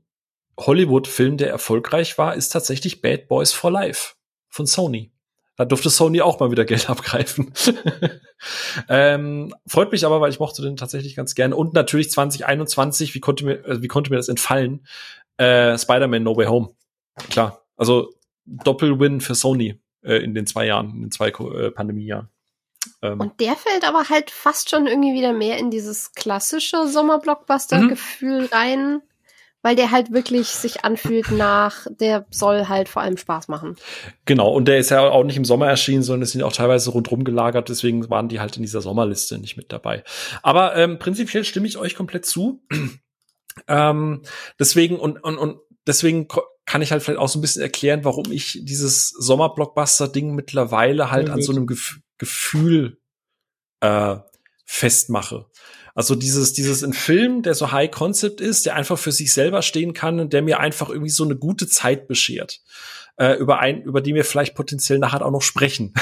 [0.59, 4.15] Hollywood-Film, der erfolgreich war, ist tatsächlich Bad Boys for Life
[4.49, 5.13] von Sony.
[5.57, 7.53] Da durfte Sony auch mal wieder Geld abgreifen.
[8.89, 11.57] ähm, freut mich aber, weil ich mochte den tatsächlich ganz gerne.
[11.57, 14.87] Und natürlich 2021, wie konnte mir, also wie konnte mir das entfallen?
[15.39, 16.71] Äh, Spider-Man No Way Home.
[17.31, 17.63] Klar.
[17.77, 18.13] Also
[18.45, 22.29] Doppelwin für Sony äh, in den zwei Jahren, in den zwei äh, Pandemiejahren.
[23.03, 23.21] Ähm.
[23.21, 28.49] Und der fällt aber halt fast schon irgendwie wieder mehr in dieses klassische Sommerblockbuster-Gefühl mhm.
[28.53, 29.03] rein
[29.67, 33.75] weil der halt wirklich sich anfühlt nach, der soll halt vor allem Spaß machen.
[34.25, 36.91] Genau, und der ist ja auch nicht im Sommer erschienen, sondern es sind auch teilweise
[36.91, 40.05] rundrum gelagert, deswegen waren die halt in dieser Sommerliste nicht mit dabei.
[40.45, 42.63] Aber ähm, prinzipiell stimme ich euch komplett zu.
[43.67, 44.23] ähm,
[44.61, 46.29] deswegen und, und, und deswegen
[46.65, 51.27] kann ich halt vielleicht auch so ein bisschen erklären, warum ich dieses Sommerblockbuster-Ding mittlerweile halt
[51.27, 53.01] ja, an so einem Gef Gefühl
[53.81, 54.15] äh,
[54.65, 55.47] festmache.
[55.97, 59.63] Also dieses, dieses ein Film, der so High Concept ist, der einfach für sich selber
[59.63, 62.61] stehen kann und der mir einfach irgendwie so eine gute Zeit beschert.
[63.17, 65.95] Äh, über ein, über die wir vielleicht potenziell nachher auch noch sprechen.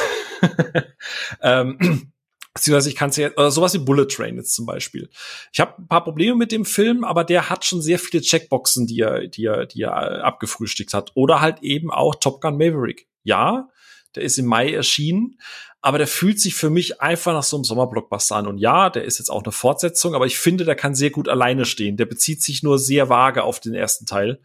[1.42, 2.10] ähm,
[2.54, 5.10] Beziehungsweise ich kann es ja, oder sowas wie Bullet Train jetzt zum Beispiel.
[5.52, 8.86] Ich habe ein paar Probleme mit dem Film, aber der hat schon sehr viele Checkboxen,
[8.86, 11.10] die er, die er, die er abgefrühstückt hat.
[11.14, 13.08] Oder halt eben auch Top Gun Maverick.
[13.24, 13.68] Ja,
[14.14, 15.40] der ist im Mai erschienen,
[15.84, 18.46] aber der fühlt sich für mich einfach nach so einem Sommerblockbuster an.
[18.46, 21.28] Und ja, der ist jetzt auch eine Fortsetzung, aber ich finde, der kann sehr gut
[21.28, 21.98] alleine stehen.
[21.98, 24.40] Der bezieht sich nur sehr vage auf den ersten Teil.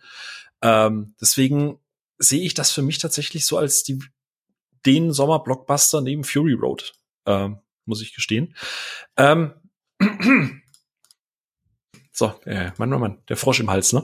[0.62, 1.80] Ähm, deswegen
[2.18, 4.00] sehe ich das für mich tatsächlich so als die,
[4.86, 6.92] den Sommerblockbuster neben Fury Road,
[7.26, 8.54] ähm, muss ich gestehen.
[9.16, 9.54] Ähm,
[12.12, 14.04] So, äh, Mann, Mann, Mann, der Frosch im Hals, ne?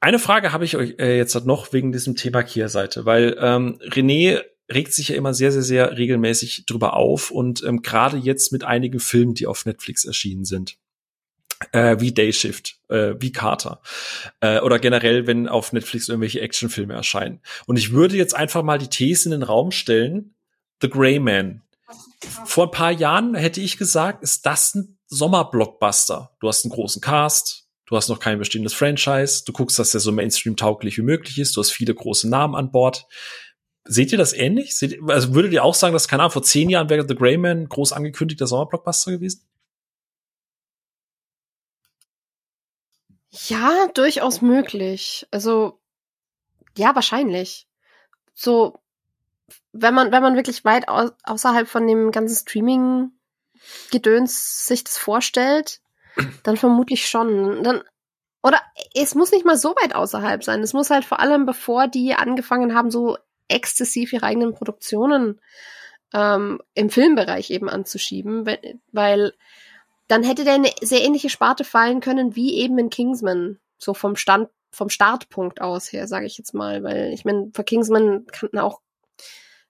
[0.00, 4.42] Eine Frage habe ich euch äh, jetzt noch wegen diesem Thema Kehrseite, weil ähm, René
[4.72, 8.64] regt sich ja immer sehr, sehr, sehr regelmäßig drüber auf und ähm, gerade jetzt mit
[8.64, 10.76] einigen Filmen, die auf Netflix erschienen sind.
[11.72, 13.80] Äh, wie Dayshift, äh, wie Carter
[14.40, 17.40] äh, oder generell, wenn auf Netflix irgendwelche Actionfilme erscheinen.
[17.66, 20.34] Und ich würde jetzt einfach mal die These in den Raum stellen:
[20.82, 21.62] The Gray Man.
[22.44, 26.36] Vor ein paar Jahren hätte ich gesagt, ist das ein Sommerblockbuster.
[26.40, 30.00] Du hast einen großen Cast, du hast noch kein bestehendes Franchise, du guckst, dass der
[30.00, 33.06] so Mainstream-tauglich wie möglich ist, du hast viele große Namen an Bord.
[33.88, 34.76] Seht ihr das ähnlich?
[34.76, 37.36] Seht, also würdet ihr auch sagen, dass, keine Ahnung, vor zehn Jahren wäre The Grey
[37.36, 39.46] Man groß angekündigter Sommerblockbuster gewesen?
[43.30, 45.26] Ja, durchaus möglich.
[45.30, 45.80] Also,
[46.76, 47.66] ja, wahrscheinlich.
[48.34, 48.78] So,
[49.72, 55.80] wenn man, wenn man wirklich weit au außerhalb von dem ganzen Streaming-Gedöns sich das vorstellt,
[56.42, 57.62] dann vermutlich schon.
[57.62, 57.82] Dann,
[58.42, 58.60] oder
[58.94, 60.62] es muss nicht mal so weit außerhalb sein.
[60.62, 63.18] Es muss halt vor allem, bevor die angefangen haben, so
[63.48, 65.40] exzessiv ihre eigenen Produktionen
[66.12, 68.46] ähm, im Filmbereich eben anzuschieben,
[68.92, 69.32] weil
[70.08, 74.16] dann hätte der eine sehr ähnliche Sparte fallen können wie eben in Kingsman, so vom
[74.16, 78.58] Stand vom Startpunkt aus her, sage ich jetzt mal, weil ich meine, für Kingsman kannten
[78.58, 78.82] auch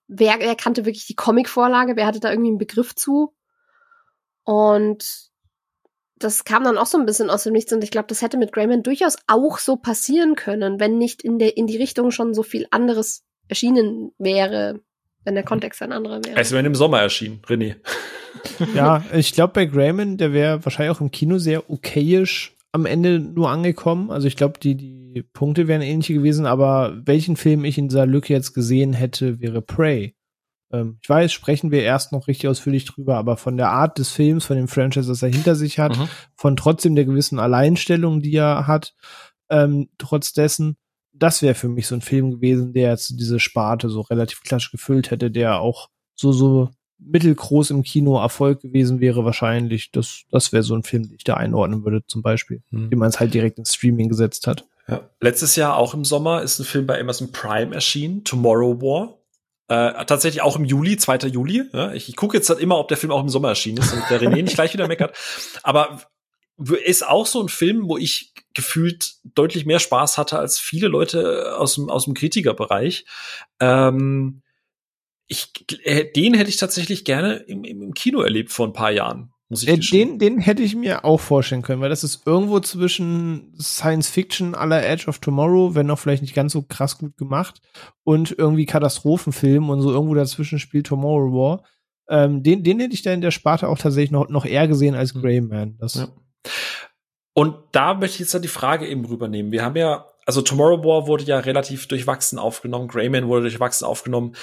[0.09, 3.35] wer, wer kannte wirklich die Comic-Vorlage, wer hatte da irgendwie einen Begriff zu?
[4.45, 5.31] Und
[6.19, 8.39] das kam dann auch so ein bisschen aus dem Nichts und ich glaube, das hätte
[8.39, 12.33] mit Grayman durchaus auch so passieren können, wenn nicht in der in die Richtung schon
[12.33, 14.81] so viel anderes erschienen wäre,
[15.25, 16.39] wenn der Kontext ein anderer wäre.
[16.39, 17.77] Es wäre im Sommer erschienen, René.
[18.75, 23.19] ja, ich glaube bei Grayman, der wäre wahrscheinlich auch im Kino sehr okayisch am Ende
[23.19, 24.11] nur angekommen.
[24.11, 28.07] Also ich glaube, die, die Punkte wären ähnliche gewesen, aber welchen Film ich in dieser
[28.07, 30.15] Lücke jetzt gesehen hätte, wäre Prey.
[30.73, 34.11] Ähm, ich weiß, sprechen wir erst noch richtig ausführlich drüber, aber von der Art des
[34.11, 36.09] Films, von dem Franchise, das er hinter sich hat, mhm.
[36.35, 38.95] von trotzdem der gewissen Alleinstellung, die er hat,
[39.49, 40.77] ähm, trotz dessen,
[41.19, 44.71] das wäre für mich so ein Film gewesen, der jetzt diese Sparte so relativ klassisch
[44.71, 49.91] gefüllt hätte, der auch so, so mittelgroß im Kino Erfolg gewesen wäre wahrscheinlich.
[49.91, 52.91] Das, das wäre so ein Film, den ich da einordnen würde, zum Beispiel, hm.
[52.91, 54.65] den man es halt direkt ins Streaming gesetzt hat.
[54.89, 55.11] Ja.
[55.21, 59.19] Letztes Jahr auch im Sommer ist ein Film bei Amazon Prime erschienen, Tomorrow War.
[59.69, 61.27] Äh, tatsächlich auch im Juli, 2.
[61.27, 61.65] Juli.
[61.73, 63.93] Ja, ich, ich gucke jetzt halt immer, ob der Film auch im Sommer erschienen ist,
[63.93, 65.17] damit der René nicht gleich wieder meckert.
[65.65, 66.01] Aber
[66.85, 71.57] ist auch so ein Film, wo ich gefühlt deutlich mehr Spaß hatte als viele Leute
[71.59, 73.05] aus dem, aus dem Kritikerbereich.
[73.61, 74.43] Ähm,
[75.27, 75.53] ich,
[75.83, 79.33] äh, den hätte ich tatsächlich gerne im, im Kino erlebt vor ein paar Jahren.
[79.49, 82.59] Muss ich den, den, den hätte ich mir auch vorstellen können, weil das ist irgendwo
[82.59, 87.17] zwischen Science Fiction aller Edge of Tomorrow, wenn auch vielleicht nicht ganz so krass gut
[87.17, 87.61] gemacht,
[88.03, 91.65] und irgendwie Katastrophenfilm und so irgendwo dazwischen spielt Tomorrow War.
[92.09, 94.97] Ähm, den, den hätte ich da in der Sparte auch tatsächlich noch, noch eher gesehen
[94.97, 95.23] als hm.
[95.23, 95.77] Greyman.
[95.79, 96.09] Das ja.
[97.33, 99.53] Und da möchte ich jetzt dann die Frage eben rübernehmen.
[99.53, 104.35] Wir haben ja, also Tomorrow War wurde ja relativ durchwachsen aufgenommen, Greyman wurde durchwachsen aufgenommen.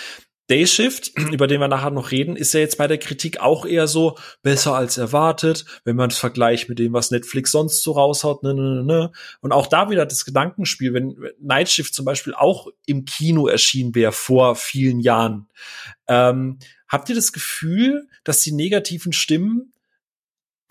[0.47, 3.87] Dayshift, über den wir nachher noch reden, ist ja jetzt bei der Kritik auch eher
[3.87, 8.43] so besser als erwartet, wenn man es vergleicht mit dem, was Netflix sonst so raushaut.
[8.43, 8.83] Ne, ne, ne.
[8.83, 9.11] ne.
[9.41, 14.11] Und auch da wieder das Gedankenspiel, wenn Nightshift zum Beispiel auch im Kino erschienen wäre
[14.11, 15.47] vor vielen Jahren.
[16.07, 19.72] Ähm, habt ihr das Gefühl, dass die negativen Stimmen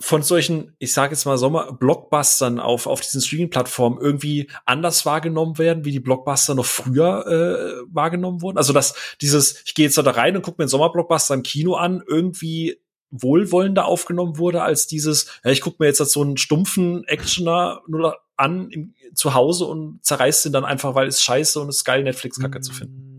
[0.03, 5.85] von solchen, ich sage jetzt mal Sommer-Blockbustern auf, auf diesen Streaming-Plattformen irgendwie anders wahrgenommen werden,
[5.85, 8.59] wie die Blockbuster noch früher äh, wahrgenommen wurden.
[8.59, 11.75] Also dass dieses, ich gehe jetzt da rein und gucke mir einen Sommerblockbuster im Kino
[11.75, 12.81] an, irgendwie
[13.11, 18.17] wohlwollender aufgenommen wurde als dieses, ja, ich gucke mir jetzt so einen stumpfen Actioner nur
[18.37, 21.85] an im, zu Hause und zerreißt ihn dann einfach, weil es scheiße und es ist
[21.85, 23.12] geil, Netflix-Kacke zu finden.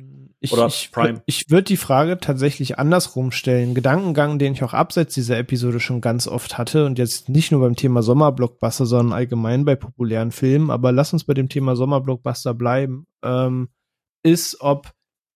[0.43, 1.21] Ich, Oder ich, Prime.
[1.25, 3.73] Ich würde die Frage tatsächlich andersrum stellen.
[3.73, 7.61] Gedankengang, den ich auch abseits dieser Episode schon ganz oft hatte und jetzt nicht nur
[7.61, 12.53] beim Thema Sommerblockbuster, sondern allgemein bei populären Filmen, aber lass uns bei dem Thema Sommerblockbuster
[12.53, 13.69] bleiben, ähm,
[14.21, 14.91] ist, ob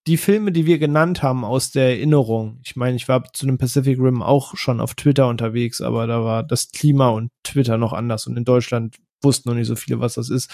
[0.07, 3.57] die Filme, die wir genannt haben aus der Erinnerung, ich meine, ich war zu dem
[3.57, 7.93] Pacific Rim auch schon auf Twitter unterwegs, aber da war das Klima und Twitter noch
[7.93, 10.53] anders und in Deutschland wussten noch nicht so viele, was das ist.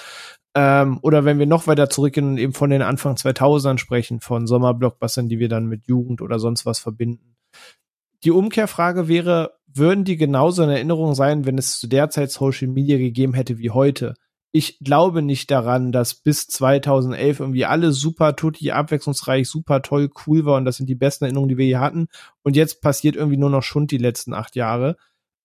[0.56, 4.48] Ähm, oder wenn wir noch weiter zurückgehen und eben von den Anfang 2000ern sprechen, von
[4.48, 7.36] Sommerblockbustern, die wir dann mit Jugend oder sonst was verbinden.
[8.24, 12.68] Die Umkehrfrage wäre, würden die genauso in Erinnerung sein, wenn es zu der Zeit Social
[12.68, 14.14] Media gegeben hätte wie heute?
[14.56, 20.46] Ich glaube nicht daran, dass bis 2011 irgendwie alle super tutti, abwechslungsreich, super toll, cool
[20.46, 22.08] war und das sind die besten Erinnerungen, die wir hier hatten.
[22.44, 24.96] Und jetzt passiert irgendwie nur noch Schund die letzten acht Jahre.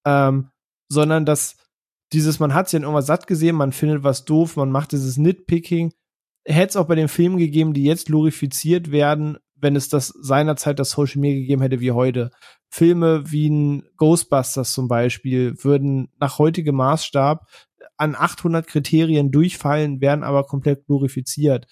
[0.04, 0.50] Ähm,
[0.88, 1.56] sondern dass
[2.12, 5.16] dieses, man hat sich in irgendwas satt gesehen, man findet was doof, man macht dieses
[5.16, 5.92] Nitpicking.
[6.44, 10.78] Hätte es auch bei den Filmen gegeben, die jetzt glorifiziert werden, wenn es das seinerzeit
[10.78, 12.30] das Social Media gegeben hätte wie heute.
[12.70, 17.46] Filme wie ein Ghostbusters zum Beispiel würden nach heutigem Maßstab
[17.96, 21.66] an 800 Kriterien durchfallen, werden aber komplett glorifiziert.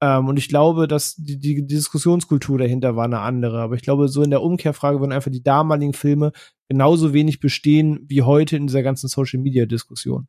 [0.00, 3.60] Ähm, und ich glaube, dass die, die Diskussionskultur dahinter war eine andere.
[3.60, 6.32] Aber ich glaube, so in der Umkehrfrage würden einfach die damaligen Filme
[6.68, 10.28] genauso wenig bestehen wie heute in dieser ganzen Social Media Diskussion.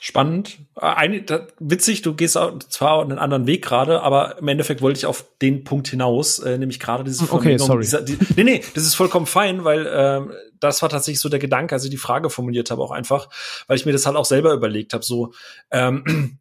[0.00, 0.58] Spannend.
[0.76, 4.82] Äh, ein, da, witzig, du gehst auch, zwar einen anderen Weg gerade, aber im Endeffekt
[4.82, 7.84] wollte ich auf den Punkt hinaus, äh, nämlich gerade diese Okay, sorry.
[7.84, 11.38] Dieser, die, nee, nee, das ist vollkommen fein, weil ähm, das war tatsächlich so der
[11.38, 13.30] Gedanke, als ich die Frage formuliert habe, auch einfach,
[13.66, 15.32] weil ich mir das halt auch selber überlegt habe, so
[15.70, 16.38] ähm,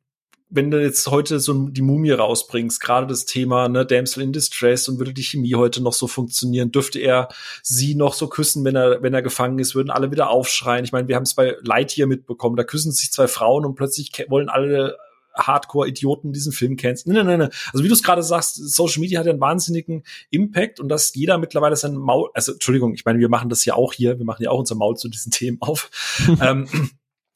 [0.53, 4.87] wenn du jetzt heute so die Mumie rausbringst, gerade das Thema ne, Damsel in Distress
[4.87, 7.29] und würde die Chemie heute noch so funktionieren, dürfte er
[7.63, 10.85] sie noch so küssen, wenn er wenn er gefangen ist, würden alle wieder aufschreien.
[10.85, 14.11] Ich meine, wir haben es bei Lightyear mitbekommen, da küssen sich zwei Frauen und plötzlich
[14.29, 14.97] wollen alle
[15.35, 17.07] Hardcore-Idioten diesen Film kennst.
[17.07, 17.49] Nein, nein, nein.
[17.71, 21.15] Also wie du es gerade sagst, Social Media hat ja einen wahnsinnigen Impact und dass
[21.15, 24.25] jeder mittlerweile sein Maul, also Entschuldigung, ich meine, wir machen das ja auch hier, wir
[24.25, 25.89] machen ja auch unser Maul zu diesen Themen auf.
[26.41, 26.67] ähm,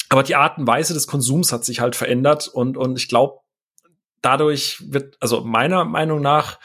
[0.09, 3.39] aber die Art und Weise des Konsums hat sich halt verändert und, und ich glaube,
[4.21, 6.59] dadurch wird, also meiner Meinung nach,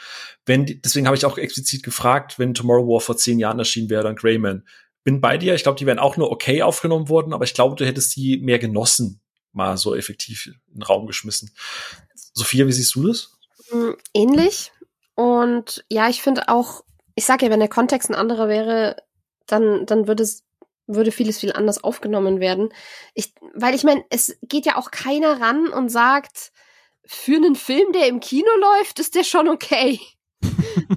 [0.45, 3.89] wenn, die, deswegen habe ich auch explizit gefragt, wenn Tomorrow War vor zehn Jahren erschienen
[3.89, 4.67] wäre, dann Greyman.
[5.03, 7.75] Bin bei dir, ich glaube, die wären auch nur okay aufgenommen worden, aber ich glaube,
[7.75, 9.21] du hättest die mehr genossen,
[9.51, 11.51] mal so effektiv in den Raum geschmissen.
[12.33, 13.37] Sophia, wie siehst du das?
[13.71, 14.71] Mm, ähnlich.
[15.15, 16.83] Und ja, ich finde auch,
[17.15, 18.97] ich sage ja, wenn der Kontext ein anderer wäre,
[19.45, 20.43] dann, dann würde es
[20.87, 22.69] würde vieles viel anders aufgenommen werden.
[23.13, 26.51] Ich, weil ich meine, es geht ja auch keiner ran und sagt,
[27.05, 29.99] für einen Film, der im Kino läuft, ist der schon okay.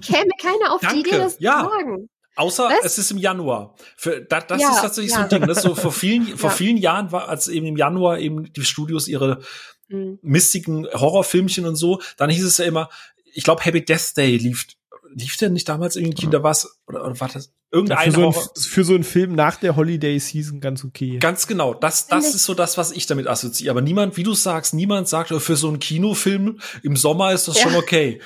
[0.04, 1.64] Käme keiner auf die Idee, das ja.
[1.64, 2.08] zu sagen.
[2.36, 2.84] Außer Was?
[2.84, 3.74] es ist im Januar.
[3.96, 5.18] Für, da, das Ja, ist tatsächlich ja.
[5.18, 5.46] so ein Ding.
[5.46, 6.56] Das so vor vielen, vor Ja.
[6.56, 9.40] vielen Jahren war, als eben im Januar eben die Studios ihre
[9.88, 10.18] Mhm.
[10.20, 12.88] mistigen Horrorfilmchen und so, dann hieß es ja immer,
[13.32, 14.66] ich glaube Happy Death Day lief,
[15.14, 18.62] lief der nicht damals irgendwie Kinder was oder, oder war das irgendein für, so ein,
[18.62, 21.18] für so einen Film nach der Holiday Season ganz okay.
[21.18, 23.72] Ganz genau, das, das ist so das, was ich damit assoziiere.
[23.72, 27.48] Aber niemand, wie du sagst, niemand sagt, oh, für so einen Kinofilm im Sommer ist
[27.48, 27.64] das Ja.
[27.64, 28.20] schon okay.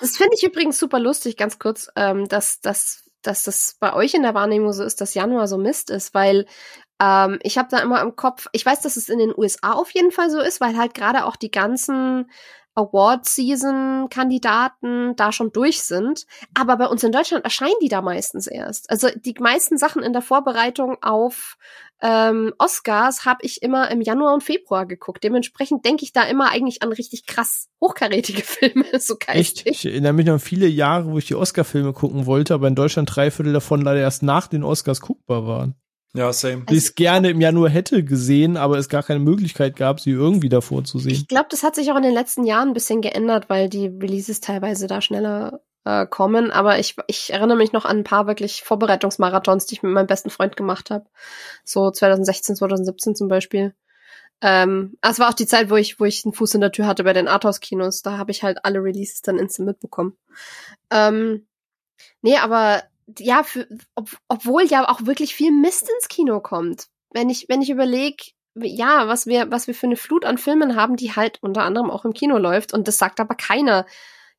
[0.00, 4.14] Das finde ich übrigens super lustig, ganz kurz, ähm, dass, dass, dass das bei euch
[4.14, 6.46] in der Wahrnehmung so ist, dass Januar so Mist ist, weil
[7.00, 9.90] ähm, ich habe da immer im Kopf, ich weiß, dass es in den USA auf
[9.90, 12.30] jeden Fall so ist, weil halt gerade auch die ganzen
[12.80, 16.26] Award-Season-Kandidaten da schon durch sind.
[16.58, 18.90] Aber bei uns in Deutschland erscheinen die da meistens erst.
[18.90, 21.56] Also die meisten Sachen in der Vorbereitung auf
[22.02, 25.22] ähm, Oscars habe ich immer im Januar und Februar geguckt.
[25.22, 29.66] Dementsprechend denke ich da immer eigentlich an richtig krass hochkarätige Filme, so Echt?
[29.66, 32.74] Ich erinnere mich noch an viele Jahre, wo ich die Oscar-Filme gucken wollte, aber in
[32.74, 35.74] Deutschland drei Viertel davon leider erst nach den Oscars guckbar waren.
[36.14, 36.64] Ja, same.
[36.68, 40.10] Die ich es gerne im Januar hätte gesehen, aber es gar keine Möglichkeit gab, sie
[40.10, 41.12] irgendwie davor zu sehen.
[41.12, 43.86] Ich glaube, das hat sich auch in den letzten Jahren ein bisschen geändert, weil die
[43.86, 46.50] Releases teilweise da schneller äh, kommen.
[46.50, 50.08] Aber ich, ich erinnere mich noch an ein paar wirklich Vorbereitungsmarathons, die ich mit meinem
[50.08, 51.06] besten Freund gemacht habe.
[51.64, 53.74] So 2016, 2017 zum Beispiel.
[54.42, 56.86] Ähm, es war auch die Zeit, wo ich, wo ich einen Fuß in der Tür
[56.86, 58.02] hatte bei den Arthouse-Kinos.
[58.02, 60.16] Da habe ich halt alle Releases dann instant mitbekommen.
[60.90, 61.46] Ähm,
[62.22, 62.82] nee, aber
[63.18, 66.86] ja, für, ob, obwohl ja auch wirklich viel Mist ins Kino kommt.
[67.12, 68.22] Wenn ich, wenn ich überlege,
[68.54, 71.90] ja, was wir, was wir für eine Flut an Filmen haben, die halt unter anderem
[71.90, 72.72] auch im Kino läuft.
[72.72, 73.86] Und das sagt aber keiner.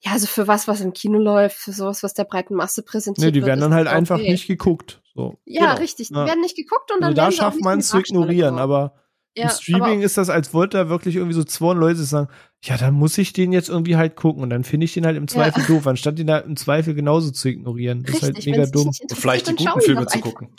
[0.03, 3.25] Ja, also für was, was im Kino läuft, für sowas, was der breiten Masse präsentiert
[3.25, 4.31] Nee, die werden dann halt das einfach okay.
[4.31, 5.01] nicht geguckt.
[5.13, 5.37] So.
[5.45, 5.75] Ja, Genau.
[5.77, 6.07] richtig.
[6.07, 6.25] Die Ja.
[6.25, 8.95] werden nicht geguckt und dann Also da werden schafft man es zu ignorieren, aber
[9.35, 12.29] Ja, im Streaming aber- ist das, als wollte da wirklich irgendwie so 200 Leute sagen,
[12.63, 15.17] ja, dann muss ich den jetzt irgendwie halt gucken und dann finde ich den halt
[15.17, 18.03] im Zweifel doof, anstatt den da im Zweifel genauso zu ignorieren.
[18.03, 18.91] Das ist halt Richtig, mega dumm.
[19.13, 20.49] vielleicht die guten Filme zu gucken.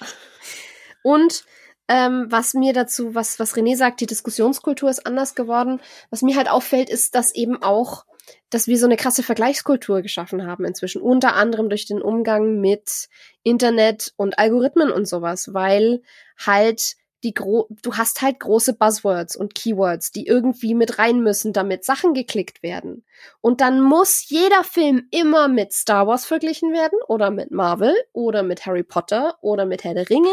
[1.04, 1.44] Und
[1.88, 5.80] ähm, was mir dazu, was, was René sagt, die Diskussionskultur ist anders geworden.
[6.10, 8.04] Was mir halt auffällt, ist, dass eben auch,
[8.50, 11.02] dass wir so eine krasse Vergleichskultur geschaffen haben inzwischen.
[11.02, 13.08] Unter anderem durch den Umgang mit
[13.42, 16.02] Internet und Algorithmen und sowas, weil
[16.38, 21.52] halt die gro du hast halt große Buzzwords und Keywords, die irgendwie mit rein müssen,
[21.52, 23.04] damit Sachen geklickt werden.
[23.40, 28.42] Und dann muss jeder Film immer mit Star Wars verglichen werden oder mit Marvel oder
[28.42, 30.28] mit Harry Potter oder mit Herr der Ringe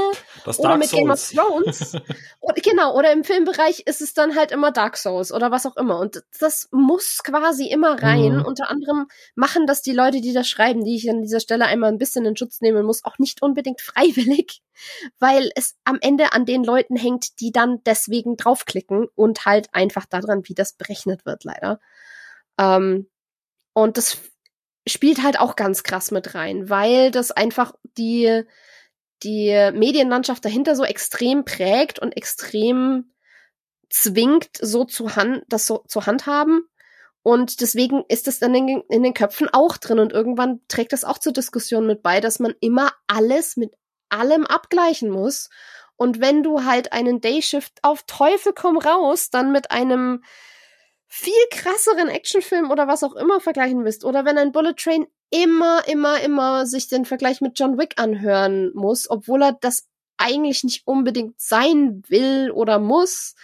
[0.57, 1.31] oder mit Game of.
[1.31, 1.95] Thrones.
[2.39, 5.77] oder, genau, oder im Filmbereich ist es dann halt immer Dark Souls oder was auch
[5.77, 5.99] immer.
[5.99, 8.37] Und das muss quasi immer rein.
[8.37, 8.45] Mhm.
[8.45, 11.91] Unter anderem machen das die Leute, die das schreiben, die ich an dieser Stelle einmal
[11.91, 14.61] ein bisschen in Schutz nehmen muss, auch nicht unbedingt freiwillig,
[15.19, 20.05] weil es am Ende an den Leuten hängt, die dann deswegen draufklicken und halt einfach
[20.05, 21.79] daran, wie das berechnet wird, leider.
[22.59, 23.09] Ähm,
[23.73, 24.17] und das
[24.87, 28.43] spielt halt auch ganz krass mit rein, weil das einfach die,
[29.23, 33.11] die Medienlandschaft dahinter so extrem prägt und extrem
[33.89, 36.67] zwingt, so zu hand, das so zu handhaben.
[37.21, 39.99] Und deswegen ist es dann in, in den Köpfen auch drin.
[39.99, 43.73] Und irgendwann trägt das auch zur Diskussion mit bei, dass man immer alles mit
[44.09, 45.49] allem abgleichen muss.
[45.99, 50.23] Und wenn du halt einen Dayshift auf Teufel komm raus, dann mit einem
[51.07, 55.81] viel krasseren Actionfilm oder was auch immer vergleichen willst, oder wenn ein Bullet Train immer,
[55.87, 60.87] immer, immer sich den Vergleich mit John Wick anhören muss, obwohl er das eigentlich nicht
[60.87, 63.35] unbedingt sein will oder muss,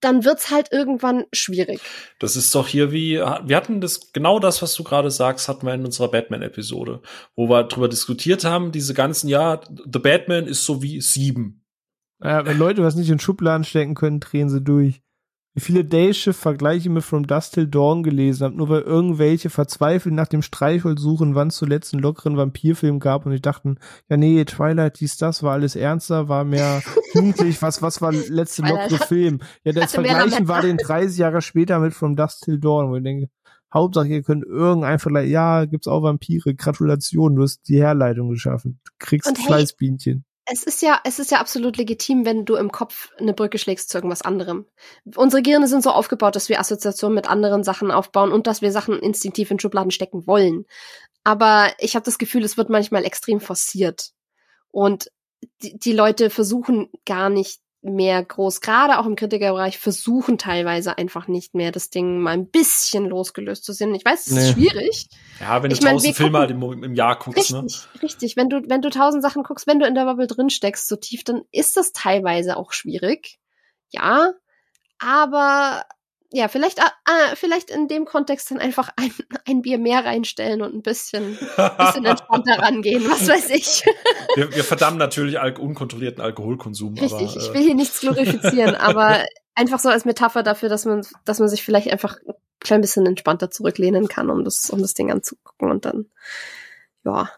[0.00, 1.80] dann wird's halt irgendwann schwierig.
[2.18, 5.64] Das ist doch hier wie, wir hatten das, genau das, was du gerade sagst, hatten
[5.66, 7.00] wir in unserer Batman-Episode,
[7.36, 11.62] wo wir drüber diskutiert haben, diese ganzen, ja, The Batman ist so wie sieben.
[12.22, 15.02] Ja, wenn Leute was nicht in Schubladen stecken können, drehen sie durch.
[15.54, 20.28] Wie viele Dayshift-Vergleiche mit From Dust Till Dawn gelesen habe, nur weil irgendwelche verzweifelt nach
[20.28, 23.78] dem Streichholz suchen, wann es zuletzt einen lockeren Vampirfilm gab und ich dachten,
[24.10, 26.82] ja nee, Twilight dies, das war alles ernster, war mehr
[27.14, 29.40] jugendlich, was, was war letzte lockere Film?
[29.64, 33.02] Ja, das Vergleichen war den 30 Jahre später mit From Dust Till Dawn, wo ich
[33.02, 33.30] denke,
[33.72, 38.78] Hauptsache, ihr könnt irgendein Vergleich, ja, gibt's auch Vampire, Gratulation, du hast die Herleitung geschaffen.
[38.84, 42.70] Du kriegst und Fleißbienchen es ist ja, es ist ja absolut legitim, wenn du im
[42.70, 44.66] Kopf eine Brücke schlägst zu irgendwas anderem.
[45.16, 48.70] Unsere Gehirne sind so aufgebaut, dass wir Assoziationen mit anderen Sachen aufbauen und dass wir
[48.70, 50.64] Sachen instinktiv in Schubladen stecken wollen.
[51.24, 54.12] Aber ich habe das Gefühl, es wird manchmal extrem forciert.
[54.70, 55.10] Und
[55.62, 57.60] die, die Leute versuchen gar nicht
[57.90, 62.48] mehr groß, gerade auch im Kritikerbereich, versuchen teilweise einfach nicht mehr das Ding mal ein
[62.48, 63.94] bisschen losgelöst zu sehen.
[63.94, 64.40] Ich weiß, es nee.
[64.40, 65.08] ist schwierig.
[65.40, 67.62] Ja, wenn du tausend Filme halt im, im, Jahr guckst, ne?
[67.62, 68.02] richtig, ne?
[68.02, 70.88] Richtig, wenn du, wenn du tausend Sachen guckst, wenn du in der Bubble drin steckst,
[70.88, 73.38] so tief, dann ist das teilweise auch schwierig.
[73.90, 74.32] Ja,
[74.98, 75.84] aber
[76.36, 79.10] ja, vielleicht, äh, vielleicht in dem Kontext dann einfach ein,
[79.46, 81.38] ein Bier mehr reinstellen und ein bisschen,
[81.78, 83.84] bisschen entspannter rangehen, was weiß ich.
[84.34, 86.94] wir, wir verdammen natürlich Al unkontrollierten Alkoholkonsum.
[86.98, 87.38] Richtig, aber, äh.
[87.38, 91.48] ich will hier nichts glorifizieren, aber einfach so als Metapher dafür, dass man, dass man
[91.48, 95.70] sich vielleicht einfach ein klein bisschen entspannter zurücklehnen kann, um das, um das Ding anzugucken
[95.70, 96.10] und dann,
[97.04, 97.30] ja.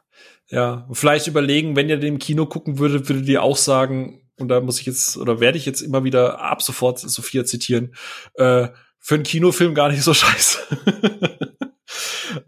[0.48, 4.48] Ja, vielleicht überlegen, wenn ihr den im Kino gucken würdet, würdet ihr auch sagen, und
[4.48, 7.94] da muss ich jetzt oder werde ich jetzt immer wieder ab sofort Sophia zitieren,
[8.34, 8.68] äh,
[9.00, 10.58] für einen Kinofilm gar nicht so scheiße.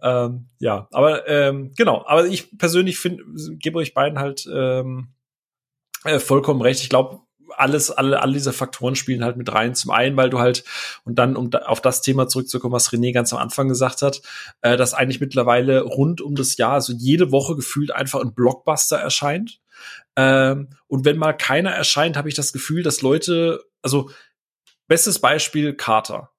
[0.02, 3.24] ähm, ja, aber ähm, genau, aber ich persönlich finde,
[3.58, 5.08] gebe euch beiden halt ähm,
[6.04, 6.82] äh, vollkommen recht.
[6.82, 7.20] Ich glaube,
[7.56, 9.74] alles, alle, alle diese Faktoren spielen halt mit rein.
[9.74, 10.64] Zum einen, weil du halt,
[11.04, 14.22] und dann, um da, auf das Thema zurückzukommen, was René ganz am Anfang gesagt hat,
[14.62, 18.98] äh, dass eigentlich mittlerweile rund um das Jahr, also jede Woche gefühlt einfach ein Blockbuster
[18.98, 19.60] erscheint.
[20.16, 24.10] Ähm, und wenn mal keiner erscheint, habe ich das Gefühl, dass Leute, also
[24.86, 26.30] bestes Beispiel Carter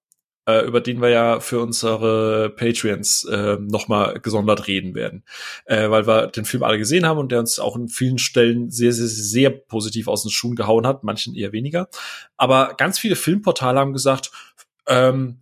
[0.47, 5.23] äh, über den wir ja für unsere Patreons äh, nochmal gesondert reden werden.
[5.65, 8.69] Äh, weil wir den Film alle gesehen haben und der uns auch in vielen Stellen
[8.71, 11.89] sehr, sehr, sehr positiv aus den Schuhen gehauen hat, manchen eher weniger.
[12.37, 14.31] Aber ganz viele Filmportale haben gesagt,
[14.87, 15.41] ähm,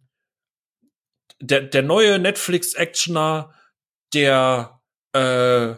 [1.41, 3.53] der, der neue Netflix-Actioner,
[4.13, 4.81] der
[5.13, 5.75] äh,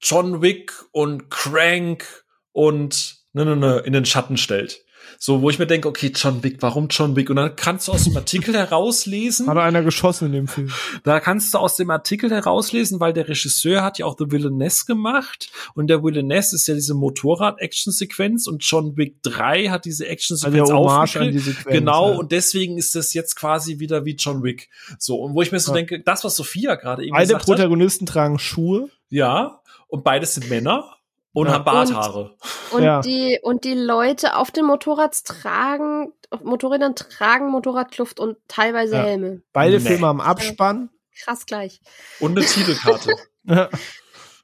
[0.00, 4.81] John Wick und Crank und ne, ne, ne, in den Schatten stellt.
[5.24, 7.30] So, wo ich mir denke, okay, John Wick, warum John Wick?
[7.30, 9.46] Und dann kannst du aus dem Artikel herauslesen.
[9.46, 10.72] Hat einer geschossen in dem Film.
[11.04, 14.84] Da kannst du aus dem Artikel herauslesen, weil der Regisseur hat ja auch The Villainess
[14.84, 15.52] gemacht.
[15.74, 20.88] Und der Villainess ist ja diese Motorrad-Action-Sequenz und John Wick 3 hat diese Action-Sequenz also
[20.88, 21.54] aufgegriffen.
[21.68, 22.18] Genau, ja.
[22.18, 24.70] und deswegen ist das jetzt quasi wieder wie John Wick.
[24.98, 25.76] So, und wo ich mir so ja.
[25.76, 28.88] denke, das, was Sophia gerade eben Beide Protagonisten hat, tragen Schuhe.
[29.08, 30.96] Ja, und beides sind Männer.
[31.32, 31.54] Und ja.
[31.54, 32.36] haben Barthaare.
[32.70, 33.00] Und, und ja.
[33.00, 39.02] die, und die Leute auf den Motorrads tragen, auf Motorrädern tragen Motorradkluft und teilweise ja.
[39.02, 39.42] Helme.
[39.52, 39.88] Beide nee.
[39.88, 40.90] Filme am Abspann.
[41.22, 41.80] Krass gleich.
[42.20, 43.14] Und eine Titelkarte.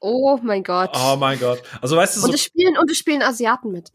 [0.01, 0.09] ja.
[0.09, 0.91] Oh mein Gott.
[0.93, 1.61] Oh mein Gott.
[1.81, 2.27] Also weißt du so.
[2.27, 3.91] Und es spielen, und es spielen Asiaten mit.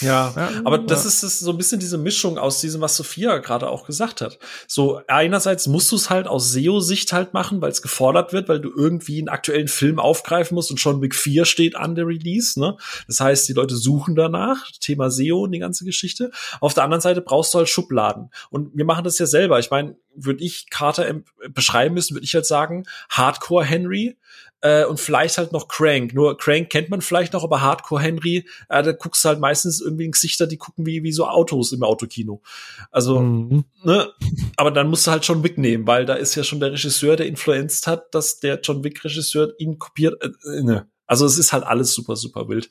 [0.00, 3.38] Ja, ja aber das ist, ist so ein bisschen diese Mischung aus diesem, was Sophia
[3.38, 4.38] gerade auch gesagt hat.
[4.66, 8.60] So, einerseits musst du es halt aus SEO-Sicht halt machen, weil es gefordert wird, weil
[8.60, 12.58] du irgendwie einen aktuellen Film aufgreifen musst und schon Big 4 steht an der Release,
[12.60, 12.76] ne?
[13.06, 16.30] Das heißt, die Leute suchen danach, Thema SEO und die ganze Geschichte.
[16.60, 18.30] Auf der anderen Seite brauchst du halt Schubladen.
[18.50, 19.58] Und wir machen das ja selber.
[19.58, 24.16] Ich meine, würde ich Carter beschreiben müssen, würde ich halt sagen, Hardcore Henry,
[24.60, 26.14] äh, und vielleicht halt noch Crank.
[26.14, 29.80] Nur Crank kennt man vielleicht noch, aber Hardcore Henry, äh, da guckst du halt meistens
[29.80, 32.42] irgendwie in Gesichter, die gucken wie, wie so Autos im Autokino.
[32.90, 33.64] Also, mhm.
[33.84, 34.12] ne,
[34.56, 37.16] aber dann musst du halt John Wick nehmen, weil da ist ja schon der Regisseur,
[37.16, 40.22] der influenzt hat, dass der John Wick-Regisseur ihn kopiert.
[40.22, 40.88] Äh, äh, ne.
[41.06, 42.68] Also es ist halt alles super, super wild.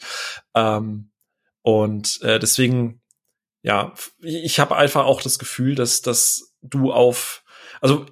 [0.54, 1.12] Ähm,
[1.62, 3.02] und äh, deswegen,
[3.64, 7.44] ja, ich habe einfach auch das Gefühl, dass, dass du auf,
[7.82, 8.06] also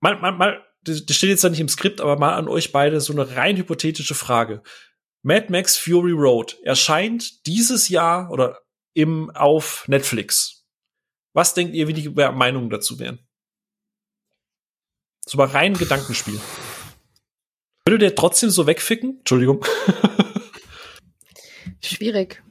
[0.00, 3.00] mal, mal, mal das steht jetzt da nicht im Skript, aber mal an euch beide
[3.00, 4.62] so eine rein hypothetische Frage.
[5.22, 8.60] Mad Max Fury Road erscheint dieses Jahr oder
[8.94, 10.64] im auf Netflix.
[11.32, 13.18] Was denkt ihr, wie die Meinungen dazu wären?
[15.24, 16.40] So mal rein Gedankenspiel.
[17.86, 19.18] Würde der trotzdem so wegficken?
[19.18, 19.64] Entschuldigung.
[21.82, 22.42] Schwierig.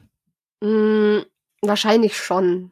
[0.61, 1.19] Mm,
[1.61, 2.71] wahrscheinlich schon.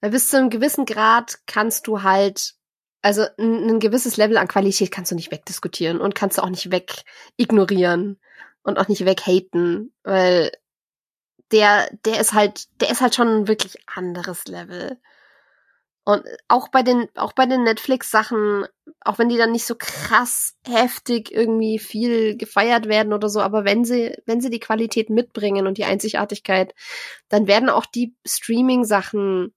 [0.00, 2.54] Weil bis zu einem gewissen Grad kannst du halt,
[3.02, 6.50] also ein, ein gewisses Level an Qualität kannst du nicht wegdiskutieren und kannst du auch
[6.50, 7.02] nicht weg
[7.36, 8.18] ignorieren
[8.62, 10.50] und auch nicht weghaten, weil
[11.52, 14.98] der, der ist halt, der ist halt schon ein wirklich anderes Level.
[16.08, 18.66] Und auch bei den, auch bei den Netflix-Sachen,
[19.00, 23.64] auch wenn die dann nicht so krass heftig irgendwie viel gefeiert werden oder so, aber
[23.64, 26.76] wenn sie, wenn sie die Qualität mitbringen und die Einzigartigkeit,
[27.28, 29.52] dann werden auch die Streaming-Sachen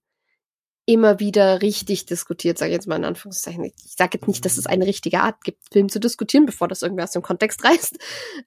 [0.90, 3.62] immer wieder richtig diskutiert, sage ich jetzt mal in Anführungszeichen.
[3.62, 6.82] Ich sage jetzt nicht, dass es eine richtige Art gibt, Film zu diskutieren, bevor das
[6.82, 7.96] irgendwie aus dem Kontext reißt.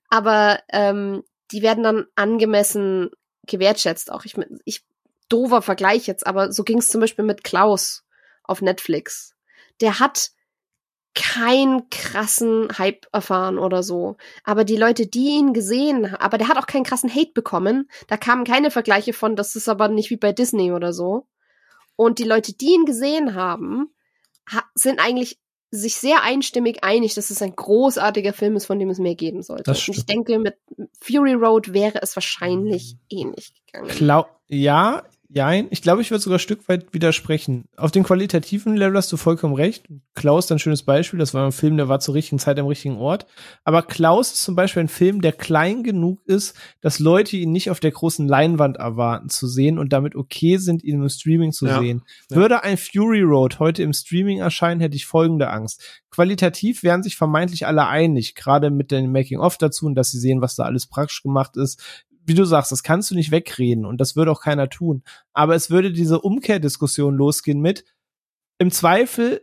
[0.09, 3.11] Aber ähm, die werden dann angemessen
[3.47, 4.11] gewertschätzt.
[4.11, 4.83] Auch ich, ich
[5.29, 8.03] doofer Vergleich jetzt, aber so ging es zum Beispiel mit Klaus
[8.43, 9.35] auf Netflix.
[9.79, 10.31] Der hat
[11.15, 14.17] keinen krassen Hype erfahren oder so.
[14.43, 17.87] Aber die Leute, die ihn gesehen, aber der hat auch keinen krassen Hate bekommen.
[18.07, 21.25] Da kamen keine Vergleiche von, das ist aber nicht wie bei Disney oder so.
[21.95, 23.93] Und die Leute, die ihn gesehen haben,
[24.75, 25.39] sind eigentlich
[25.71, 29.41] sich sehr einstimmig einig, dass es ein großartiger Film ist, von dem es mehr geben
[29.41, 29.71] sollte.
[29.71, 30.55] Und ich denke, mit
[31.01, 33.89] Fury Road wäre es wahrscheinlich ähnlich gegangen.
[33.89, 35.03] Klau ja,
[35.35, 37.65] Jein, ich glaube, ich würde sogar ein Stück weit widersprechen.
[37.75, 39.87] Auf dem qualitativen Level hast du vollkommen recht.
[40.13, 41.17] Klaus ist ein schönes Beispiel.
[41.17, 43.25] Das war ein Film, der war zur richtigen Zeit am richtigen Ort.
[43.63, 47.71] Aber Klaus ist zum Beispiel ein Film, der klein genug ist, dass Leute ihn nicht
[47.71, 51.65] auf der großen Leinwand erwarten zu sehen und damit okay sind, ihn im Streaming zu
[51.65, 51.79] ja.
[51.79, 52.03] sehen.
[52.29, 52.37] Ja.
[52.37, 56.03] Würde ein Fury Road heute im Streaming erscheinen, hätte ich folgende Angst.
[56.11, 60.41] Qualitativ wären sich vermeintlich alle einig, gerade mit dem Making-of dazu und dass sie sehen,
[60.41, 61.81] was da alles praktisch gemacht ist
[62.25, 65.03] wie du sagst, das kannst du nicht wegreden und das würde auch keiner tun.
[65.33, 67.85] Aber es würde diese Umkehrdiskussion losgehen mit,
[68.57, 69.41] im Zweifel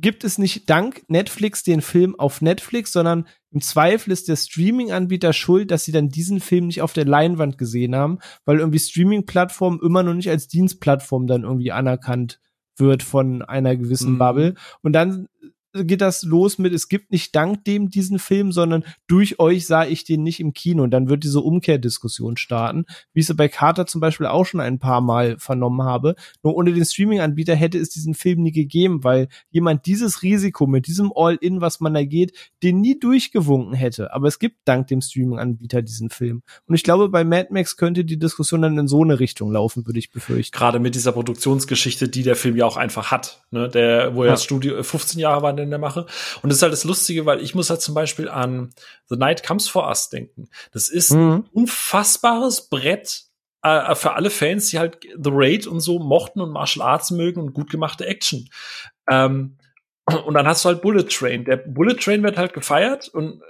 [0.00, 5.32] gibt es nicht dank Netflix den Film auf Netflix, sondern im Zweifel ist der Streaming-Anbieter
[5.32, 9.80] schuld, dass sie dann diesen Film nicht auf der Leinwand gesehen haben, weil irgendwie Streaming-Plattform
[9.82, 12.40] immer noch nicht als Dienstplattform dann irgendwie anerkannt
[12.76, 14.18] wird von einer gewissen mhm.
[14.18, 14.54] Bubble.
[14.82, 15.28] Und dann
[15.84, 19.84] geht das los mit, es gibt nicht dank dem diesen Film, sondern durch euch sah
[19.84, 20.82] ich den nicht im Kino.
[20.82, 24.60] Und dann wird diese Umkehrdiskussion starten, wie ich sie bei Carter zum Beispiel auch schon
[24.60, 26.14] ein paar Mal vernommen habe.
[26.42, 30.86] Nur ohne den Streaming-Anbieter hätte es diesen Film nie gegeben, weil jemand dieses Risiko mit
[30.86, 32.32] diesem All-In, was man da geht,
[32.62, 34.12] den nie durchgewunken hätte.
[34.12, 36.42] Aber es gibt dank dem Streaming-Anbieter diesen Film.
[36.66, 39.86] Und ich glaube, bei Mad Max könnte die Diskussion dann in so eine Richtung laufen,
[39.86, 40.56] würde ich befürchten.
[40.56, 43.68] Gerade mit dieser Produktionsgeschichte, die der Film ja auch einfach hat, ne?
[43.68, 44.30] der, wo ja.
[44.32, 46.06] das Studio 15 Jahre war der Mache.
[46.42, 48.70] Und das ist halt das Lustige, weil ich muss halt zum Beispiel an
[49.08, 50.48] The Night Comes For Us denken.
[50.72, 51.30] Das ist mhm.
[51.30, 53.24] ein unfassbares Brett
[53.62, 57.40] äh, für alle Fans, die halt The Raid und so mochten und Martial Arts mögen
[57.40, 58.48] und gut gemachte Action.
[59.08, 59.56] Ähm,
[60.24, 61.44] und dann hast du halt Bullet Train.
[61.44, 63.42] Der Bullet Train wird halt gefeiert und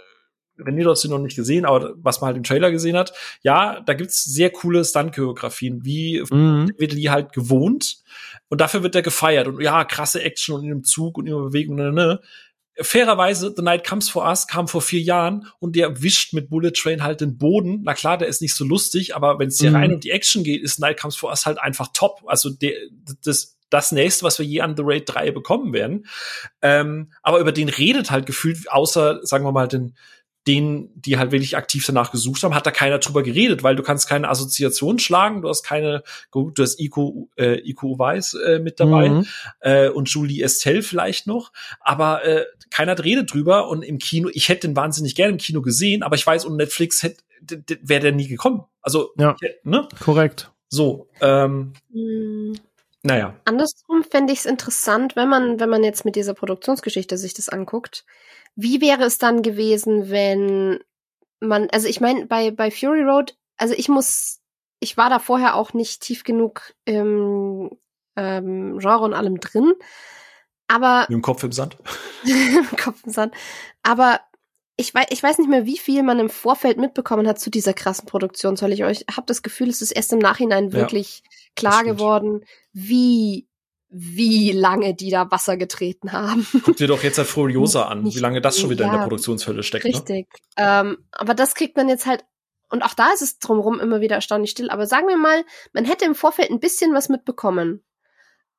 [0.58, 3.12] René, du hast ihn noch nicht gesehen, aber was man halt im Trailer gesehen hat,
[3.42, 6.72] ja, da gibt's sehr coole Stunt-Choreografien, wie mhm.
[6.76, 7.98] wird die halt gewohnt.
[8.48, 9.46] Und dafür wird er gefeiert.
[9.46, 11.76] Und ja, krasse Action und in dem Zug und in der Bewegung.
[11.76, 12.20] Ne, ne.
[12.80, 16.70] Fairerweise, The Night Comes For Us kam vor vier Jahren und der wischt mit Bullet
[16.70, 17.80] Train halt den Boden.
[17.82, 19.76] Na klar, der ist nicht so lustig, aber wenn es hier mhm.
[19.76, 22.22] rein um die Action geht, ist Night Comes For Us halt einfach top.
[22.26, 22.74] Also der,
[23.24, 26.06] das, das nächste, was wir je an The Raid 3 bekommen werden.
[26.62, 29.94] Ähm, aber über den redet halt gefühlt, außer, sagen wir mal, den,
[30.48, 33.82] denen, die halt wirklich aktiv danach gesucht haben, hat da keiner drüber geredet, weil du
[33.82, 36.02] kannst keine Assoziation schlagen, du hast keine,
[36.32, 39.26] du hast Ico, äh, Ico Weiß äh, mit dabei mhm.
[39.60, 44.30] äh, und Julie Estelle vielleicht noch, aber äh, keiner hat redet drüber und im Kino,
[44.32, 47.22] ich hätte den wahnsinnig gerne im Kino gesehen, aber ich weiß, um Netflix hätte
[47.82, 48.64] wäre der nie gekommen.
[48.82, 49.88] Also, ja, ne?
[50.00, 50.50] korrekt.
[50.68, 52.58] So, ähm, mhm.
[53.02, 53.36] Naja.
[53.44, 57.48] Andersrum fände ich es interessant, wenn man, wenn man jetzt mit dieser Produktionsgeschichte sich das
[57.48, 58.04] anguckt,
[58.60, 60.80] wie wäre es dann gewesen, wenn
[61.38, 64.40] man, also ich meine, bei, bei Fury Road, also ich muss,
[64.80, 67.70] ich war da vorher auch nicht tief genug im
[68.16, 69.74] ähm, Genre und allem drin.
[70.66, 71.02] Aber.
[71.02, 71.76] Mit dem Kopf im Sand.
[72.24, 73.32] im Kopf im Sand.
[73.84, 74.20] Aber
[74.76, 77.74] ich weiß, ich weiß nicht mehr, wie viel man im Vorfeld mitbekommen hat zu dieser
[77.74, 81.30] krassen Produktion, soll ich euch, habe das Gefühl, es ist erst im Nachhinein wirklich ja,
[81.54, 83.47] klar geworden, wie
[83.90, 86.46] wie lange die da Wasser getreten haben.
[86.62, 89.62] Guck dir doch jetzt Furiosa an, wie lange das schon wieder ja, in der Produktionshölle
[89.62, 89.84] steckt.
[89.84, 89.90] Ne?
[89.92, 90.28] Richtig.
[90.58, 90.64] Ne?
[90.64, 92.24] Ähm, aber das kriegt man jetzt halt,
[92.70, 95.42] und auch da ist es drumherum immer wieder erstaunlich still, aber sagen wir mal,
[95.72, 97.82] man hätte im Vorfeld ein bisschen was mitbekommen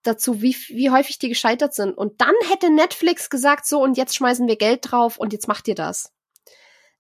[0.04, 1.98] dazu, wie, wie häufig die gescheitert sind.
[1.98, 5.68] Und dann hätte Netflix gesagt, so, und jetzt schmeißen wir Geld drauf und jetzt macht
[5.68, 6.14] ihr das.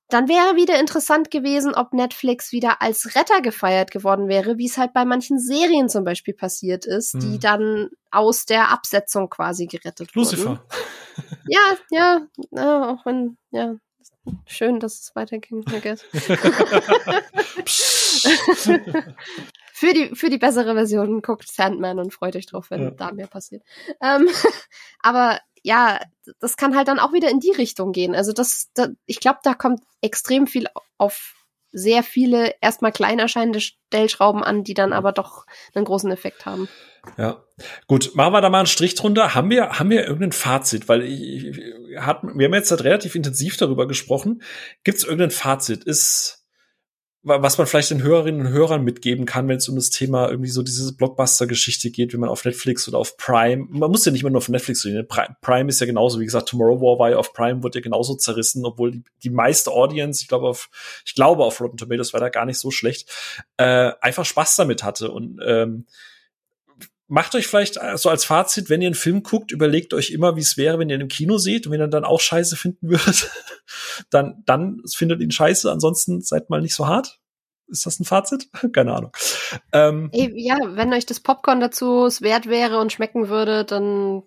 [0.10, 4.77] Dann wäre wieder interessant gewesen, ob Netflix wieder als Retter gefeiert geworden wäre, wie es
[4.77, 7.19] halt bei manchen Serien zum Beispiel passiert ist, hm.
[7.19, 10.45] die dann aus der Absetzung quasi gerettet Lucifer.
[10.49, 10.60] wurden.
[11.48, 11.60] Ja,
[11.91, 12.22] ja,
[12.52, 13.76] ja, auch wenn, ja,
[14.45, 16.03] schön, dass es weiterging, I guess.
[19.73, 22.91] für die, für die bessere Version guckt Sandman und freut euch drauf, wenn Ja.
[22.91, 23.64] da mehr passiert.
[24.02, 24.27] Ähm,
[25.02, 25.99] aber ja,
[26.40, 28.15] das kann halt dann auch wieder in die Richtung gehen.
[28.15, 30.68] Also das, da, ich glaube, da kommt extrem viel
[30.98, 31.34] auf
[31.72, 36.68] sehr viele erstmal klein erscheinende Stellschrauben an, die dann aber doch einen großen Effekt haben.
[37.18, 37.44] Ja,
[37.88, 39.36] gut, machen wir da mal einen Strich drunter.
[39.36, 40.90] Haben wir, haben wir irgendein Fazit?
[40.90, 44.41] Weil ich, ich, hat, wir haben jetzt halt relativ intensiv darüber gesprochen.
[44.84, 45.84] Gibt es irgendein Fazit?
[45.84, 46.39] Ist
[47.21, 50.49] was man vielleicht den Hörerinnen und Hörern mitgeben kann, wenn es um das Thema irgendwie
[50.49, 54.21] so diese Blockbuster-Geschichte geht, wie man auf Netflix oder auf Prime, man muss ja nicht
[54.21, 57.09] immer nur auf Netflix reden, Pri- Prime ist ja genauso, wie gesagt, Tomorrow War war
[57.11, 60.69] ja auf Prime, wurde ja genauso zerrissen, obwohl die, die meiste Audience, ich glaube auf,
[61.05, 63.09] ich glaube auf Rotten Tomatoes war da gar nicht so schlecht,
[63.57, 65.11] äh, einfach Spaß damit hatte.
[65.11, 65.85] Und ähm,
[67.10, 70.36] macht euch vielleicht äh, so als Fazit, wenn ihr einen Film guckt, überlegt euch immer,
[70.36, 72.56] wie es wäre, wenn ihr ihn im Kino seht und wenn ihr dann auch Scheiße
[72.56, 73.30] finden würdet,
[74.10, 77.19] dann, dann findet ihn Scheiße, ansonsten seid mal nicht so hart.
[77.68, 78.49] Ist das ein Fazit?
[78.73, 79.11] Keine Ahnung.
[79.73, 84.23] Ähm, ja, wenn euch das Popcorn dazu es wert wäre und schmecken würde, dann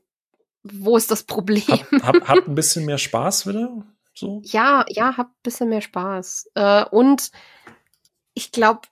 [0.65, 1.65] wo ist das Problem?
[1.67, 3.85] hab, hab, habt ein bisschen mehr Spaß wieder.
[4.15, 4.43] So.
[4.45, 6.51] Ja, ja, hab ein bisschen mehr Spaß.
[6.55, 7.31] Äh, und
[8.35, 8.83] ich glaube,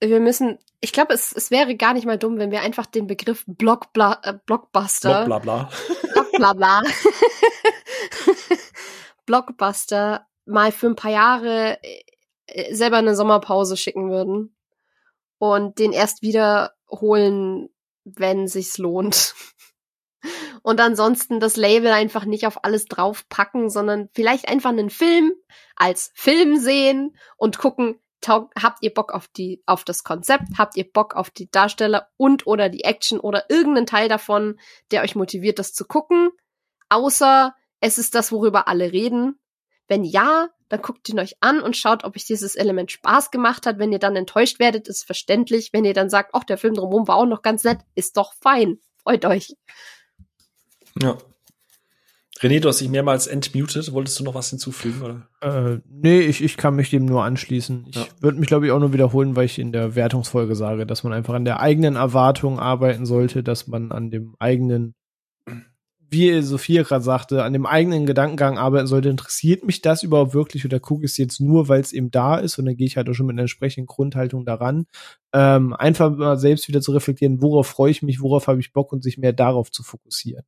[0.00, 3.06] wir müssen, ich glaube, es, es wäre gar nicht mal dumm, wenn wir einfach den
[3.06, 5.70] Begriff Blockbla äh, Blockbuster, Bla bla bla.
[6.12, 6.82] Block, bla bla,
[9.26, 14.56] Blockbuster mal für ein paar Jahre äh, selber eine Sommerpause schicken würden
[15.38, 17.68] und den erst wiederholen,
[18.04, 19.34] wenn sich's lohnt.
[20.64, 25.32] Und ansonsten das Label einfach nicht auf alles draufpacken, sondern vielleicht einfach einen Film
[25.74, 27.98] als Film sehen und gucken,
[28.28, 32.46] habt ihr Bock auf die, auf das Konzept, habt ihr Bock auf die Darsteller und
[32.46, 34.58] oder die Action oder irgendeinen Teil davon,
[34.90, 36.30] der euch motiviert, das zu gucken.
[36.88, 39.40] Außer es ist das, worüber alle reden.
[39.88, 43.66] Wenn ja, dann guckt ihn euch an und schaut, ob euch dieses Element Spaß gemacht
[43.66, 43.78] hat.
[43.78, 45.72] Wenn ihr dann enttäuscht werdet, ist verständlich.
[45.72, 48.32] Wenn ihr dann sagt, ach, der Film drumherum war auch noch ganz nett, ist doch
[48.34, 48.78] fein.
[49.02, 49.54] Freut euch.
[51.00, 51.18] Ja.
[52.42, 53.92] René, du hast dich mehrmals entmutet.
[53.92, 55.00] Wolltest du noch was hinzufügen?
[55.02, 55.28] Oder?
[55.40, 57.86] Äh, nee, ich, ich kann mich dem nur anschließen.
[57.88, 58.06] Ich Ja.
[58.20, 61.12] würde mich, glaube ich, auch nur wiederholen, weil ich in der Wertungsfolge sage, dass man
[61.12, 64.94] einfach an der eigenen Erwartung arbeiten sollte, dass man an dem eigenen,
[66.10, 69.08] wie Sophia gerade sagte, an dem eigenen Gedankengang arbeiten sollte.
[69.08, 72.36] Interessiert mich das überhaupt wirklich oder gucke ich es jetzt nur, weil es eben da
[72.38, 74.86] ist und dann gehe ich halt auch schon mit einer entsprechenden Grundhaltung daran.
[75.32, 78.92] Ähm, einfach mal selbst wieder zu reflektieren, worauf freue ich mich, worauf habe ich Bock
[78.92, 80.44] und sich mehr darauf zu fokussieren.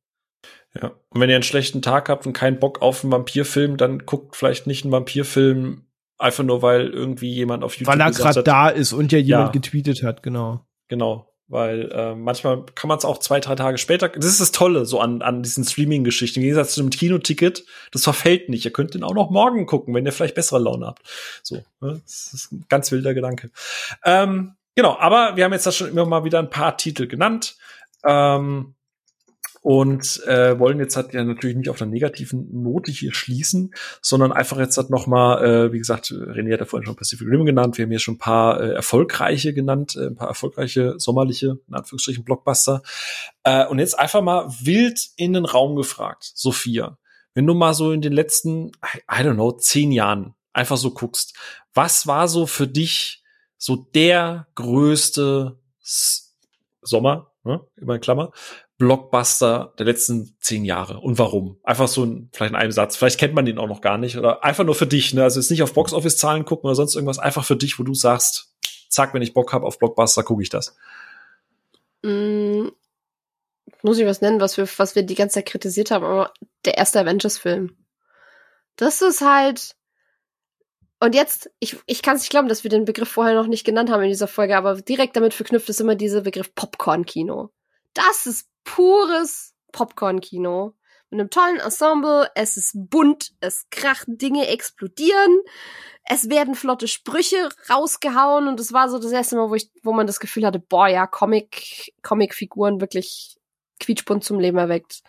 [0.81, 0.91] Ja.
[1.09, 4.35] Und wenn ihr einen schlechten Tag habt und keinen Bock auf einen Vampirfilm, dann guckt
[4.35, 5.85] vielleicht nicht einen Vampirfilm
[6.17, 9.47] einfach nur, weil irgendwie jemand auf YouTube Weil er gerade da ist und ja jemand
[9.47, 9.51] Ja.
[9.51, 10.65] getweetet hat, genau.
[10.87, 14.09] Genau, weil äh, manchmal kann man es auch zwei, drei Tage später.
[14.09, 16.39] Das ist das Tolle so an, an diesen Streaming-Geschichten.
[16.39, 18.65] Im Gegensatz zu einem Kinoticket, das verfällt nicht.
[18.65, 21.01] Ihr könnt den auch noch morgen gucken, wenn ihr vielleicht bessere Laune habt.
[21.41, 22.01] So, ne?
[22.03, 23.49] das ist ein ganz wilder Gedanke.
[24.03, 27.55] Ähm, genau, aber wir haben jetzt da schon immer mal wieder ein paar Titel genannt.
[28.05, 28.74] Ähm,
[29.65, 34.31] und äh, wollen jetzt halt ja natürlich nicht auf einer negativen Note hier schließen, sondern
[34.31, 37.47] einfach jetzt halt noch mal, äh, wie gesagt, René hat ja vorhin schon Pacific Rim
[37.47, 41.57] genannt, wir haben hier schon ein paar äh, erfolgreiche genannt, äh, ein paar erfolgreiche sommerliche,
[41.67, 42.83] in Anführungsstrichen Blockbuster.
[43.43, 46.99] Äh, und jetzt einfach mal wild in den Raum gefragt, Sophia,
[47.33, 48.67] wenn du mal so in den letzten,
[49.11, 51.35] I don't know, zehn Jahren einfach so guckst,
[51.73, 53.23] was war so für dich
[53.57, 56.35] so der größte S
[56.83, 58.31] Sommer, ne, immer in Klammer,
[58.77, 61.57] Blockbuster der letzten zehn Jahre und warum?
[61.63, 62.97] Einfach so ein, vielleicht in einem Satz.
[62.97, 65.13] Vielleicht kennt man den auch noch gar nicht oder einfach nur für dich.
[65.13, 65.23] Ne?
[65.23, 67.19] Also jetzt nicht auf Boxoffice-Zahlen gucken oder sonst irgendwas.
[67.19, 68.53] Einfach für dich, wo du sagst,
[68.89, 70.75] zack, wenn ich Bock habe auf Blockbuster, gucke ich das.
[72.03, 72.67] Mm,
[73.81, 76.33] muss ich was nennen, was wir, was wir die ganze Zeit kritisiert haben, aber
[76.65, 77.77] der erste Avengers-Film.
[78.75, 79.75] Das ist halt.
[80.99, 83.65] Und jetzt, ich, ich kann es nicht glauben, dass wir den Begriff vorher noch nicht
[83.65, 87.51] genannt haben in dieser Folge, aber direkt damit verknüpft ist immer dieser Begriff Popcorn-Kino.
[87.93, 90.75] Das ist pures Popcorn-Kino.
[91.09, 95.39] Mit einem tollen Ensemble, es ist bunt, es kracht, Dinge explodieren,
[96.03, 99.93] es werden flotte Sprüche rausgehauen und es war so das erste Mal, wo ich, wo
[99.93, 103.37] man das Gefühl hatte, boah, ja, Comic, Comic-Figuren wirklich
[103.79, 105.01] quietschbunt zum Leben erweckt.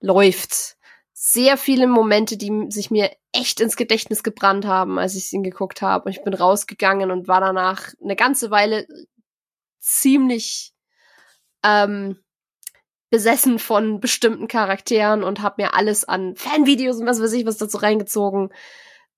[0.00, 0.76] Läuft.
[1.12, 5.80] Sehr viele Momente, die sich mir echt ins Gedächtnis gebrannt haben, als ich ihn geguckt
[5.80, 6.06] habe.
[6.06, 8.86] Und ich bin rausgegangen und war danach eine ganze Weile
[9.78, 10.74] ziemlich
[11.62, 12.23] ähm,
[13.14, 17.58] besessen von bestimmten Charakteren und habe mir alles an Fanvideos und was weiß ich was
[17.58, 18.48] dazu reingezogen,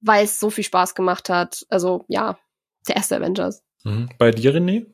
[0.02, 1.64] weil es so viel Spaß gemacht hat.
[1.70, 2.39] Also ja,
[2.86, 3.62] der erste Avengers.
[3.85, 4.10] Mhm.
[4.18, 4.85] Bei dir, René?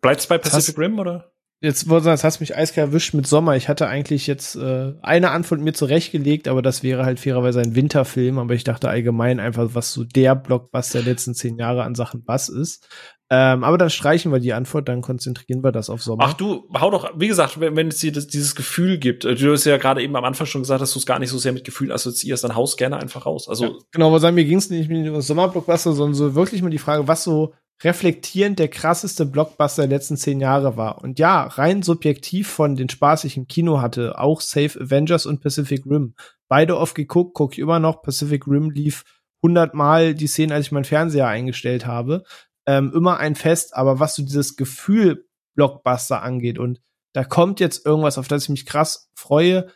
[0.00, 1.30] Bleibt's bei Das Pacific Rim oder?
[1.60, 3.54] Jetzt wollte das hast mich eiskalt erwischt mit Sommer.
[3.54, 7.74] Ich hatte eigentlich jetzt äh, eine Antwort mir zurechtgelegt, aber das wäre halt fairerweise ein
[7.74, 8.38] Winterfilm.
[8.38, 12.22] Aber ich dachte allgemein einfach, was so der Blockbuster der letzten zehn Jahre an Sachen
[12.26, 12.88] was ist.
[13.30, 16.24] Ähm, aber dann streichen wir die Antwort, dann konzentrieren wir das auf Sommer.
[16.24, 19.34] Ach du, hau doch, wie gesagt, wenn, wenn es dir das, dieses Gefühl gibt, äh,
[19.34, 21.36] du hast ja gerade eben am Anfang schon gesagt, dass du es gar nicht so
[21.36, 23.46] sehr mit Gefühl assoziierst, dann haust gerne einfach raus.
[23.46, 26.62] Also ja, genau, aber sagen, mir ging es nicht um das Sommerblockbuster, sondern so wirklich
[26.62, 27.52] mal die Frage, was so
[27.84, 31.02] reflektierend der krasseste Blockbuster der letzten zehn Jahre war.
[31.02, 35.42] Und ja, rein subjektiv von den Spaß ich im Kino hatte, auch Safe Avengers und
[35.42, 36.14] Pacific Rim.
[36.48, 38.02] Beide oft geguckt, gucke ich immer noch.
[38.02, 39.04] Pacific Rim lief
[39.42, 42.24] hundertmal die Szene, als ich meinen Fernseher eingestellt habe
[42.68, 45.26] ähm, immer ein Fest, aber was so dieses Gefühl
[45.56, 46.80] Blockbuster angeht und
[47.14, 49.72] da kommt jetzt irgendwas, auf das ich mich krass freue,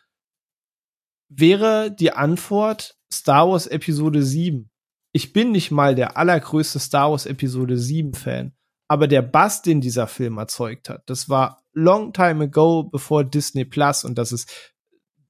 [1.31, 4.71] wäre die Antwort Star Wars Episode 7.
[5.13, 8.53] Ich bin nicht mal der allergrößte Star Wars Episode 7 Fan,
[8.89, 13.65] aber der Bass, den dieser Film erzeugt hat, das war long time ago bevor Disney
[13.65, 14.72] Plus und das ist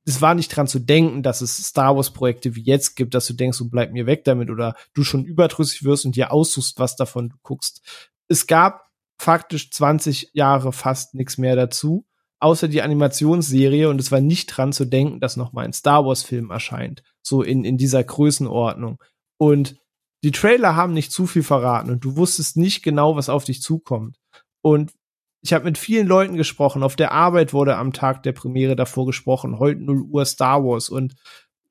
[0.05, 3.27] es war nicht dran zu denken, dass es Star Wars Projekte wie jetzt gibt, dass
[3.27, 6.79] du denkst, du bleib mir weg damit oder du schon überdrüssig wirst und dir aussuchst,
[6.79, 7.83] was davon du guckst.
[8.29, 8.89] Es gab
[9.19, 12.07] faktisch 20 Jahre fast nichts mehr dazu,
[12.41, 16.05] außer die Animationsserie und es war nicht dran zu denken, dass noch mal ein Star
[16.05, 19.01] Wars Film erscheint, so in in dieser Größenordnung.
[19.39, 19.77] Und
[20.25, 23.63] die Trailer haben nicht zu viel verraten und du wusstest nicht genau, was auf dich
[23.63, 24.19] zukommt.
[24.61, 24.93] Und
[25.43, 26.85] ich habe mit vielen Leuten gesprochen.
[26.85, 29.59] Auf der Arbeit wurde am Tag der Premiere davor gesprochen.
[29.59, 30.89] Heute 0 Uhr Star Wars.
[30.89, 31.17] Und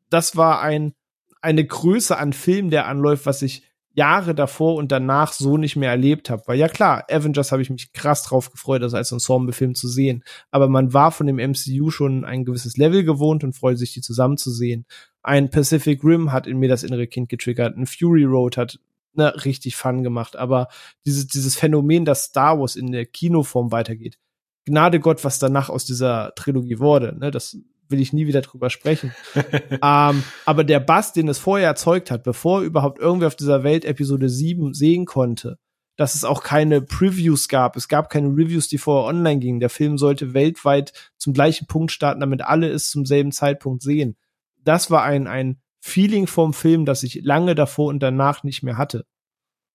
[0.09, 0.93] das war ein,
[1.41, 5.89] eine Größe an Film, der anläuft, was ich Jahre davor und danach so nicht mehr
[5.89, 6.43] erlebt habe.
[6.47, 10.23] Weil ja klar, Avengers habe ich mich krass drauf gefreut, das als Ensemble-Film zu sehen.
[10.49, 14.01] Aber man war von dem MCU schon ein gewisses Level gewohnt und freute sich, die
[14.01, 14.85] zusammen zu sehen.
[15.23, 17.77] Ein Pacific Rim hat in mir das innere Kind getriggert.
[17.77, 18.79] Ein Fury Road hat
[19.13, 20.35] ne, richtig Fun gemacht.
[20.35, 20.67] Aber
[21.05, 24.17] dieses, dieses Phänomen, dass Star Wars in der Kinoform weitergeht,
[24.65, 27.57] Gnade Gott, was danach aus dieser Trilogie wurde, ne, das
[27.89, 29.13] will ich nie wieder drüber sprechen.
[29.83, 33.85] ähm, aber der Bass, den es vorher erzeugt hat, bevor überhaupt irgendwer auf dieser Welt
[33.85, 35.57] Episode 7 sehen konnte,
[35.97, 37.75] dass es auch keine Previews gab.
[37.75, 39.59] Es gab keine Reviews, die vorher online gingen.
[39.59, 44.15] Der Film sollte weltweit zum gleichen Punkt starten, damit alle es zum selben Zeitpunkt sehen.
[44.63, 48.77] Das war ein, ein Feeling vom Film, das ich lange davor und danach nicht mehr
[48.77, 49.05] hatte.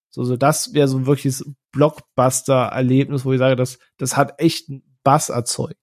[0.08, 4.70] So, so das wäre so ein wirkliches Blockbuster-Erlebnis, wo ich sage, das, das hat echt
[4.70, 5.80] einen Bass erzeugt.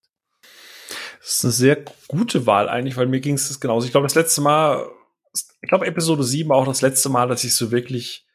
[1.20, 3.86] Das ist eine sehr gute Wahl eigentlich, weil mir ging es genauso.
[3.86, 4.88] Ich glaube, das letzte Mal,
[5.62, 8.26] ich glaube, Episode 7 auch das letzte Mal, dass ich so wirklich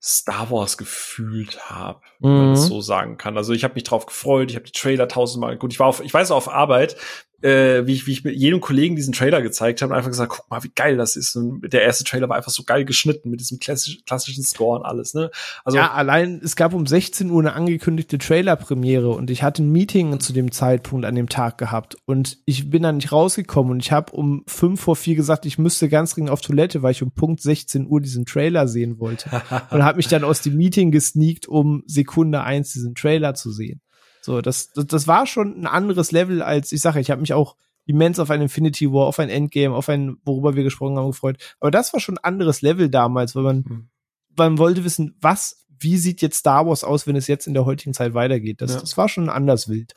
[0.00, 2.28] Star Wars gefühlt habe, mhm.
[2.28, 3.36] wenn man es so sagen kann.
[3.36, 5.72] Also ich habe mich drauf gefreut, ich habe die Trailer tausendmal gut.
[5.72, 6.96] Ich war auf, ich weiß auf Arbeit,
[7.42, 10.32] äh, wie ich, wie ich mit jedem Kollegen diesen Trailer gezeigt habe und einfach gesagt,
[10.32, 11.36] guck mal, wie geil das ist.
[11.36, 14.86] Und der erste Trailer war einfach so geil geschnitten mit diesem klassisch, klassischen Score und
[14.86, 15.30] alles, ne?
[15.64, 19.70] Also ja, allein es gab um 16 Uhr eine angekündigte Trailer-Premiere und ich hatte ein
[19.70, 23.80] Meeting zu dem Zeitpunkt an dem Tag gehabt und ich bin da nicht rausgekommen und
[23.80, 27.02] ich habe um fünf vor vier gesagt, ich müsste ganz dringend auf Toilette, weil ich
[27.02, 29.30] um Punkt 16 Uhr diesen Trailer sehen wollte
[29.70, 33.80] und habe mich dann aus dem Meeting gesneakt, um Sekunde eins diesen Trailer zu sehen.
[34.24, 37.34] So, das, das, das war schon ein anderes Level als, ich sage, ich habe mich
[37.34, 41.10] auch immens auf ein Infinity War, auf ein Endgame, auf ein, worüber wir gesprochen haben,
[41.10, 41.56] gefreut.
[41.58, 43.88] Aber das war schon ein anderes Level damals, weil man, mhm.
[44.36, 47.64] man wollte wissen, was, wie sieht jetzt Star Wars aus, wenn es jetzt in der
[47.64, 48.60] heutigen Zeit weitergeht.
[48.60, 48.80] Das, ja.
[48.80, 49.94] das war schon anders wild.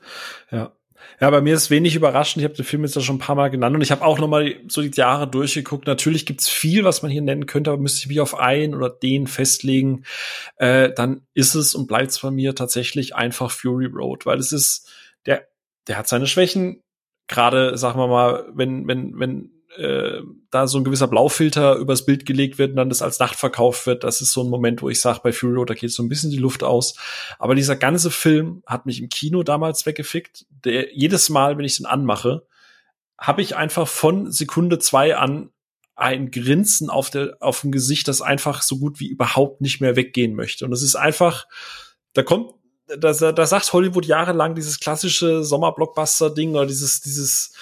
[0.49, 0.72] Ja.
[1.19, 2.41] Ja, bei mir ist wenig überraschend.
[2.41, 4.19] Ich habe den Film jetzt ja schon ein paar Mal genannt und ich habe auch
[4.19, 5.88] noch mal so die Jahre durchgeguckt.
[5.88, 8.90] Natürlich gibt's viel, was man hier nennen könnte, aber müsste ich mich auf einen oder
[8.90, 10.06] den festlegen,
[10.57, 14.91] äh, dann ist es und bleibt's bei mir tatsächlich einfach Fury Road, weil es ist
[15.26, 15.48] der,
[15.88, 16.82] der hat seine Schwächen.
[17.27, 20.22] Gerade, sagen wir mal, wenn wenn wenn äh,
[20.52, 23.85] da so ein gewisser Blaufilter übers Bild gelegt wird und dann das als Nacht verkauft
[23.85, 26.03] wird, das ist so ein Moment, wo ich sage, bei Fury Road, da geht so
[26.03, 26.95] ein bisschen die Luft aus.
[27.39, 30.45] Aber dieser ganze Film hat mich im Kino damals weggefickt.
[30.64, 32.45] Der, jedes Mal, wenn ich den anmache,
[33.18, 35.49] habe ich einfach von Sekunde zwei an
[35.95, 39.95] ein Grinsen auf, der, auf dem Gesicht, das einfach so gut wie überhaupt nicht mehr
[39.95, 40.65] weggehen möchte.
[40.65, 41.47] Und es ist einfach,
[42.14, 42.52] da kommt,
[42.88, 47.53] da, da sagt Hollywood jahrelang dieses klassische Sommerblockbuster-Ding oder dieses, dieses,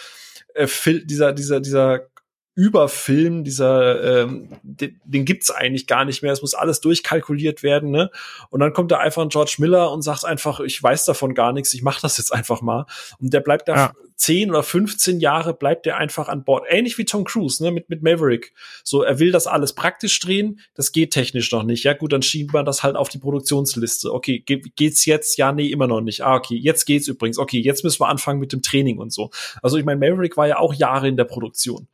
[0.54, 0.68] äh,
[1.06, 2.08] dieser, dieser, dieser
[2.56, 6.32] Überfilm, dieser, ähm, den, den gibt's eigentlich gar nicht mehr.
[6.32, 8.12] Es muss alles durchkalkuliert werden, ne?
[8.52, 11.52] Und dann kommt da einfach ein George Miller und sagt einfach, ich weiß davon gar
[11.52, 12.86] nichts, ich mach das jetzt einfach mal.
[13.20, 13.94] Und der bleibt da ja.
[14.24, 16.64] 10 oder 15 Jahre bleibt er einfach an Bord.
[16.70, 18.54] Ähnlich wie Tom Cruise, ne, mit, mit Maverick.
[18.82, 21.84] So, er will das alles praktisch drehen, das geht technisch noch nicht.
[21.84, 24.14] Ja, gut, dann schiebt man das halt auf die Produktionsliste.
[24.14, 25.38] Okay, geht's jetzt?
[25.38, 26.22] Ja, nee, immer noch nicht.
[26.22, 27.38] Ah, okay, jetzt geht's übrigens.
[27.38, 29.30] Okay, jetzt müssen wir anfangen mit dem Training und so.
[29.62, 31.90] Also, ich meine, Maverick war ja auch Jahre in der Produktion.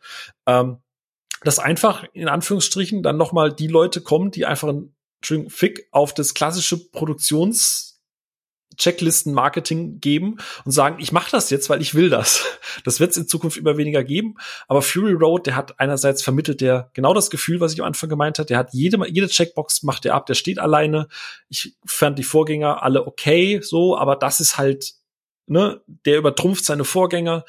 [0.46, 0.78] Ähm,
[1.44, 4.94] dass einfach in Anführungsstrichen dann noch mal die Leute kommen, die einfach einen
[5.50, 7.89] Fick auf das klassische Produktions
[8.78, 12.46] Checklisten-Marketing geben und sagen, ich mache das jetzt, weil ich will das.
[12.86, 14.36] Das wird es in Zukunft immer weniger geben.
[14.68, 18.10] Aber Fury Road, der hat einerseits vermittelt der genau das Gefühl, was ich am Anfang
[18.10, 18.48] gemeint habe.
[18.48, 21.08] Der hat jede, jede Checkbox macht er ab, der steht alleine.
[21.50, 24.94] Ich fand die Vorgänger alle okay, so, aber das ist halt
[25.52, 27.44] Ne, der übertrumpft seine Vorgänger,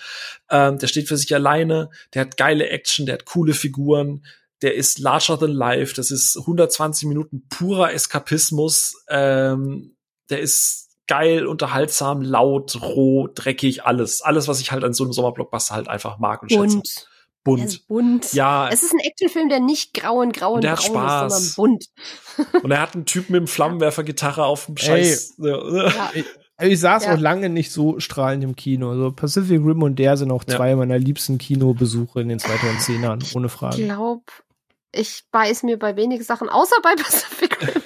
[0.49, 4.25] ähm, der steht für sich alleine, der hat geile Action, der hat coole Figuren,
[4.63, 9.97] der ist larger than life, das ist 120 Minuten purer Eskapismus, ähm,
[10.31, 14.23] der ist geil, unterhaltsam, laut, roh, dreckig, alles.
[14.23, 16.73] Alles, was ich halt an so einem Sommerblockbuster halt einfach mag und bunt.
[16.73, 17.07] schätze.
[17.43, 17.65] Bunt.
[17.65, 18.32] Ist bunt.
[18.35, 18.69] Ja.
[18.70, 21.32] Es ist ein Actionfilm, der nicht grau und grau und, Und der braun hat ist,
[21.32, 21.55] Spaß.
[21.55, 21.85] sondern bunt.
[22.65, 24.77] Und er hat einen Typen mit dem Flammenwerfer-Gitarre auf dem.
[24.77, 25.35] Scheiß.
[25.39, 25.87] Ja.
[25.87, 26.11] Ja.
[26.15, 26.24] Ich,
[26.62, 27.15] ich saß Ja.
[27.15, 28.91] auch lange nicht so strahlend im Kino.
[28.91, 30.57] Also Pacific Rim und der sind auch Ja.
[30.57, 33.85] zwei meiner liebsten Kinobesuche in den 2010ern, ohne Ich Frage.
[33.85, 34.23] glaube,
[34.93, 37.82] ich beiß mir bei wenigen Sachen, außer bei Pacific Rim,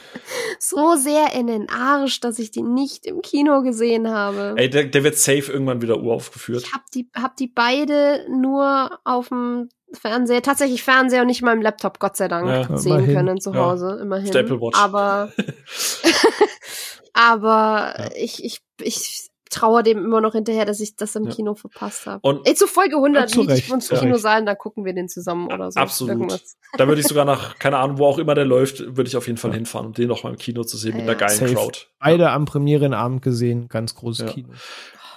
[0.69, 4.55] so sehr in den Arsch, dass ich die nicht im Kino gesehen habe.
[4.57, 6.65] Ey, der, der wird safe irgendwann wieder uraufgeführt.
[6.66, 11.53] Ich hab die, hab die beide nur auf dem Fernseher, tatsächlich Fernseher und nicht mal
[11.55, 12.77] im Laptop, Gott sei Dank, Ja.
[12.77, 13.15] sehen Immerhin.
[13.15, 13.66] können zu Ja.
[13.66, 14.27] Hause, immerhin.
[14.27, 14.78] Auf der Apple Watch.
[14.78, 15.32] Aber,
[17.12, 18.11] aber Ja.
[18.16, 21.31] ich, ich, ich trauere dem immer noch hinterher, dass ich das im Ja.
[21.35, 22.20] Kino verpasst habe.
[22.22, 24.22] Und Ey, zu Folge 100 Ja, zu liege ich uns zu Kino Recht.
[24.22, 25.81] sein, da gucken wir den zusammen oder so.
[25.81, 26.10] Absolut.
[26.14, 26.56] Irgendwas.
[26.76, 29.26] da würde ich sogar nach, keine Ahnung, wo auch immer der läuft, würde ich auf
[29.26, 31.39] jeden Fall hinfahren, um den noch mal im Kino zu sehen mit Ja, einer geilen
[31.39, 31.55] Safe.
[31.55, 31.78] Crowd.
[31.98, 34.32] Beide am Premierenabend gesehen, ganz großes Ja.
[34.32, 34.48] Kino.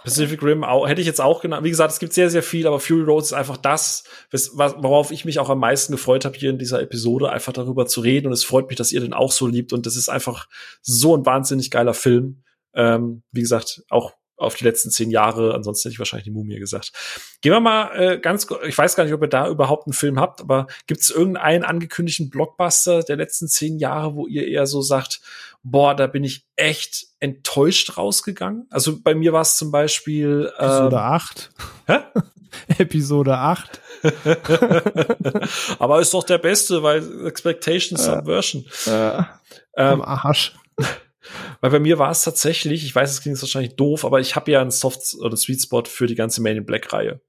[0.04, 1.66] Pacific Rim auch, hätte ich jetzt auch genannt.
[1.66, 4.76] Wie gesagt, es gibt sehr, sehr viel, aber Fury Road ist einfach das, was, was-
[4.78, 8.00] worauf ich mich auch am meisten gefreut habe hier in dieser Episode, einfach darüber zu
[8.00, 8.28] reden.
[8.28, 9.74] Und es freut mich, dass ihr den auch so liebt.
[9.74, 10.48] Und das ist einfach
[10.82, 12.44] so ein wahnsinnig geiler Film.
[12.74, 15.54] Ähm, wie gesagt, auch auf die letzten zehn Jahre.
[15.54, 16.94] Ansonsten hätte ich wahrscheinlich die Mumie gesagt.
[17.42, 20.20] Gehen wir mal äh, ganz, ich weiß gar nicht, ob ihr da überhaupt einen Film
[20.20, 24.82] habt, aber gibt es irgendeinen angekündigten Blockbuster der letzten zehn Jahre, wo ihr eher so
[24.82, 25.22] sagt,
[25.64, 28.68] boah, da bin ich echt enttäuscht rausgegangen?
[28.70, 31.50] Also bei mir war es zum Beispiel Episode ähm, 8.
[31.88, 31.98] Hä?
[32.78, 33.82] Episode 8.
[35.80, 38.66] Aber ist doch der beste, weil Expectation Subversion.
[38.86, 39.26] Am
[39.76, 40.56] Ähm, Arsch.
[41.62, 44.52] Weil bei mir war es tatsächlich, ich weiß, es klingt wahrscheinlich doof, aber ich habe
[44.52, 47.22] ja einen Soft oder Sweet Spot für die ganze Man in Black Reihe.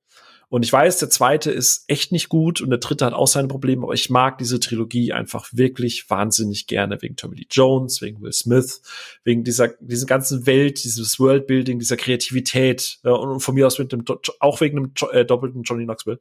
[0.50, 3.48] Und ich weiß, der zweite ist echt nicht gut und der dritte hat auch seine
[3.48, 8.22] Probleme, aber ich mag diese Trilogie einfach wirklich wahnsinnig gerne wegen Tommy Lee Jones, wegen
[8.22, 8.80] Will Smith,
[9.24, 13.92] wegen dieser, dieser ganzen Welt, dieses Worldbuilding, dieser Kreativität äh, und von mir aus mit
[13.92, 14.04] dem,
[14.40, 16.18] auch wegen dem äh, doppelten Johnny Knoxville.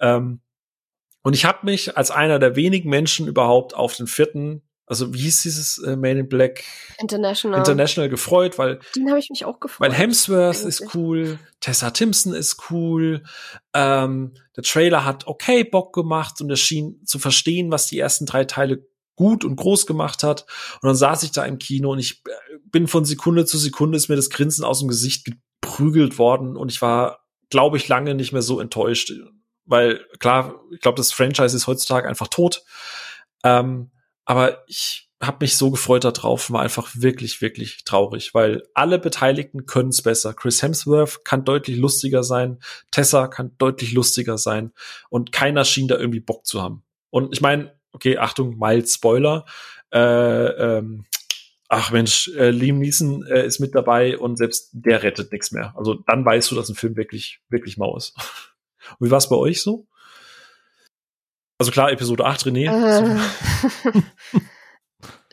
[0.00, 0.40] Ähm,
[1.22, 4.62] und ich habe mich als einer der wenigen Menschen überhaupt auf den vierten,
[4.92, 6.64] also wie hieß dieses äh, Man in Black
[7.00, 7.58] International.
[7.58, 9.80] International gefreut, weil Den habe ich mich auch gefreut.
[9.80, 10.80] weil Hemsworth eigentlich.
[10.80, 13.22] ist cool, Tessa Timpson ist cool,
[13.72, 18.26] ähm, der Trailer hat okay Bock gemacht und er schien zu verstehen, was die ersten
[18.26, 18.86] drei Teile
[19.16, 20.46] gut und groß gemacht hat.
[20.82, 23.96] Und dann saß ich da im Kino und ich äh, bin von Sekunde zu Sekunde
[23.96, 28.14] ist mir das Grinsen aus dem Gesicht geprügelt worden und ich war, glaube ich, lange
[28.14, 29.12] nicht mehr so enttäuscht,
[29.64, 32.62] weil klar, ich glaube, das Franchise ist heutzutage einfach tot.
[33.44, 33.90] Ähm,
[34.24, 39.66] aber ich habe mich so gefreut darauf, war einfach wirklich, wirklich traurig, weil alle Beteiligten
[39.66, 40.34] können es besser.
[40.34, 42.58] Chris Hemsworth kann deutlich lustiger sein,
[42.90, 44.72] Tessa kann deutlich lustiger sein
[45.10, 46.82] und keiner schien da irgendwie Bock zu haben.
[47.10, 49.44] Und ich meine, okay, Achtung, mild Spoiler.
[49.92, 51.04] Äh, ähm,
[51.68, 55.72] ach Mensch, äh, Liam Neeson äh, ist mit dabei und selbst der rettet nichts mehr.
[55.76, 58.14] Also dann weißt du, dass ein Film wirklich, wirklich mau ist.
[58.98, 59.86] Und wie war es bei euch so?
[61.62, 62.66] Also klar, Episode 8, René.
[62.66, 63.20] Äh.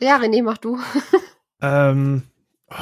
[0.00, 0.78] ja, René, mach du.
[1.60, 2.22] Ähm,
[2.70, 2.74] oh,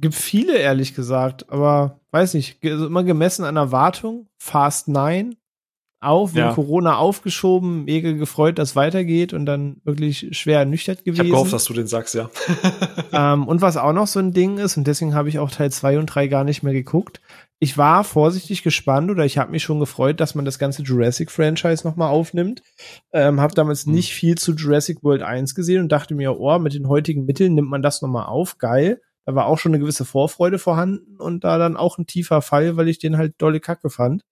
[0.00, 4.26] gibt viele, ehrlich gesagt, aber weiß nicht, also immer gemessen an Erwartung.
[4.36, 5.36] Fast 9,
[6.00, 6.54] auch wegen Ja.
[6.54, 11.20] Corona aufgeschoben, mega gefreut, dass weitergeht und dann wirklich schwer ernüchtert Ich gewesen.
[11.20, 12.28] habe gehofft, dass du den sagst, ja.
[13.12, 15.70] Ähm, und was auch noch so ein Ding ist, und deswegen habe ich auch Teil
[15.70, 17.20] 2 und 3 gar nicht mehr geguckt.
[17.60, 21.86] Ich war vorsichtig gespannt oder ich habe mich schon gefreut, dass man das ganze Jurassic-Franchise
[21.86, 22.62] nochmal aufnimmt.
[23.12, 23.94] Ähm, habe damals Hm.
[23.94, 27.54] nicht viel zu Jurassic World 1 gesehen und dachte mir, oh, mit den heutigen Mitteln
[27.54, 28.58] nimmt man das nochmal auf.
[28.58, 29.00] Geil.
[29.26, 32.76] Da war auch schon eine gewisse Vorfreude vorhanden und da dann auch ein tiefer Fall,
[32.76, 34.22] weil ich den halt dolle kacke fand.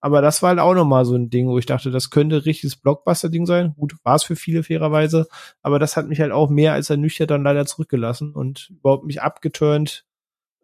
[0.00, 2.76] Aber das war halt auch nochmal so ein Ding, wo ich dachte, das könnte richtiges
[2.76, 3.74] Blockbuster-Ding sein.
[3.78, 5.28] Gut, war es für viele fairerweise.
[5.62, 9.22] Aber das hat mich halt auch mehr als ernüchtert dann leider zurückgelassen und überhaupt mich
[9.22, 10.04] abgeturnt,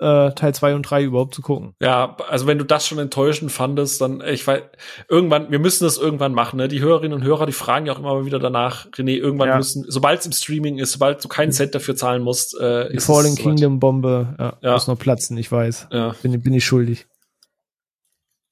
[0.00, 1.74] äh, Teil 2 und 3 überhaupt zu gucken.
[1.80, 4.62] Ja, also wenn du das schon enttäuschend fandest, dann, ich weiß,
[5.08, 6.68] irgendwann, wir müssen das irgendwann machen, ne?
[6.68, 9.56] Die Hörerinnen und Hörer, die fragen ja auch immer wieder danach, René, irgendwann Ja.
[9.56, 12.96] müssen, sobald es im Streaming ist, sobald du keinen Cent dafür zahlen musst, äh, Die
[12.96, 13.34] ist Fallen.
[13.36, 14.72] Kingdom Bombe ja, Ja.
[14.72, 15.88] muss noch platzen, ich weiß.
[15.92, 16.14] Ja.
[16.22, 17.06] Bin, bin ich schuldig.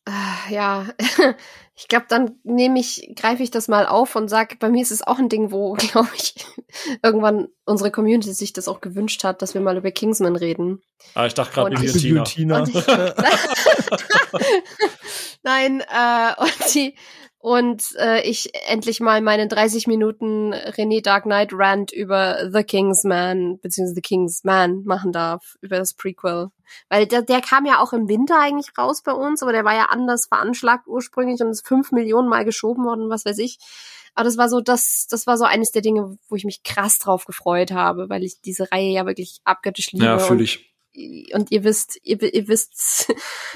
[0.08, 0.86] Äh, ja,
[1.76, 4.90] ich glaube, dann nehme ich, greife ich das mal auf und sage, bei mir ist
[4.90, 6.34] es auch ein Ding, wo, glaube ich,
[7.02, 10.80] irgendwann unsere Community sich das auch gewünscht hat, dass wir mal über Kingsman reden.
[11.14, 12.64] Ah, ich dachte gerade Guillotina.
[12.64, 13.14] Guillotine.
[15.42, 16.94] Nein, äh, und die,
[17.40, 23.60] und äh, ich endlich mal meinen 30 Minuten René Dark Knight Rant über The Kingsman
[23.60, 26.48] beziehungsweise The Kingsman machen darf über das Prequel,
[26.88, 29.74] weil der, der kam ja auch im Winter eigentlich raus bei uns, aber der war
[29.74, 33.58] ja anders veranschlagt ursprünglich und ist fünf Millionen Mal geschoben worden, was weiß ich.
[34.14, 36.98] Aber das war so das, das war so eines der Dinge, wo ich mich krass
[36.98, 40.06] drauf gefreut habe, weil ich diese Reihe ja wirklich abgöttisch liebe.
[40.06, 40.74] Ja, und fühle ich.
[41.32, 43.12] und ihr wisst, ihr, ihr wisst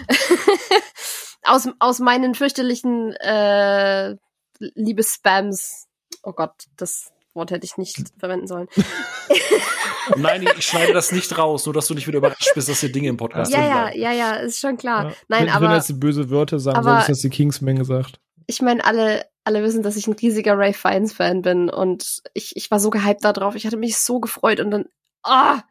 [1.44, 4.16] aus, aus meinen fürchterlichen äh,
[4.58, 5.86] Liebesspams.
[6.22, 8.68] Oh Gott, das Wort hätte ich nicht verwenden sollen.
[10.16, 12.92] Nein, ich schneide das nicht raus, nur dass du nicht wieder überrascht bist, dass hier
[12.92, 14.00] Dinge im Podcast Ja, drin ja, bleiben.
[14.00, 15.04] ja, ja, ist schon klar.
[15.10, 15.12] Ja.
[15.28, 18.20] Nein, wenn, aber wenn jetzt die böse Wörter sagen aber- solltest, hast du Kingsman gesagt.
[18.46, 22.56] ich meine, alle, alle wissen, dass ich ein riesiger Ray Fiennes Fan bin und ich,
[22.56, 23.54] ich war so gehypt da drauf.
[23.54, 24.84] Ich hatte mich so gefreut und dann,
[25.22, 25.62] ah,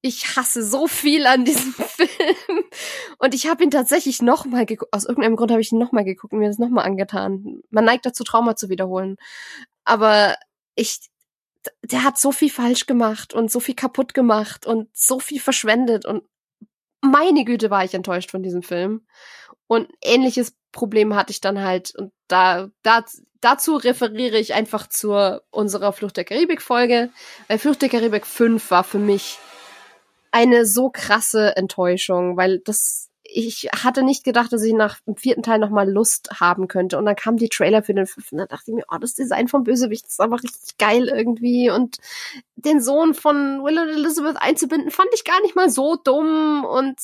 [0.00, 2.64] ich hasse so viel an diesem Film.
[3.18, 4.92] Und ich habe ihn tatsächlich nochmal geguckt.
[4.92, 7.62] Aus irgendeinem Grund habe ich ihn nochmal geguckt und mir das nochmal angetan.
[7.70, 9.16] Man neigt dazu, Trauma zu wiederholen.
[9.84, 10.36] Aber
[10.74, 11.00] ich,
[11.82, 16.06] der hat so viel falsch gemacht und so viel kaputt gemacht und so viel verschwendet
[16.06, 16.24] und
[17.00, 19.06] meine Güte war ich enttäuscht von diesem Film.
[19.66, 23.04] Und ähnliches Problem hatte ich dann halt und da, da
[23.40, 27.10] dazu referiere ich einfach zur unserer Flucht der Karibik Folge,
[27.46, 29.38] weil Flucht der Karibik 5 war für mich
[30.32, 35.42] eine so krasse Enttäuschung, weil das ich hatte nicht gedacht, dass ich nach dem vierten
[35.42, 36.96] Teil noch mal Lust haben könnte.
[36.96, 38.38] Und dann kam die Trailer für den fünften.
[38.38, 41.68] Da dachte ich mir, oh, das Design vom Bösewicht ist aber richtig geil irgendwie.
[41.68, 41.98] Und
[42.56, 46.64] den Sohn von Will und Elizabeth einzubinden, fand ich gar nicht mal so dumm.
[46.64, 46.98] Und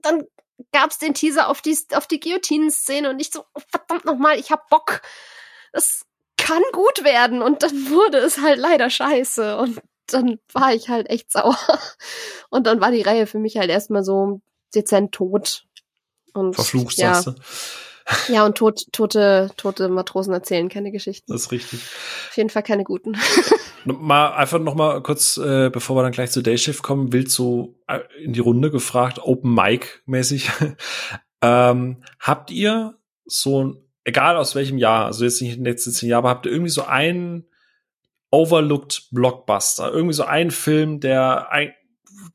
[0.00, 0.24] dann
[0.72, 4.50] gab's den Teaser auf die, auf die Guillotinen-Szene und ich so, oh, verdammt nochmal, ich
[4.50, 5.02] hab Bock.
[5.72, 6.06] Das
[6.38, 7.42] kann gut werden.
[7.42, 9.58] Und dann wurde es halt leider scheiße.
[9.58, 11.56] Und dann war ich halt echt sauer.
[12.50, 14.40] Und dann war die Reihe für mich halt erstmal so
[14.74, 15.64] dezent tot.
[16.32, 17.38] Und Verflucht, ja, sagst
[18.28, 18.32] du.
[18.32, 21.32] ja, und tot, tote, tote Matrosen erzählen keine Geschichten.
[21.32, 21.80] Das ist richtig.
[22.28, 23.16] Auf jeden Fall keine guten.
[23.84, 27.74] Mal einfach noch mal kurz, äh, bevor wir dann gleich zu Dayshift kommen, wild so
[27.86, 30.50] äh, in die Runde gefragt, Open Mic mäßig.
[31.42, 35.92] ähm, habt ihr so ein, egal aus welchem Jahr, also jetzt nicht in den letzten
[35.92, 37.46] zehn Jahren, aber habt ihr irgendwie so einen
[38.34, 41.72] overlooked Blockbuster, irgendwie so einen Film, der ein,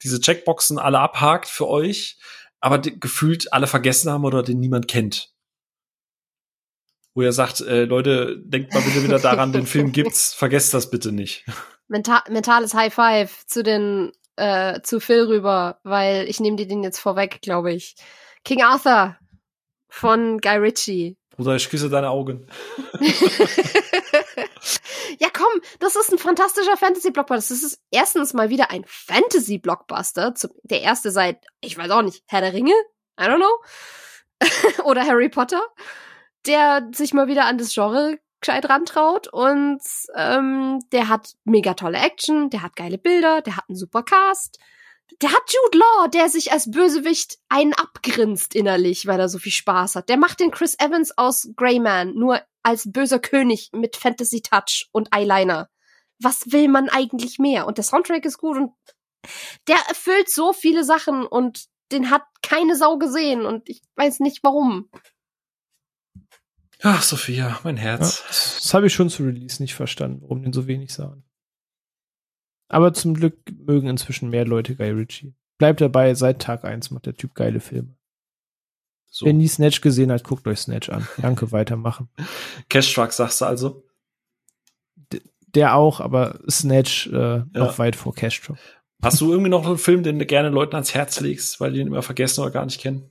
[0.01, 2.17] diese Checkboxen alle abhakt für euch,
[2.61, 5.33] aber die, gefühlt alle vergessen haben oder den niemand kennt?
[7.13, 10.89] Wo ihr sagt, äh, Leute, denkt mal bitte wieder daran, den Film gibt's, vergesst das
[10.89, 11.43] bitte nicht.
[11.89, 16.83] Menta mentales High Five zu den, äh, zu Phil rüber, weil ich nehme dir den
[16.83, 17.95] jetzt vorweg, glaube ich.
[18.45, 19.17] King Arthur
[19.89, 21.17] von Guy Ritchie.
[21.35, 22.47] Bruder, ich küsse deine Augen.
[25.19, 27.53] ja, komm, das ist ein fantastischer Fantasy-Blockbuster.
[27.53, 30.33] Das ist erstens mal wieder ein Fantasy-Blockbuster.
[30.63, 32.73] Der erste seit, ich weiß auch nicht, Herr der Ringe?
[33.19, 34.83] I don't know.
[34.85, 35.61] Oder Harry Potter.
[36.45, 39.81] Der sich mal wieder an das Genre gescheit rantraut und
[40.15, 44.59] ähm, der hat mega tolle Action, der hat geile Bilder, der hat einen super Cast.
[45.21, 49.51] Der hat Jude Law, der sich als Bösewicht einen abgrinst innerlich, weil er so viel
[49.51, 50.07] Spaß hat.
[50.07, 55.09] Der macht den Chris Evans aus Greyman nur als böser König mit Fantasy Touch und
[55.13, 55.69] Eyeliner.
[56.21, 57.65] Was will man eigentlich mehr?
[57.67, 58.71] Und der Soundtrack ist gut und
[59.67, 64.43] der erfüllt so viele Sachen und den hat keine Sau gesehen und ich weiß nicht
[64.43, 64.89] warum.
[66.81, 68.23] Ach, Sophia, mein Ja, Herz.
[68.27, 71.23] das das habe ich schon zu Release nicht verstanden, warum den so wenig sahen.
[72.69, 75.35] Aber zum Glück mögen inzwischen mehr Leute Guy Ritchie.
[75.57, 77.97] Bleibt dabei, seit Tag eins macht der Typ geile Filme.
[79.09, 79.25] So.
[79.25, 81.07] Wer nie Snatch gesehen hat, guckt euch Snatch an.
[81.17, 82.09] Danke, weitermachen.
[82.69, 83.83] Cash Truck sagst du also?
[85.55, 88.55] Der auch, aber Snatch äh, noch weit vor Castro.
[89.01, 91.79] Hast du irgendwie noch einen Film, den du gerne Leuten ans Herz legst, weil die
[91.79, 93.09] ihn immer vergessen oder gar nicht kennen?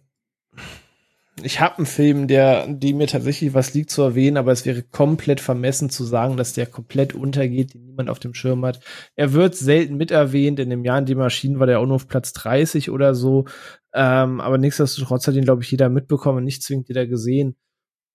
[1.43, 4.83] Ich habe einen Film, der, die mir tatsächlich was liegt zu erwähnen, aber es wäre
[4.83, 8.81] komplett vermessen zu sagen, dass der komplett untergeht, den niemand auf dem Schirm hat.
[9.15, 10.59] Er wird selten miterwähnt.
[10.59, 13.15] In dem Jahr, in dem er erschien, war der auch nur auf Platz 30 oder
[13.15, 13.47] so.
[13.93, 17.57] Ähm, aber nichtsdestotrotz hat ihn, glaube ich, jeder mitbekommen und nicht zwingend jeder gesehen.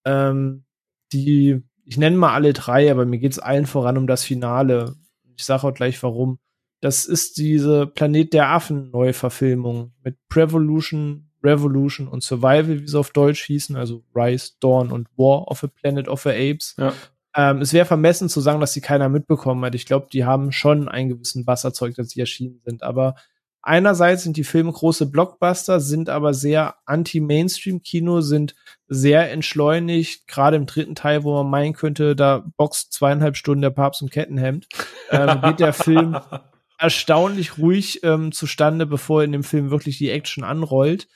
[0.06, 0.66] Ähm,
[1.12, 4.96] die, ich nenne mal alle drei, aber mir geht's allen voran um das Finale.
[5.36, 6.40] Ich sage auch gleich warum.
[6.82, 13.12] Das ist diese Planet der Affen Neuverfilmung mit Prevolution, Revolution und Survival, wie sie auf
[13.12, 16.76] Deutsch hießen, also Rise, Dawn und War of a Planet of the Apes.
[16.78, 16.94] Ja.
[17.36, 19.76] Ähm, es wäre vermessen zu sagen, dass die keiner mitbekommen hat.
[19.76, 22.84] Ich glaube, die haben schon einen gewissen Wasserzeug, dass sie erschienen sind.
[22.84, 23.16] Aber
[23.64, 28.56] einerseits sind die Filme große Blockbuster, sind aber sehr anti-Mainstream-Kino, sind
[28.88, 33.72] sehr entschleunigt, gerade im dritten Teil, wo man meinen könnte, da boxt zweieinhalb Stunden der
[33.72, 34.68] Papst im Kettenhemd,
[35.10, 36.18] ähm, geht der Film
[36.84, 41.08] erstaunlich ruhig ähm, zustande, bevor in dem Film wirklich die Action anrollt.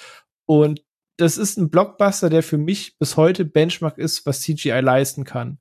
[0.45, 0.84] Und
[1.18, 5.60] das ist ein Blockbuster, der für mich bis heute Benchmark ist, was CGI leisten kann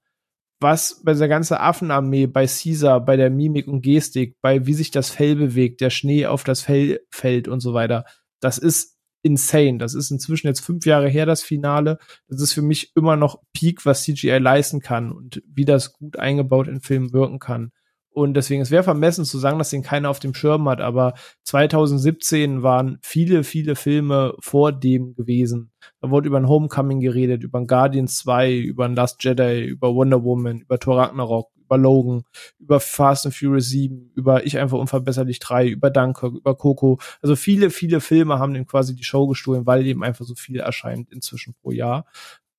[0.61, 4.91] was bei der ganzen Affenarmee, bei Caesar, bei der Mimik und Gestik, bei wie sich
[4.91, 8.05] das Fell bewegt, der Schnee auf das Fell fällt und so weiter,
[8.41, 9.79] das ist insane.
[9.79, 11.99] Das ist inzwischen jetzt fünf Jahre her, das Finale.
[12.29, 16.17] Das ist für mich immer noch Peak, was CGI leisten kann und wie das gut
[16.19, 17.73] eingebaut in Filmen wirken kann.
[18.17, 21.13] Und deswegen, es wäre vermessen zu sagen, dass den keiner auf dem Schirm hat, aber
[21.43, 25.71] 2017 waren viele, viele Filme vor dem gewesen.
[26.01, 29.95] Da wurde über ein Homecoming geredet, über ein Guardians 2, über ein Last Jedi, über
[29.95, 32.23] Wonder Woman, über Thor Ragnarok, über Logan,
[32.59, 36.99] über Fast and Furious 7, über Ich einfach unverbesserlich 3, über Dunkirk, über Coco.
[37.21, 40.61] Also viele, viele Filme haben dem quasi die Show gestohlen, weil eben einfach so viel
[40.61, 42.07] erscheint inzwischen pro Jahr.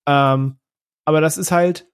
[0.07, 0.57] Ähm,
[1.03, 1.87] aber das ist halt,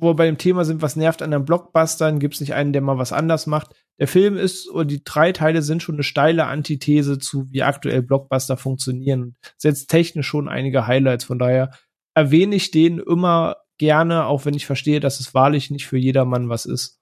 [0.00, 2.72] wo wir bei dem Thema sind, was nervt an den Blockbustern, gibt es nicht einen,
[2.72, 3.74] der mal was anders macht.
[3.98, 8.02] Der Film ist, oder die drei Teile sind schon eine steile Antithese zu, wie aktuell
[8.02, 11.24] Blockbuster funktionieren setzt technisch schon einige Highlights.
[11.24, 11.70] Von daher
[12.14, 16.48] erwähne ich den immer gerne, auch wenn ich verstehe, dass es wahrlich nicht für jedermann
[16.48, 17.00] was ist.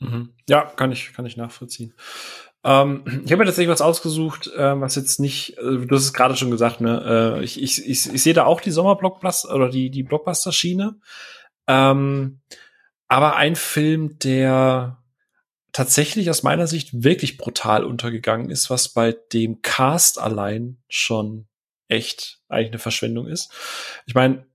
[0.00, 0.30] Mhm.
[0.48, 1.94] Ja, kann ich, kann ich nachvollziehen.
[2.64, 6.12] Ähm, ich habe mir tatsächlich was ausgesucht, äh, was jetzt nicht, äh, du hast es
[6.12, 7.38] gerade schon gesagt, ne?
[7.40, 10.96] Äh, ich, ich, ich, ich sehe da auch die Sommerblockbuster oder die, die Blockbuster-Schiene.
[11.66, 12.40] Ähm,
[13.08, 15.02] aber ein Film, der
[15.72, 21.46] tatsächlich aus meiner Sicht wirklich brutal untergegangen ist, was bei dem Cast allein schon
[21.88, 23.50] echt eigentlich eine Verschwendung ist.
[24.06, 24.46] Ich meine,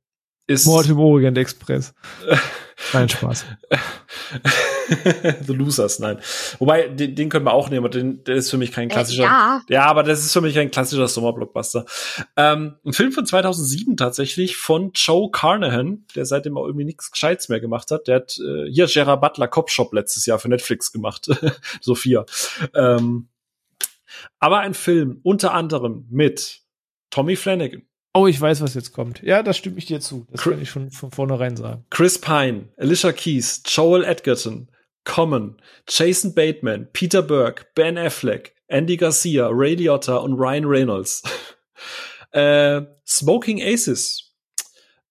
[0.48, 1.94] ist Mord im Orient Express.
[2.94, 3.46] Nein, Spaß.
[5.45, 6.19] The Losers, nein.
[6.59, 8.93] Wobei, den, den können wir auch nehmen, aber den, der ist für mich kein äh,
[8.93, 9.23] klassischer.
[9.23, 9.61] Äh, ja.
[9.69, 11.85] ja, aber das ist für mich ein klassischer Sommerblockbuster.
[12.35, 17.49] Ähm, ein Film von 2007 tatsächlich von Joe Carnahan, der seitdem auch irgendwie nichts Gescheites
[17.49, 18.07] mehr gemacht hat.
[18.07, 21.30] Der hat äh, hier Gerard Butler Cop Shop letztes Jahr für Netflix gemacht.
[21.81, 22.26] Sophia.
[22.73, 23.27] Ähm,
[24.39, 26.61] aber ein Film unter anderem mit
[27.09, 27.84] Tommy Flanagan,
[28.18, 29.22] Oh, ich weiß, was jetzt kommt.
[29.22, 30.26] Ja, das stimmt ich dir zu.
[30.31, 31.85] Das kann ich schon von vornherein sagen.
[31.91, 34.69] Chris Pine, Alicia Keys, Joel Edgerton,
[35.08, 35.56] Common,
[35.88, 41.24] Jason Bateman, Peter Burke, Ben Affleck, Andy Garcia, Ray Liotta und Ryan Reynolds.
[42.32, 44.34] äh, Smoking Aces.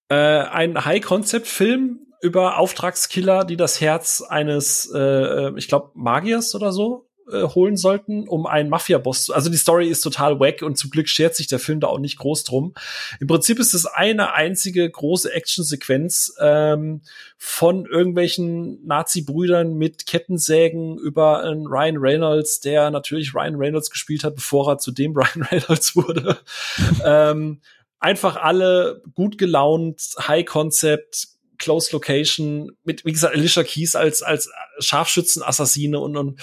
[0.08, 6.72] Äh, ein High-Concept-Film über Auftragskiller, die das Herz eines, äh, äh ich glaube, Magiers oder
[6.72, 9.34] so äh, holen sollten, um einen Mafia-Boss zu.
[9.34, 11.98] Also die Story ist total wack und zum Glück schert sich der Film da auch
[11.98, 12.74] nicht groß drum.
[13.18, 17.02] Im Prinzip ist es eine einzige große Actionsequenz ähm,
[17.36, 24.36] von irgendwelchen Nazi-Brüdern mit Kettensägen über einen Ryan Reynolds, der natürlich Ryan Reynolds gespielt hat,
[24.36, 26.38] bevor er zu dem Ryan Reynolds wurde.
[27.04, 27.60] ähm,
[27.98, 31.28] einfach alle gut gelaunt, High Concept,
[31.58, 36.40] Close Location, mit, wie gesagt, Alicia Keys als, als Scharfschützen-Assassine und, und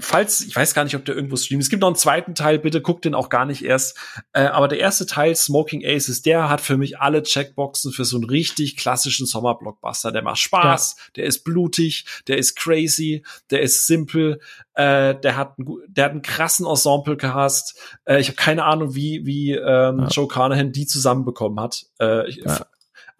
[0.00, 1.62] falls, ich weiß gar nicht, ob der irgendwo streamt.
[1.62, 3.96] Es gibt noch einen zweiten Teil, bitte guckt den auch gar nicht erst.
[4.32, 8.16] Äh, aber der erste Teil, Smoking Aces, der hat für mich alle Checkboxen für so
[8.16, 10.12] einen richtig klassischen Sommerblockbuster.
[10.12, 11.04] Der macht Spaß, ja.
[11.16, 14.40] der ist blutig, der ist crazy, der ist simpel,
[14.74, 17.78] äh, der hat einen, der hat einen krassen Ensemble-Cast.
[18.04, 20.08] Äh, ich habe keine Ahnung, wie, wie ähm, ja.
[20.08, 21.86] Joe Carnahan die zusammenbekommen hat.
[22.00, 22.66] Äh, ich, ja.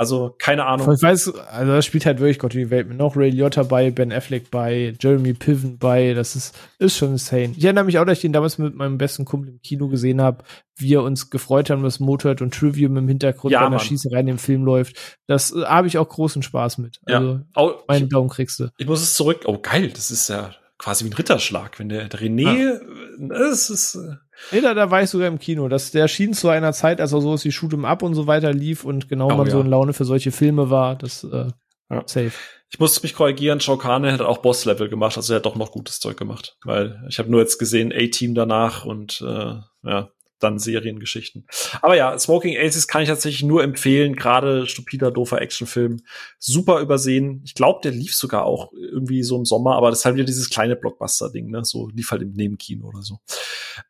[0.01, 0.90] Also keine Ahnung.
[0.94, 3.90] Ich weiß, also das spielt halt wirklich Gott die Welt mit noch Ray Liotta bei,
[3.90, 6.14] Ben Affleck bei, Jeremy Piven bei.
[6.14, 7.52] Das ist ist schon insane.
[7.55, 10.22] Ich erinnere mich auch, dass ich den damals mit meinem besten Kumpel im Kino gesehen
[10.22, 10.43] habe,
[10.77, 14.20] wie wir uns gefreut haben, dass Motorhead und Trivium im Hintergrund ja, bei einer Schießerei
[14.20, 14.97] in dem Film läuft.
[15.27, 16.98] Das äh, habe ich auch großen Spaß mit.
[17.05, 17.74] Also ja.
[17.86, 18.70] Meinen Daumen kriegst du.
[18.78, 19.43] Ich muss es zurück.
[19.44, 22.81] Oh geil, das ist ja quasi wie ein Ritterschlag, wenn der, der René,
[23.20, 23.28] ja.
[23.28, 24.16] das ist äh,
[24.51, 25.69] Nee, da, da war ich sogar im Kino.
[25.69, 28.52] Das, der schien zu einer Zeit, als er sowas wie Shoot'em Up und so weiter
[28.52, 29.52] lief und genau oh, man ja.
[29.52, 30.97] so in Laune für solche Filme war.
[30.97, 31.48] Das äh,
[31.90, 32.02] ja.
[32.07, 32.32] safe.
[32.70, 35.73] Ich musste mich korrigieren, Joe Kane hat auch Boss-Level gemacht, also er hat doch noch
[35.73, 36.57] gutes Zeug gemacht.
[36.65, 40.11] Weil ich habe nur jetzt gesehen, A-Team danach und äh, ja,
[40.43, 41.47] dann Seriengeschichten.
[41.83, 46.01] Aber ja, Smoking Aces kann ich tatsächlich nur empfehlen, gerade stupider, doofer Actionfilm.
[46.39, 47.43] Super übersehen.
[47.45, 50.25] Ich glaube, der lief sogar auch irgendwie so im Sommer, aber das ist halt wieder
[50.25, 51.65] dieses kleine Blockbuster-Ding, ne?
[51.65, 53.19] So lief halt im Nebenkino oder so.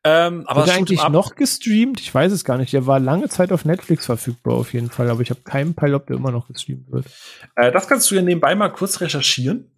[0.05, 2.01] Ähm, aber Wurde eigentlich noch gestreamt?
[2.01, 2.73] Ich weiß es gar nicht.
[2.73, 5.95] Der war lange Zeit auf Netflix verfügbar auf jeden Fall, aber ich habe keinen Peil,
[5.95, 7.07] ob der immer noch gestreamt wird.
[7.57, 9.71] Äh, das kannst du ja nebenbei mal kurz recherchieren.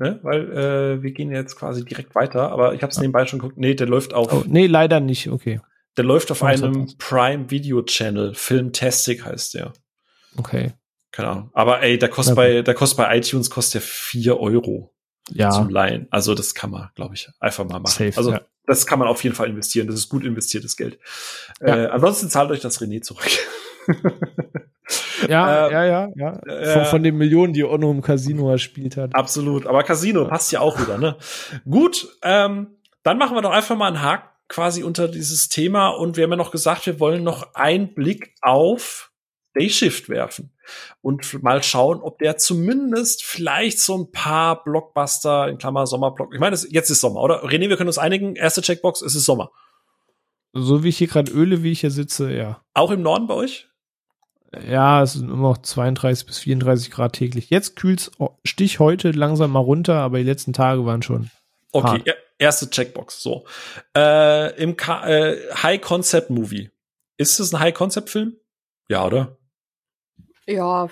[0.00, 0.18] Ne?
[0.22, 3.58] Weil äh, wir gehen jetzt quasi direkt weiter, aber ich habe es nebenbei schon geguckt.
[3.58, 4.32] Nee, der läuft auf.
[4.32, 5.60] Oh, nee, leider nicht, okay.
[6.00, 8.32] Der läuft auf einem Prime Video Channel.
[8.32, 9.74] Filmtastic heißt der.
[10.34, 10.72] Okay.
[11.10, 11.50] Keine Ahnung.
[11.52, 12.54] Aber ey, der kostet okay.
[12.54, 14.94] bei, der kostet bei iTunes kostet ja vier Euro.
[15.28, 15.50] Ja.
[15.50, 16.06] Zum Leihen.
[16.10, 17.92] Also das kann man, glaube ich, einfach mal machen.
[17.92, 18.40] Safe, also ja.
[18.64, 19.88] das kann man auf jeden Fall investieren.
[19.88, 20.98] Das ist gut investiertes Geld.
[21.60, 21.76] Ja.
[21.76, 23.28] Äh, ansonsten zahlt euch das René zurück.
[25.28, 26.32] ja, äh, ja, ja, ja.
[26.46, 29.14] Äh, von, von, den Millionen, die Onno im Casino erspielt hat.
[29.14, 29.66] Absolut.
[29.66, 31.18] Aber Casino passt ja auch wieder, ne?
[31.68, 36.16] Gut, ähm, dann machen wir doch einfach mal einen Haken quasi unter dieses Thema und
[36.16, 39.12] wir haben ja noch gesagt, wir wollen noch einen Blick auf
[39.54, 40.52] Dayshift werfen
[41.00, 46.34] und mal schauen, ob der zumindest vielleicht so ein paar Blockbuster in Klammer Sommerblock.
[46.34, 47.44] Ich meine, jetzt ist Sommer, oder?
[47.44, 48.36] René, wir können uns einigen.
[48.36, 49.50] Erste Checkbox, es ist Sommer.
[50.52, 52.62] So wie ich hier gerade öle, wie ich hier sitze, ja.
[52.74, 53.68] Auch im Norden bei euch?
[54.68, 57.50] Ja, es sind immer noch 32 bis 34 Grad täglich.
[57.50, 58.10] Jetzt kühlt's
[58.44, 61.30] Stich heute langsam mal runter, aber die letzten Tage waren schon.
[61.72, 62.08] Okay, hart.
[62.40, 63.22] Erste Checkbox.
[63.22, 63.46] So.
[63.96, 66.70] Äh, Im Ka äh, High Concept Movie.
[67.16, 68.36] Ist es ein High Concept Film?
[68.88, 69.38] Ja, oder?
[70.46, 70.88] Ja,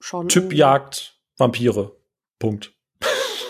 [0.00, 0.28] schon.
[0.28, 1.92] Typ Jagd Vampire.
[2.38, 2.72] Punkt.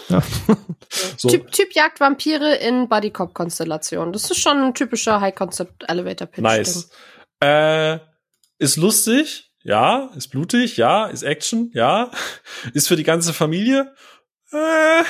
[0.08, 0.22] Ja.
[1.18, 1.28] so.
[1.28, 4.12] typ, typ Jagd Vampire in Buddy Cop Konstellation.
[4.12, 6.42] Das ist schon ein typischer High Concept Elevator Pitch.
[6.42, 6.90] Nice.
[7.40, 7.98] Äh,
[8.58, 12.10] ist lustig, ja, ist blutig, ja, ist Action, ja,
[12.74, 13.94] ist für die ganze Familie.
[14.50, 15.04] Äh.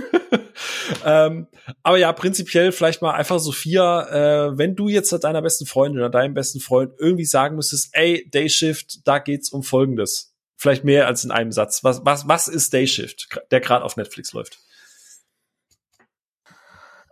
[1.04, 1.46] ähm,
[1.82, 6.10] aber ja, prinzipiell vielleicht mal einfach Sophia, äh, wenn du jetzt deiner besten Freundin oder
[6.10, 10.34] deinem besten Freund irgendwie sagen müsstest, ey, Dayshift, da geht's um Folgendes.
[10.56, 11.82] Vielleicht mehr als in einem Satz.
[11.82, 14.58] Was, was, was ist Dayshift, der gerade auf Netflix läuft?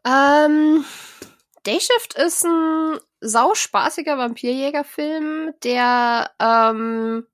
[0.06, 0.84] Ähm,
[1.64, 7.26] Dayshift ist ein sauspaßiger Vampirjägerfilm, der ähm,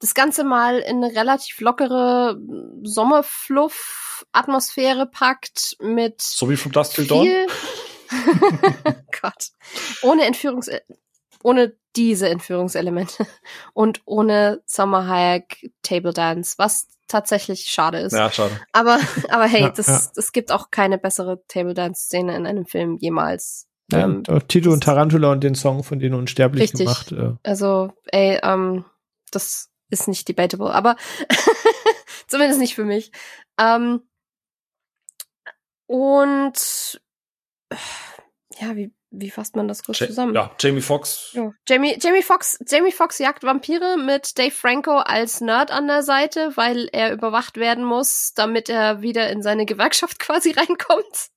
[0.00, 2.40] das Ganze mal in eine relativ lockere
[2.82, 7.28] Sommerfluff-Atmosphäre packt mit so wie vom Dust Till Dawn.
[9.20, 9.50] Gott,
[10.02, 10.68] ohne Entführungs
[11.42, 13.26] ohne diese Entführungselemente
[13.72, 18.12] und ohne Summer Hayek Table Dance, was tatsächlich schade ist.
[18.12, 18.60] Ja, schade.
[18.72, 19.00] Aber
[19.30, 20.00] aber hey, ja, das ja.
[20.16, 23.66] es gibt auch keine bessere Table Dance Szene in einem Film jemals.
[23.90, 26.86] Ja, ähm, Tito und Tarantula und den Song von denen unsterblich richtig.
[26.86, 27.10] gemacht.
[27.10, 27.32] Äh.
[27.42, 28.84] Also, ey, ähm,
[29.32, 30.96] das ist nicht debatable, aber
[32.26, 33.12] zumindest nicht für mich.
[33.58, 34.02] Ähm,
[35.86, 37.00] und
[38.58, 40.34] ja, wie, wie fasst man das kurz ja, zusammen?
[40.34, 41.30] Ja, Jamie Foxx.
[41.32, 41.52] Ja.
[41.68, 46.56] Jamie, Jamie Foxx, Jamie Foxx jagt Vampire mit Dave Franco als Nerd an der Seite,
[46.56, 51.30] weil er überwacht werden muss, damit er wieder in seine Gewerkschaft quasi reinkommt.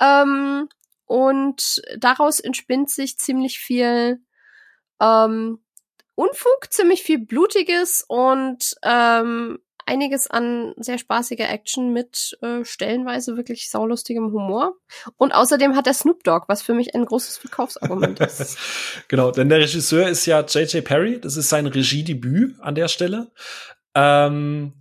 [0.00, 0.68] Ähm,
[1.06, 4.20] und daraus entspinnt sich ziemlich viel
[5.00, 5.63] ähm,
[6.14, 13.70] Unfug, ziemlich viel Blutiges und ähm, einiges an sehr spaßiger Action mit äh, stellenweise wirklich
[13.70, 14.76] saulustigem Humor.
[15.16, 18.58] Und außerdem hat er Snoop Dogg, was für mich ein großes Verkaufsargument ist.
[19.08, 20.84] genau, denn der Regisseur ist ja J.J.
[20.84, 21.20] Perry.
[21.20, 23.30] Das ist sein Regiedebüt an der Stelle.
[23.94, 24.72] Ähm,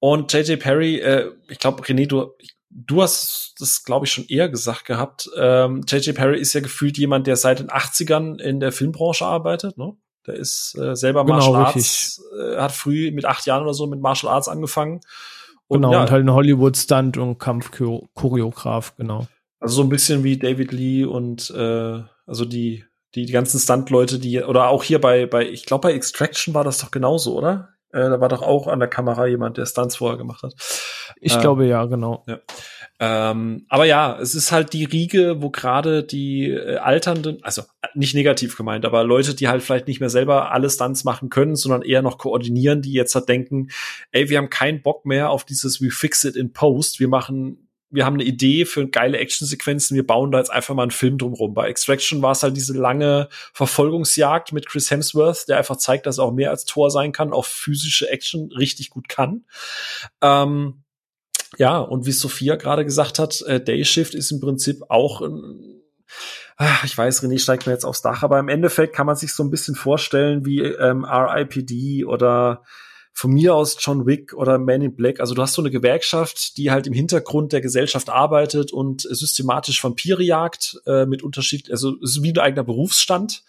[0.00, 0.60] und J.J.
[0.60, 2.32] Perry, äh, ich glaube, René, du,
[2.70, 5.28] du hast das, glaube ich, schon eher gesagt gehabt.
[5.36, 6.14] Ähm, J.J.
[6.14, 9.96] Perry ist ja gefühlt jemand, der seit den 80ern in der Filmbranche arbeitet, ne?
[10.28, 13.86] Der ist äh, selber genau, Martial Arts, äh, hat früh mit acht Jahren oder so
[13.86, 15.00] mit Martial Arts angefangen.
[15.66, 19.26] Und, genau, ja, und halt ein Hollywood-Stunt und Kampfchoreograf, genau.
[19.60, 22.84] Also so ein bisschen wie David Lee und äh, also die,
[23.14, 26.64] die, die ganzen Stunt-Leute, die, oder auch hier bei, bei, ich glaube bei Extraction war
[26.64, 27.70] das doch genauso, oder?
[27.92, 30.54] Äh, da war doch auch an der Kamera jemand, der Stunts vorher gemacht hat.
[31.20, 32.24] Ich äh, glaube ja, genau.
[32.26, 32.38] Ja.
[33.00, 37.62] Ähm, aber ja, es ist halt die Riege, wo gerade die äh, alternden, also
[37.94, 41.54] nicht negativ gemeint, aber Leute, die halt vielleicht nicht mehr selber alle Stunts machen können,
[41.54, 43.68] sondern eher noch koordinieren, die jetzt halt denken,
[44.10, 47.68] ey, wir haben keinen Bock mehr auf dieses We fix it in post, wir machen
[47.90, 51.16] wir haben eine Idee für geile Actionsequenzen, wir bauen da jetzt einfach mal einen Film
[51.16, 51.54] drumrum.
[51.54, 56.18] Bei Extraction war es halt diese lange Verfolgungsjagd mit Chris Hemsworth, der einfach zeigt, dass
[56.18, 59.44] er auch mehr als Tor sein kann, auch physische Action richtig gut kann.
[60.20, 60.82] Ähm,
[61.56, 65.78] ja, und wie Sophia gerade gesagt hat, äh, Dayshift ist im Prinzip auch ein
[66.58, 69.32] ah, ich weiß, René steigt mir jetzt aufs Dach, aber im Endeffekt kann man sich
[69.32, 72.62] so ein bisschen vorstellen wie ähm, RIPD oder
[73.12, 75.18] von mir aus John Wick oder Man in Black.
[75.18, 79.82] Also du hast so eine Gewerkschaft, die halt im Hintergrund der Gesellschaft arbeitet und systematisch
[79.82, 83.42] Vampire jagt äh, mit Unterschied, also ist wie ein eigener Berufsstand.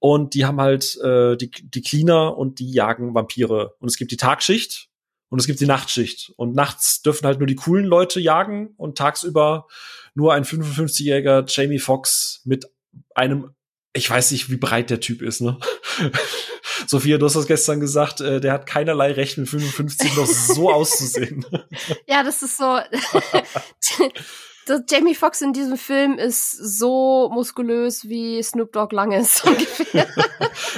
[0.00, 3.74] Und die haben halt äh, die, die Cleaner und die jagen Vampire.
[3.78, 4.85] Und es gibt die Tagschicht,
[5.28, 6.32] und es gibt die Nachtschicht.
[6.36, 9.66] Und nachts dürfen halt nur die coolen Leute jagen und tagsüber
[10.14, 12.70] nur ein 55-jähriger Jamie Foxx mit
[13.14, 13.54] einem,
[13.92, 15.58] ich weiß nicht, wie breit der Typ ist, ne?
[16.86, 20.70] Sophia, du hast das gestern gesagt, äh, der hat keinerlei Recht mit 55 noch so
[20.72, 21.44] auszusehen.
[22.06, 22.78] Ja, das ist so.
[24.88, 30.08] Jamie Foxx in diesem Film ist so muskulös wie Snoop Dogg lang ist ungefähr.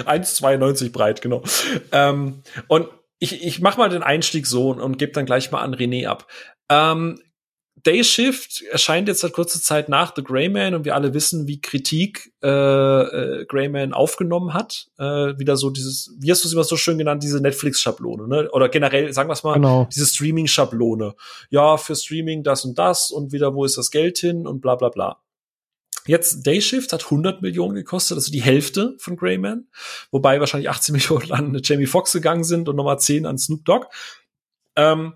[0.05, 1.43] 1,92 breit, genau.
[1.93, 2.89] Ähm, und
[3.19, 6.07] ich, ich mach mal den Einstieg so und, und gebe dann gleich mal an René
[6.07, 6.27] ab.
[6.71, 7.21] Ähm,
[7.87, 11.47] Day Shift erscheint jetzt seit kurzer Zeit nach The Grey Man und wir alle wissen,
[11.47, 14.89] wie Kritik äh, äh, Grey Man aufgenommen hat.
[14.99, 18.51] Äh, wieder so dieses, wie hast du es immer so schön genannt, diese Netflix-Schablone, ne?
[18.51, 19.89] Oder generell, sagen wir es mal, Genau.
[19.95, 21.15] diese Streaming-Schablone.
[21.51, 24.75] Ja, für Streaming das und das und wieder, wo ist das Geld hin und bla
[24.75, 25.21] bla bla.
[26.07, 29.69] Jetzt Day Shift hat 100 Millionen gekostet, also die Hälfte von Greyman,
[30.11, 33.87] wobei wahrscheinlich 18 Millionen an Jamie Foxx gegangen sind und nochmal 10 an Snoop Dogg.
[34.77, 35.15] Ähm,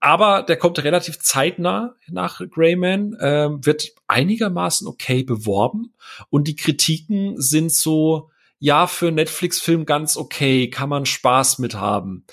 [0.00, 5.94] aber der kommt relativ zeitnah nach Greyman, ähm, wird einigermaßen okay beworben
[6.30, 12.24] und die Kritiken sind so, ja, für Netflix-Film ganz okay, kann man Spaß mit haben.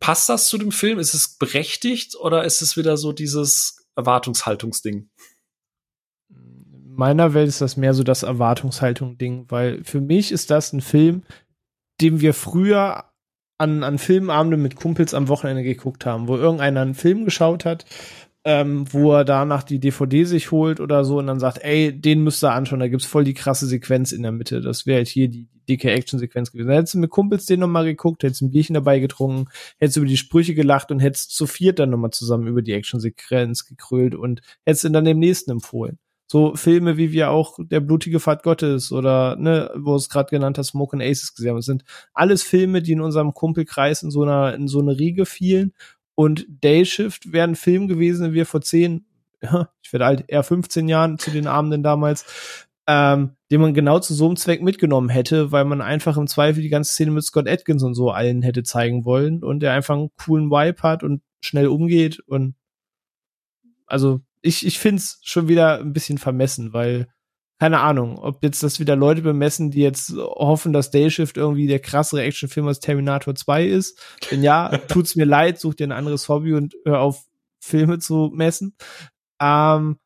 [0.00, 0.98] Passt das zu dem Film?
[0.98, 5.10] Ist es berechtigt oder ist es wieder so dieses Erwartungshaltungsding?
[6.92, 10.82] In meiner Welt ist das mehr so das Erwartungshaltung-Ding, weil für mich ist das ein
[10.82, 11.22] Film,
[12.02, 13.04] den wir früher
[13.56, 17.86] an, an Filmabende mit Kumpels am Wochenende geguckt haben, wo irgendeiner einen Film geschaut hat,
[18.44, 22.22] ähm, wo er danach die DVD sich holt oder so und dann sagt, ey, den
[22.24, 24.60] müsst ihr anschauen, da gibt's voll die krasse Sequenz in der Mitte.
[24.60, 26.68] Das wäre halt hier die dicke Action-Sequenz gewesen.
[26.68, 29.48] Dann hättest du mit Kumpels den nochmal geguckt, hättest ein Bierchen dabei getrunken,
[29.78, 33.64] hättest über die Sprüche gelacht und hättest zu viert dann nochmal zusammen über die Action-Sequenz
[33.64, 35.98] gekrölt und hättest ihn dann dem nächsten empfohlen.
[36.32, 40.56] So Filme, wie wir auch Der blutige Pfad Gottes oder, ne, wo es gerade genannt
[40.56, 41.58] hast, Smoke and Aces gesehen haben.
[41.58, 41.84] Das sind
[42.14, 45.74] alles Filme, die in unserem Kumpelkreis in so einer, in so eine Riege fielen.
[46.14, 49.04] Und Day Shift wäre ein Film gewesen, den wir vor zehn,
[49.42, 52.24] ja, ich werde alt, eher 15 Jahren zu den Abenden damals,
[52.86, 56.62] ähm, den man genau zu so einem Zweck mitgenommen hätte, weil man einfach im Zweifel
[56.62, 59.96] die ganze Szene mit Scott Atkins und so allen hätte zeigen wollen und der einfach
[59.96, 62.54] einen coolen Vibe hat und schnell umgeht und
[63.84, 67.08] also ich, ich find's schon wieder ein bisschen vermessen, weil
[67.58, 71.78] keine Ahnung, ob jetzt das wieder Leute bemessen, die jetzt hoffen, dass Dayshift irgendwie der
[71.78, 74.00] krassere Actionfilm als Terminator 2 ist.
[74.30, 77.24] Wenn ja, tut's mir leid, such dir ein anderes Hobby und hör auf,
[77.60, 78.74] Filme zu messen.
[79.40, 80.00] Ähm,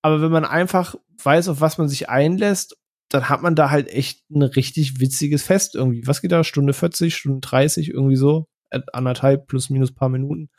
[0.00, 0.94] aber wenn man einfach
[1.24, 2.76] weiß, auf was man sich einlässt,
[3.08, 6.06] dann hat man da halt echt ein richtig witziges Fest irgendwie.
[6.06, 6.44] Was geht da?
[6.44, 8.46] Stunde 40, Stunde 30, irgendwie so.
[8.92, 10.50] Anderthalb plus minus paar Minuten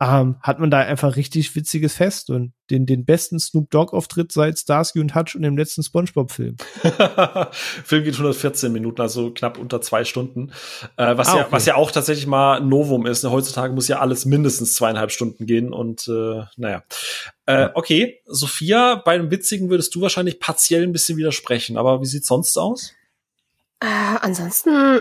[0.00, 4.56] ähm, hat man da einfach richtig witziges Fest und den, den besten Snoop Dogg-Auftritt seit
[4.56, 6.56] Starsky und Hutch und dem letzten Spongebob-Film.
[7.50, 10.52] Film geht 114 Minuten, also knapp unter zwei Stunden.
[10.96, 11.52] Äh, was, Ah, ja, okay.
[11.52, 13.24] was ja auch tatsächlich mal ein Novum ist.
[13.24, 13.32] Ne?
[13.32, 16.84] Heutzutage muss ja alles mindestens zweieinhalb Stunden gehen und äh, naja.
[17.46, 22.06] Äh, okay, Sophia, bei dem Witzigen würdest du wahrscheinlich partiell ein bisschen widersprechen, aber wie
[22.06, 22.92] sieht's sonst aus?
[23.80, 23.86] Äh,
[24.20, 25.00] ansonsten,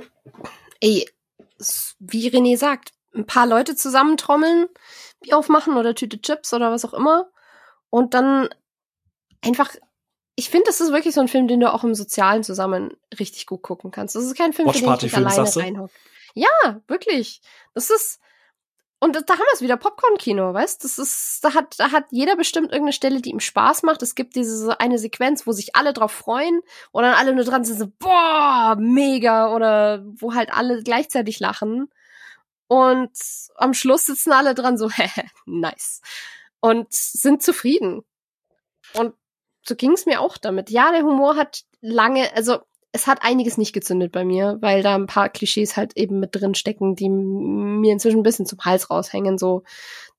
[0.80, 1.08] ey,
[2.00, 4.68] wie René sagt, ein paar Leute zusammentrommeln,
[5.28, 7.30] Bier aufmachen oder Tüte Chips oder was auch immer.
[7.90, 8.50] Und dann
[9.44, 9.70] einfach,
[10.36, 13.46] ich finde, das ist wirklich so ein Film, den du auch im sozialen Zusammen richtig
[13.46, 14.16] gut gucken kannst.
[14.16, 15.94] Das ist kein Film, für den ich mich alleine reinhocke.
[16.34, 17.42] Ja, wirklich.
[17.74, 18.20] Das ist,
[19.00, 20.84] und da haben wir es wieder, Popcorn-Kino, weißt?
[20.84, 24.02] Das ist, da hat, da hat jeder bestimmt irgendeine Stelle, die ihm Spaß macht.
[24.04, 27.46] Es gibt diese so eine Sequenz, wo sich alle drauf freuen und dann alle nur
[27.46, 31.90] dran sind, so, boah, mega, oder wo halt alle gleichzeitig lachen.
[32.68, 33.12] Und
[33.56, 34.90] am Schluss sitzen alle dran so,
[35.46, 36.02] nice.
[36.60, 38.02] Und sind zufrieden.
[38.94, 39.14] Und
[39.66, 40.70] so ging es mir auch damit.
[40.70, 42.60] Ja, der Humor hat lange, also
[42.92, 46.36] es hat einiges nicht gezündet bei mir, weil da ein paar Klischees halt eben mit
[46.36, 49.38] drin stecken, die mir inzwischen ein bisschen zum Hals raushängen.
[49.38, 49.64] So,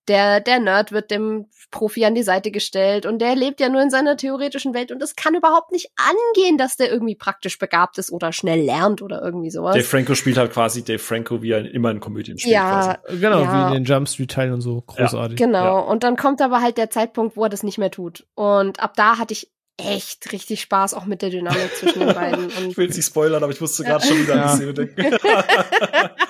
[0.08, 3.82] der, der Nerd wird dem Profi an die Seite gestellt und der lebt ja nur
[3.82, 7.98] in seiner theoretischen Welt und es kann überhaupt nicht angehen, dass der irgendwie praktisch begabt
[7.98, 9.74] ist oder schnell lernt oder irgendwie sowas.
[9.74, 12.54] Dave Franco spielt halt quasi Dave Franco, wie er immer in Komödien spielt.
[12.54, 13.20] ja, Quasi.
[13.20, 13.52] Genau, Ja.
[13.70, 14.80] wie in den Jump Street-Teilen und so.
[14.86, 15.36] Großartig.
[15.36, 15.64] Genau.
[15.64, 15.78] Ja.
[15.80, 18.26] Und dann kommt aber halt der Zeitpunkt, wo er das nicht mehr tut.
[18.34, 22.46] Und ab da hatte ich echt richtig Spaß auch mit der Dynamik zwischen den beiden.
[22.46, 23.90] Und Ich will jetzt nicht spoilern, aber ich musste Ja.
[23.90, 24.50] gerade schon wieder an Ja.
[24.50, 25.18] die Szene denken.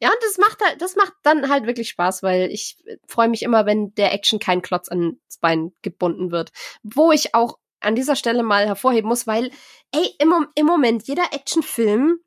[0.00, 3.42] ja, und das macht halt, das macht dann halt wirklich Spaß, weil ich freue mich
[3.42, 6.52] immer, wenn der Action kein Klotz ans Bein gebunden wird.
[6.82, 9.50] Wo ich auch an dieser Stelle mal hervorheben muss, weil,
[9.92, 12.18] ey, im, im Moment, jeder Actionfilm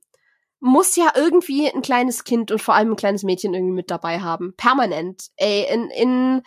[0.59, 4.21] muss ja irgendwie ein kleines Kind und vor allem ein kleines Mädchen irgendwie mit dabei
[4.21, 4.53] haben.
[4.55, 5.27] Permanent.
[5.35, 6.43] Ey, in, in,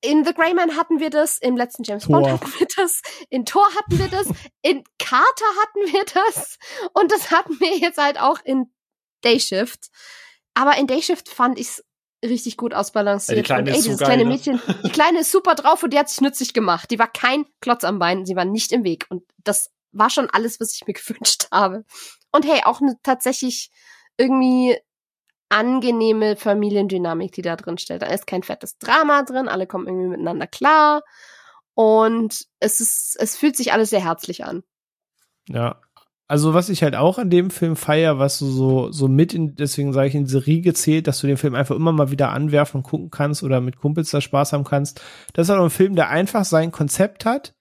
[0.00, 2.32] in The Grey Man hatten wir das, im letzten James Bond Thor.
[2.34, 4.28] hatten wir das, in Thor hatten wir das,
[4.62, 6.58] in Carter hatten wir das
[6.92, 8.72] und das hatten wir jetzt halt auch in
[9.22, 9.90] Dayshift.
[10.54, 11.84] Aber in Dayshift fand ich's
[12.24, 13.36] richtig gut ausbalanciert.
[13.36, 14.30] Ja, die Kleine und ey, ist so dieses geil, kleine ne?
[14.30, 16.90] Mädchen, die Kleine ist super drauf und die hat sich nützlich gemacht.
[16.90, 19.06] Die war kein Klotz am Bein, sie war nicht im Weg.
[19.08, 21.84] Und das war schon alles, was ich mir gewünscht habe.
[22.32, 23.70] Und hey, auch eine tatsächlich
[24.16, 24.76] irgendwie
[25.48, 28.02] angenehme Familiendynamik, die da drin stellt.
[28.02, 31.02] Da ist kein fettes Drama drin, alle kommen irgendwie miteinander klar.
[31.74, 34.62] Und es ist, es fühlt sich alles sehr herzlich an.
[35.48, 35.80] Ja.
[36.26, 39.56] Also was ich halt auch an dem Film feier, was du so, so mit in,
[39.56, 42.30] deswegen sage ich in diese Riege zählt, dass du den Film einfach immer mal wieder
[42.30, 45.02] anwerfen und gucken kannst oder mit Kumpels da Spaß haben kannst.
[45.34, 47.54] Das ist auch ein Film, der einfach sein Konzept hat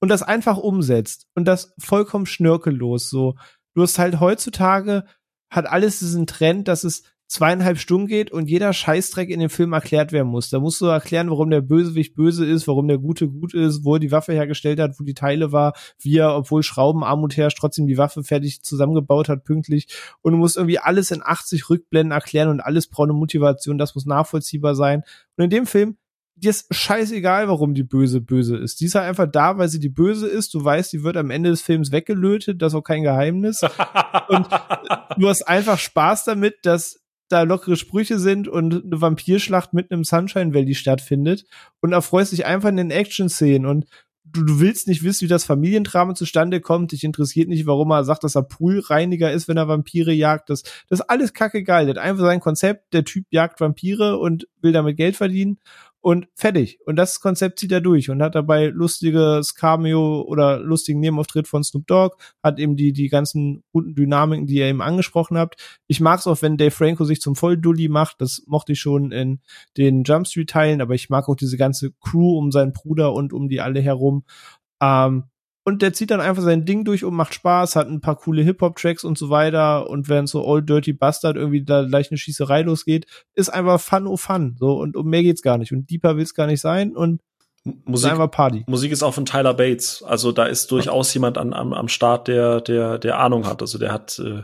[0.00, 3.08] und das einfach umsetzt und das vollkommen schnörkellos.
[3.08, 3.36] So,
[3.74, 5.04] du hast halt heutzutage
[5.50, 9.72] hat alles diesen Trend, dass es zweieinhalb Stunden geht und jeder Scheißdreck in dem Film
[9.72, 10.50] erklärt werden muss.
[10.50, 13.94] Da musst du erklären, warum der Bösewicht böse ist, warum der Gute gut ist, wo
[13.94, 17.86] er die Waffe hergestellt hat, wo die Teile war, wie er, obwohl Schraubenarmut herrscht, trotzdem
[17.86, 19.86] die Waffe fertig zusammengebaut hat, pünktlich.
[20.22, 23.94] Und du musst irgendwie alles in 80 Rückblenden erklären und alles braucht eine Motivation, das
[23.94, 25.04] muss nachvollziehbar sein.
[25.36, 25.98] Und in dem Film
[26.34, 28.80] dir ist scheißegal, warum die Böse böse ist.
[28.80, 30.54] Die ist halt einfach da, weil sie die Böse ist.
[30.54, 32.60] Du weißt, die wird am Ende des Films weggelötet.
[32.60, 33.62] Das ist auch kein Geheimnis.
[34.28, 34.48] und
[35.18, 37.00] du hast einfach Spaß damit, dass
[37.30, 41.46] da lockere Sprüche sind und eine Vampirschlacht mitten im Sunshine Valley stattfindet
[41.80, 43.86] und erfreust dich einfach in den Action-Szenen und
[44.24, 46.92] du, du willst nicht wissen, wie das Familiendrama zustande kommt.
[46.92, 50.50] Dich interessiert nicht, warum er sagt, dass er Poolreiniger ist, wenn er Vampire jagt.
[50.50, 51.86] Das, das ist alles kacke geil.
[51.86, 55.58] Der hat einfach sein Konzept, der Typ jagt Vampire und will damit Geld verdienen
[56.00, 56.78] und fertig.
[56.86, 61.62] Und das Konzept zieht er durch und hat dabei lustiges Cameo oder lustigen Nebenauftritt von
[61.62, 65.80] Snoop Dogg, hat eben die, die ganzen guten Dynamiken, die ihr eben angesprochen habt.
[65.86, 68.20] Ich mag es auch, wenn Dave Franco sich zum Volldulli macht.
[68.20, 69.40] Das mochte ich schon in
[69.76, 73.32] den Jump Street Teilen, aber ich mag auch diese ganze Crew um seinen Bruder und
[73.32, 74.24] um die alle herum.
[74.80, 75.24] Ähm,
[75.70, 78.42] und der zieht dann einfach sein Ding durch und macht Spaß, hat ein paar coole
[78.42, 79.88] Hip-Hop-Tracks und so weiter.
[79.88, 84.08] Und wenn so Old Dirty Bastard irgendwie da gleich eine Schießerei losgeht, ist einfach Fun
[84.08, 84.56] oh Fun.
[84.58, 85.70] So, und um mehr geht's gar nicht.
[85.70, 86.96] Und deeper will's gar nicht sein.
[86.96, 87.20] Und
[87.84, 88.64] Musik, einfach Party.
[88.66, 90.02] Musik ist auch von Tyler Bates.
[90.06, 93.62] Also da ist durchaus jemand an, am, am Start, der, der, der Ahnung hat.
[93.62, 94.42] Also der hat, äh,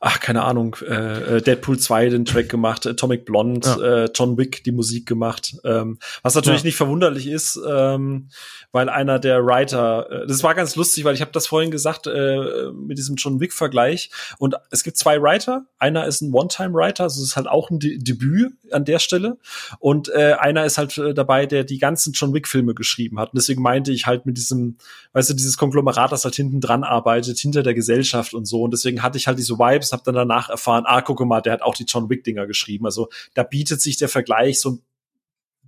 [0.00, 4.04] ach, keine Ahnung, äh, äh Deadpool 2 den Track gemacht, Atomic Blonde, ja.
[4.04, 5.56] äh, John Wick die Musik gemacht.
[5.64, 6.66] Ähm, was natürlich ja.
[6.66, 8.28] nicht verwunderlich ist, ähm,
[8.72, 12.06] weil einer der Writer, äh, das war ganz lustig, weil ich habe das vorhin gesagt,
[12.06, 14.10] äh, mit diesem John Wick-Vergleich.
[14.38, 15.64] Und es gibt zwei Writer.
[15.78, 19.38] Einer ist ein One-Time-Writer, also es ist halt auch ein De Debüt an der Stelle.
[19.78, 23.32] Und äh, einer ist halt äh, dabei, der die ganzen John Wick-Filme geschrieben hat.
[23.32, 24.78] Und deswegen meinte ich halt mit diesem,
[25.12, 28.62] weißt du, dieses Konglomerat, das halt hinten dran arbeitet, hinter der Gesellschaft und so.
[28.62, 31.52] Und deswegen hatte ich halt diese Vibes, habe dann danach erfahren, ah, guck mal, der
[31.52, 32.86] hat auch die John Wick-Dinger geschrieben.
[32.86, 34.82] Also da bietet sich der Vergleich so ein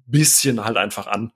[0.06, 1.32] bisschen halt einfach an.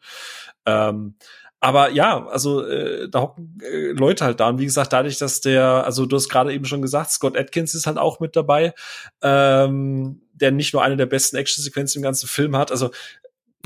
[0.64, 1.14] Ähm,
[1.60, 4.48] aber ja, also äh, da hocken äh, Leute halt da.
[4.48, 7.74] Und wie gesagt, dadurch, dass der, also du hast gerade eben schon gesagt, Scott Atkins
[7.74, 8.74] ist halt auch mit dabei,
[9.22, 12.70] ähm, der nicht nur eine der besten Actionsequenzen im ganzen Film hat.
[12.70, 12.90] Also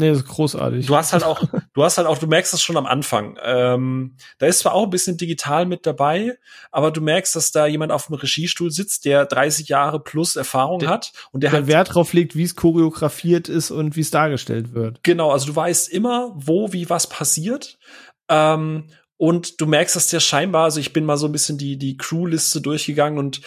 [0.00, 0.86] Nee, das ist großartig.
[0.86, 1.42] Du hast halt auch,
[1.74, 3.38] du hast halt auch, du merkst das schon am Anfang.
[3.42, 6.36] Ähm, da ist zwar auch ein bisschen digital mit dabei,
[6.70, 10.80] aber du merkst, dass da jemand auf dem Regiestuhl sitzt, der 30 Jahre plus Erfahrung
[10.80, 14.00] der, hat und der, der halt Wert drauf legt, wie es choreografiert ist und wie
[14.00, 15.00] es dargestellt wird.
[15.02, 17.78] Genau, also du weißt immer, wo, wie was passiert.
[18.28, 18.86] Ähm,
[19.20, 21.98] und du merkst, dass der scheinbar, also ich bin mal so ein bisschen die, die
[21.98, 23.42] Crew-Liste durchgegangen und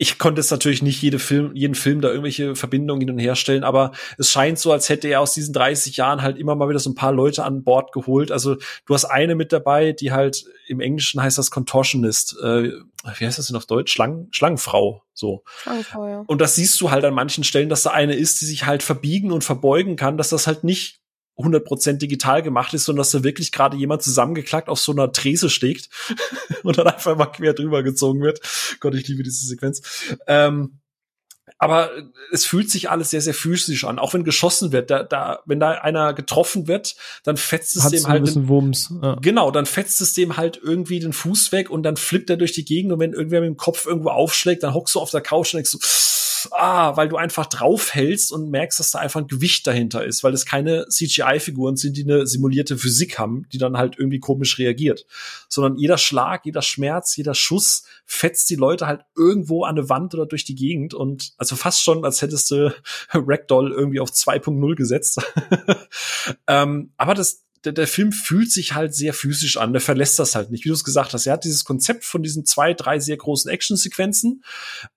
[0.00, 3.34] ich konnte jetzt natürlich nicht jede Film, jeden Film da irgendwelche Verbindungen hin und her
[3.34, 6.68] stellen, aber es scheint so, als hätte er aus diesen 30 Jahren halt immer mal
[6.68, 8.30] wieder so ein paar Leute an Bord geholt.
[8.30, 8.56] Also
[8.86, 12.36] du hast eine mit dabei, die halt im Englischen heißt das Contortionist.
[12.40, 12.70] Äh,
[13.16, 13.92] wie heißt das denn auf Deutsch?
[13.92, 15.02] Schlangen, Schlangenfrau.
[15.14, 15.42] So.
[15.62, 16.24] Schlangenfrau, ja.
[16.26, 18.84] Und das siehst du halt an manchen Stellen, dass da eine ist, die sich halt
[18.84, 21.00] verbiegen und verbeugen kann, dass das halt nicht
[21.38, 25.50] 100% digital gemacht ist, sondern dass da wirklich gerade jemand zusammengeklackt auf so einer Trese
[25.50, 25.88] steckt
[26.62, 28.40] und dann einfach mal quer drüber gezogen wird.
[28.80, 29.82] Gott, ich liebe diese Sequenz.
[30.26, 30.80] Ähm,
[31.58, 31.90] aber
[32.30, 33.98] es fühlt sich alles sehr, sehr physisch an.
[33.98, 36.94] Auch wenn geschossen wird, da, da, wenn da einer getroffen wird,
[37.24, 38.34] dann fetzt es Hat's dem halt.
[38.34, 38.94] Den, Wumms.
[39.02, 39.16] Ja.
[39.20, 42.52] Genau, dann fetzt es dem halt irgendwie den Fuß weg und dann flippt er durch
[42.52, 45.20] die Gegend und wenn irgendwer mit dem Kopf irgendwo aufschlägt, dann hockst du auf der
[45.20, 45.78] Couch und denkst so,
[46.52, 50.34] ah, weil du einfach draufhältst und merkst, dass da einfach ein Gewicht dahinter ist, weil
[50.34, 55.06] es keine CGI-Figuren sind, die eine simulierte Physik haben, die dann halt irgendwie komisch reagiert,
[55.48, 60.14] sondern jeder Schlag, jeder Schmerz, jeder Schuss fetzt die Leute halt irgendwo an eine Wand
[60.14, 62.74] oder durch die Gegend und also fast schon, als hättest du
[63.12, 65.20] Ragdoll irgendwie auf 2.0 gesetzt.
[66.46, 70.34] ähm, aber das, der, der Film fühlt sich halt sehr physisch an, der verlässt das
[70.34, 71.26] halt nicht, wie du es gesagt hast.
[71.26, 74.44] Er hat dieses Konzept von diesen zwei, drei sehr großen Actionsequenzen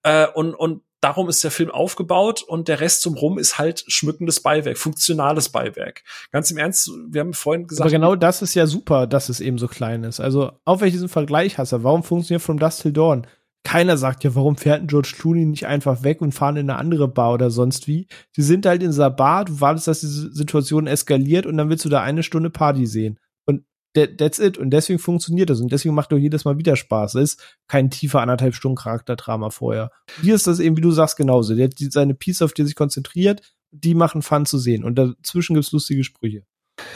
[0.04, 3.84] äh, und, und darum ist der Film aufgebaut und der Rest zum Rum ist halt
[3.88, 6.04] schmückendes Beiwerk, funktionales Beiwerk.
[6.32, 7.82] Ganz im Ernst, wir haben vorhin gesagt.
[7.82, 10.20] Aber genau das ist ja super, dass es eben so klein ist.
[10.20, 11.84] Also, auf welchen Vergleich hast du?
[11.84, 13.28] Warum funktioniert From Dust Till Dawn?
[13.64, 16.80] Keiner sagt ja, warum fährt ein George Clooney nicht einfach weg und fahren in eine
[16.80, 18.08] andere Bar oder sonst wie?
[18.32, 21.86] Sie sind halt in dieser Bar, du wartest, dass diese Situation eskaliert und dann willst
[21.86, 23.20] du da eine Stunde Party sehen
[23.94, 24.58] that's it.
[24.58, 25.60] Und deswegen funktioniert das.
[25.60, 27.16] Und deswegen macht doch jedes Mal wieder Spaß.
[27.16, 29.92] Es ist kein tiefer anderthalb Stunden Charakterdrama vorher.
[30.22, 31.56] Hier ist das eben, wie du sagst, genauso.
[31.56, 33.42] Der hat seine Piece, auf die er sich konzentriert,
[33.72, 34.84] die machen Fun zu sehen.
[34.84, 36.44] Und dazwischen gibt's lustige Sprüche.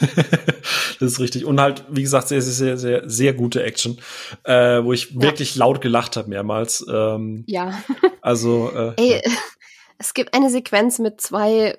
[0.00, 1.44] das ist richtig.
[1.44, 3.98] Und halt, wie gesagt, sehr, sehr, sehr, sehr, sehr gute Action,
[4.44, 5.22] äh, wo ich ja.
[5.22, 6.84] wirklich laut gelacht habe mehrmals.
[6.90, 7.82] Ähm, ja.
[8.22, 8.72] Also.
[8.74, 9.30] Äh, Ey, ja.
[9.98, 11.78] es gibt eine Sequenz mit zwei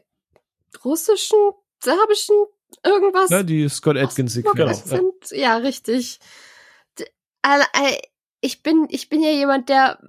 [0.86, 1.38] russischen,
[1.84, 2.36] serbischen
[2.84, 3.30] irgendwas.
[3.30, 4.84] Ja, die Scott Atkins Sequenz.
[4.84, 4.98] Genau.
[4.98, 6.20] Sind, ja, richtig.
[8.42, 10.00] Ich bin, ich bin ja jemand, der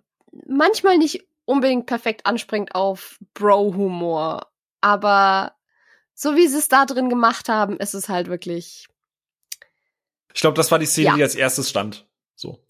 [0.47, 4.51] manchmal nicht unbedingt perfekt anspringt auf Bro-Humor.
[4.81, 5.55] Aber
[6.15, 8.87] so wie sie es da drin gemacht haben, ist es halt wirklich.
[10.35, 11.15] Ich glaube, das war die Szene, ja.
[11.17, 12.07] die als erstes stand.
[12.35, 12.65] So.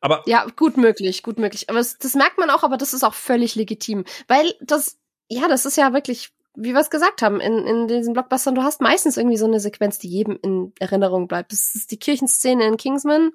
[0.00, 1.68] Aber ja, gut möglich, gut möglich.
[1.68, 4.98] Aber das, das merkt man auch, aber das ist auch völlig legitim, weil das,
[5.28, 8.62] ja, das ist ja wirklich, wie wir es gesagt haben, in, in diesen Blockbustern, du
[8.62, 11.52] hast meistens irgendwie so eine Sequenz, die jedem in Erinnerung bleibt.
[11.52, 13.30] Das ist die Kirchenszene in Kingsman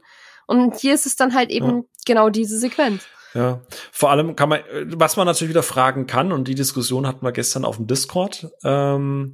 [0.46, 1.84] und hier ist es dann halt eben ja.
[2.06, 3.04] genau diese Sequenz.
[3.34, 3.62] Ja,
[3.92, 7.32] vor allem kann man, was man natürlich wieder fragen kann, und die Diskussion hatten wir
[7.32, 9.34] gestern auf dem Discord, ähm,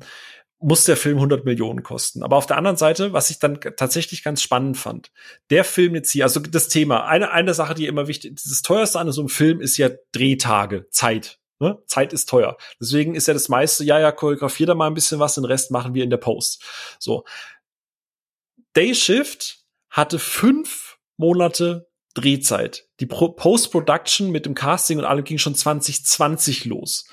[0.60, 2.24] muss der Film 100 Millionen kosten.
[2.24, 5.12] Aber auf der anderen Seite, was ich dann tatsächlich ganz spannend fand,
[5.50, 8.62] der Film jetzt hier, also das Thema, eine, eine Sache, die immer wichtig ist, das
[8.62, 11.40] teuerste an so einem Film ist ja Drehtage, Zeit.
[11.64, 11.82] Ne?
[11.88, 12.58] Zeit ist teuer.
[12.82, 15.72] Deswegen ist ja das meiste, ja, ja, choreografier da mal ein bisschen was, den Rest
[15.72, 16.62] machen wir in der Post.
[17.00, 17.24] So.
[18.76, 22.90] Day Shift hatte fünf Monate Drehzeit.
[23.00, 27.08] Die Post-Production mit dem Casting und allem ging schon 2020 los.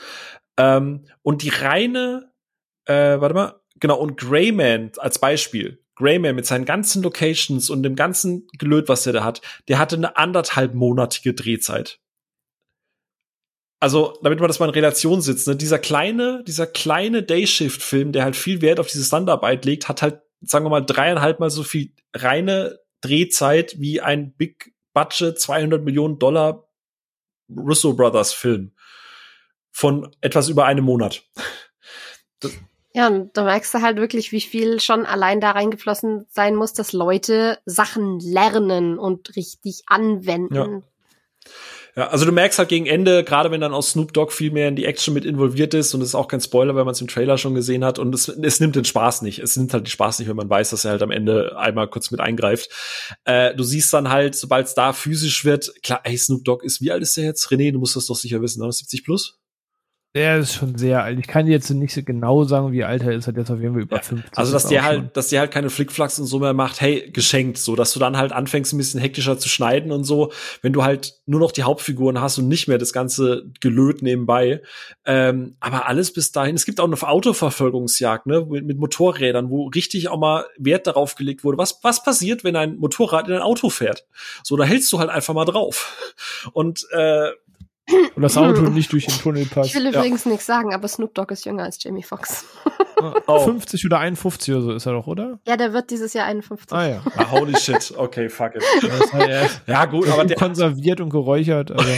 [0.56, 2.32] Ähm, und die reine,
[2.86, 5.84] äh, warte mal, genau, und Greyman als Beispiel.
[5.94, 9.94] Greyman mit seinen ganzen Locations und dem ganzen Gelöt, was der da hat, der hatte
[9.94, 12.00] eine anderthalb monatige Drehzeit.
[13.80, 18.24] Also, damit man das mal in Relation sitzt, ne, dieser kleine, dieser kleine Dayshift-Film, der
[18.24, 21.62] halt viel Wert auf diese Standarbeit legt, hat halt, sagen wir mal, dreieinhalb mal so
[21.62, 26.68] viel reine Drehzeit wie ein Big Budget 200 Millionen Dollar
[27.56, 28.72] Russo Brothers Film
[29.70, 31.22] von etwas über einem Monat.
[32.40, 32.52] Das
[32.92, 36.72] ja, und da merkst du halt wirklich, wie viel schon allein da reingeflossen sein muss,
[36.72, 40.54] dass Leute Sachen lernen und richtig anwenden.
[40.54, 40.82] Ja.
[41.96, 44.68] Ja, also du merkst halt gegen Ende, gerade wenn dann auch Snoop Dogg viel mehr
[44.68, 47.00] in die Action mit involviert ist und es ist auch kein Spoiler, wenn man es
[47.00, 49.40] im Trailer schon gesehen hat und es, es nimmt den Spaß nicht.
[49.40, 51.88] Es nimmt halt den Spaß nicht, wenn man weiß, dass er halt am Ende einmal
[51.88, 52.70] kurz mit eingreift.
[53.24, 56.80] Äh, du siehst dann halt, sobald es da physisch wird, klar, ey, Snoop Dogg ist,
[56.80, 57.48] wie alt ist der jetzt?
[57.48, 59.39] René, du musst das doch sicher wissen, 70 plus?
[60.16, 61.20] Der ist schon sehr alt.
[61.20, 63.28] Ich kann jetzt nicht so genau sagen, wie alt er ist.
[63.28, 64.02] Hat jetzt auf jeden Fall über ja.
[64.02, 64.36] 50.
[64.36, 66.80] Also, dass der halt, dass der halt keine Flickflacks und so mehr macht.
[66.80, 67.58] Hey, geschenkt.
[67.58, 70.32] So, dass du dann halt anfängst, ein bisschen hektischer zu schneiden und so.
[70.62, 74.62] Wenn du halt nur noch die Hauptfiguren hast und nicht mehr das ganze Gelöt nebenbei.
[75.06, 76.56] Ähm, aber alles bis dahin.
[76.56, 81.14] Es gibt auch eine Autoverfolgungsjagd, ne, mit, mit Motorrädern, wo richtig auch mal Wert darauf
[81.14, 81.56] gelegt wurde.
[81.56, 84.06] Was, was passiert, wenn ein Motorrad in ein Auto fährt?
[84.42, 86.16] So, da hältst du halt einfach mal drauf.
[86.52, 87.30] Und, äh,
[88.14, 89.70] und das Auto nicht durch den Tunnel passt.
[89.70, 90.30] Ich will übrigens ja.
[90.30, 92.44] nichts sagen, aber Snoop Dogg ist jünger als Jamie Foxx.
[93.26, 93.40] oh.
[93.40, 95.40] 50 oder 51 oder so ist er doch, oder?
[95.46, 96.72] Ja, der wird dieses Jahr 51.
[96.72, 97.02] Ah ja.
[97.16, 97.92] Ah, holy shit.
[97.96, 98.64] Okay, fuck it.
[99.66, 101.70] Ja, gut, aber der konserviert und geräuchert.
[101.72, 101.92] Also.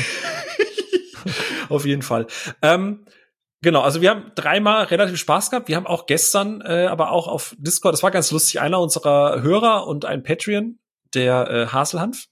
[1.68, 2.26] Auf jeden Fall.
[2.60, 3.04] Ähm,
[3.64, 5.68] Genau, also wir haben dreimal relativ Spaß gehabt.
[5.68, 9.40] Wir haben auch gestern, äh, aber auch auf Discord, das war ganz lustig, einer unserer
[9.40, 10.80] Hörer und ein Patreon
[11.14, 12.26] der äh, Haselhanf,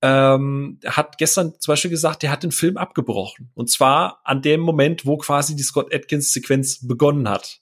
[0.00, 3.50] ähm, hat gestern zum Beispiel gesagt, der hat den Film abgebrochen.
[3.54, 7.60] Und zwar an dem Moment, wo quasi die Scott Atkins-Sequenz begonnen hat.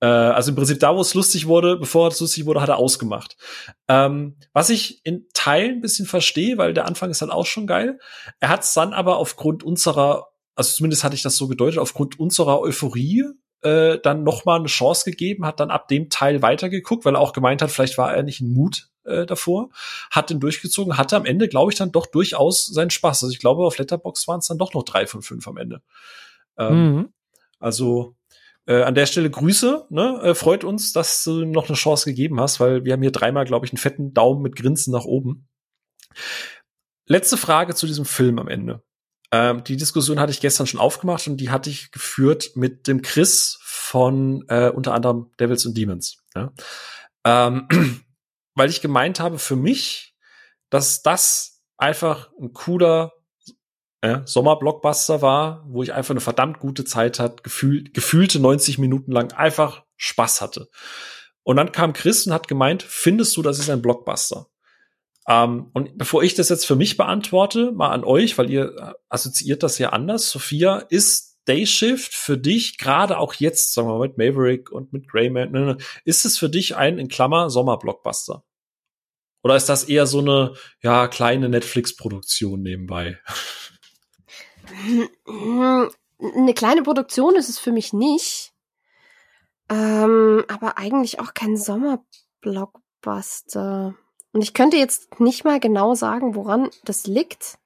[0.00, 2.76] Äh, also im Prinzip da, wo es lustig wurde, bevor es lustig wurde, hat er
[2.76, 3.36] ausgemacht.
[3.88, 7.66] Ähm, was ich in Teilen ein bisschen verstehe, weil der Anfang ist halt auch schon
[7.66, 7.98] geil.
[8.40, 12.18] Er hat es dann aber aufgrund unserer, also zumindest hatte ich das so gedeutet, aufgrund
[12.18, 13.24] unserer Euphorie
[13.62, 17.20] äh, dann noch mal eine Chance gegeben, hat dann ab dem Teil weitergeguckt, weil er
[17.20, 19.70] auch gemeint hat, vielleicht war er nicht in Mut äh, davor,
[20.10, 23.24] hat den durchgezogen, hatte am Ende, glaube ich, dann doch durchaus seinen Spaß.
[23.24, 25.82] Also ich glaube, auf Letterbox waren es dann doch noch drei von fünf am Ende.
[26.58, 27.12] Ähm, mhm.
[27.58, 28.16] Also
[28.66, 30.20] äh, an der Stelle Grüße, ne?
[30.22, 33.44] Äh, freut uns, dass du noch eine Chance gegeben hast, weil wir haben hier dreimal,
[33.44, 35.48] glaube ich, einen fetten Daumen mit Grinsen nach oben.
[37.06, 38.82] Letzte Frage zu diesem Film am Ende.
[39.32, 43.02] Ähm, die Diskussion hatte ich gestern schon aufgemacht und die hatte ich geführt mit dem
[43.02, 46.22] Chris von äh, unter anderem Devils and Demons.
[46.34, 46.52] Ja?
[47.24, 47.66] Ähm,
[48.54, 50.14] weil ich gemeint habe, für mich,
[50.70, 53.12] dass das einfach ein cooler
[54.02, 59.12] äh, Sommerblockbuster war, wo ich einfach eine verdammt gute Zeit hat, gefühlt, gefühlte 90 Minuten
[59.12, 60.68] lang einfach Spaß hatte.
[61.44, 64.48] Und dann kam Chris und hat gemeint, findest du, das ist ein Blockbuster?
[65.28, 68.92] Ähm, und bevor ich das jetzt für mich beantworte, mal an euch, weil ihr äh,
[69.08, 74.08] assoziiert das ja anders, Sophia, ist Dayshift für dich, gerade auch jetzt, sagen wir mal,
[74.08, 78.44] mit Maverick und mit Greyman, ne, ne, ist es für dich ein, in Klammer, Sommerblockbuster?
[79.42, 83.18] Oder ist das eher so eine, ja, kleine Netflix-Produktion nebenbei?
[86.18, 88.52] Eine kleine Produktion ist es für mich nicht.
[89.68, 93.96] Ähm, aber eigentlich auch kein Sommerblockbuster.
[94.32, 97.58] Und ich könnte jetzt nicht mal genau sagen, woran das liegt.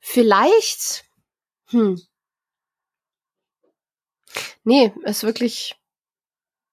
[0.00, 1.04] Vielleicht,
[1.70, 2.00] hm.
[4.64, 5.76] Nee, ist wirklich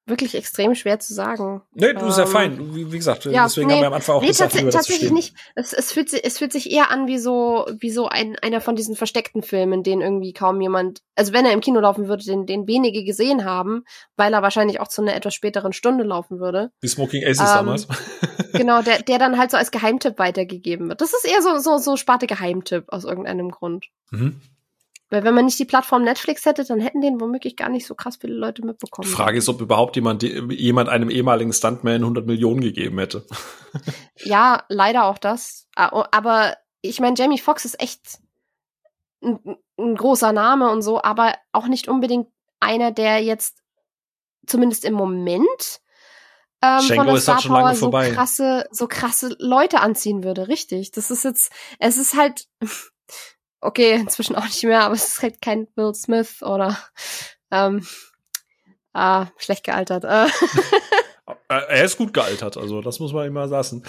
[0.07, 1.61] wirklich extrem schwer zu sagen.
[1.73, 2.75] Nee, du bist ja Ähm, fein.
[2.75, 5.11] Wie, wie gesagt, ja, deswegen nee, haben wir am Anfang auch nee, gesagt, tats tatsächlich
[5.11, 5.35] nicht.
[5.55, 8.61] Es, es, fühlt sich, es fühlt sich eher an wie so, wie so ein, einer
[8.61, 12.23] von diesen versteckten Filmen, den irgendwie kaum jemand, also wenn er im Kino laufen würde,
[12.23, 13.83] den, den wenige gesehen haben,
[14.15, 16.71] weil er wahrscheinlich auch zu einer etwas späteren Stunde laufen würde.
[16.81, 17.87] Wie Smoking Aces Ähm, damals.
[18.53, 20.99] Genau, der, der dann halt so als Geheimtipp weitergegeben wird.
[20.99, 23.85] Das ist eher so, so, so Sparte Geheimtipp aus irgendeinem Grund.
[24.09, 24.41] Mhm.
[25.11, 27.95] Weil wenn man nicht die Plattform Netflix hätte, dann hätten den womöglich gar nicht so
[27.95, 29.07] krass viele Leute mitbekommen.
[29.07, 33.25] Die Frage ist, ob überhaupt jemand, jemand einem ehemaligen Stuntman 100 Millionen gegeben hätte.
[34.23, 35.69] Ja, leider auch das.
[35.77, 38.19] Ah, oh, Aber ich meine, Jamie Foxx ist echt
[39.23, 39.39] ein,
[39.79, 42.27] ein großer Name und so, aber auch nicht unbedingt
[42.59, 43.59] einer, der jetzt
[44.45, 45.79] zumindest im Moment
[46.61, 48.11] ähm, von der ist halt Star schon lange so vorbei.
[48.11, 50.49] krasse, so krasse Leute anziehen würde.
[50.49, 50.91] Richtig.
[50.91, 52.47] Das ist jetzt, es ist halt,
[53.61, 56.77] okay, inzwischen auch nicht mehr, aber es ist halt kein Will Smith oder
[57.51, 57.87] ähm,
[58.93, 60.03] ah, schlecht gealtert.
[60.03, 60.27] Äh,
[61.47, 63.83] Er ist gut gealtert, also das muss man immer lassen.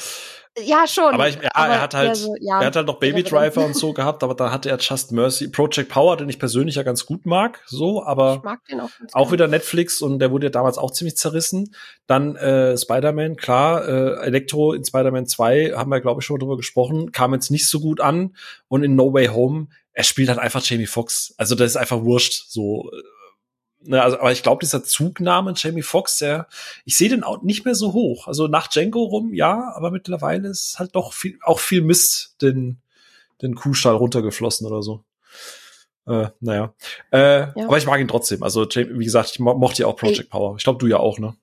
[0.58, 1.14] ja, schon.
[1.14, 3.22] Aber, ich, ja, er hat halt, so, ja, er hat halt noch Baby.
[3.22, 6.74] Driver und so gehabt, aber da hatte er Just Mercy, Project Power, den ich persönlich
[6.74, 8.90] ja ganz gut mag, so, aber Ich mag den auch.
[9.12, 11.74] auch wieder Netflix und der wurde ja damals auch ziemlich zerrissen.
[12.06, 16.56] Dann äh, Spider-Man, klar, äh, Elektro in Spider-Man 2 haben wir, glaube ich, schon drüber
[16.56, 18.36] gesprochen, kam jetzt nicht so gut an.
[18.68, 21.34] Und in No Way Home, er spielt halt einfach Jamie Foxx.
[21.36, 22.44] Also das ist einfach wurscht.
[22.48, 23.02] So, äh,
[23.84, 26.48] ne, also, aber ich glaube, dieser Zugname Jamie Foxx, der,
[26.84, 28.26] ich sehe den auch nicht mehr so hoch.
[28.26, 32.78] Also nach Django rum, ja, aber mittlerweile ist halt doch viel, auch viel Mist den,
[33.40, 35.04] den Kuhstall runtergeflossen oder so.
[36.06, 36.74] Äh, naja.
[37.12, 37.52] Äh, Ja.
[37.66, 38.42] Aber ich mag ihn trotzdem.
[38.42, 40.56] Also, wie gesagt, ich mo mochte ja auch Project Power.
[40.56, 41.34] Ich glaube, du ja auch, ne?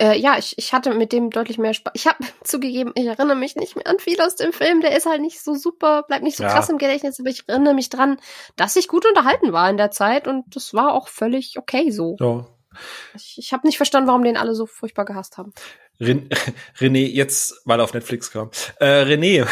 [0.00, 1.92] Äh, ja, ich, ich hatte mit dem deutlich mehr Spaß.
[1.96, 4.80] Ich habe zugegeben, ich erinnere mich nicht mehr an viel aus dem Film.
[4.80, 6.50] Der ist halt nicht so super, bleibt nicht so Ja.
[6.50, 8.18] krass im Gedächtnis, aber ich erinnere mich dran,
[8.56, 12.16] dass ich gut unterhalten war in der Zeit und das war auch völlig okay so.
[12.20, 12.46] Ja.
[13.16, 15.52] Ich, ich habe nicht verstanden, warum den alle so furchtbar gehasst haben.
[16.00, 16.28] Ren
[16.78, 18.50] René, jetzt, weil er auf Netflix kam.
[18.78, 19.46] Äh, René,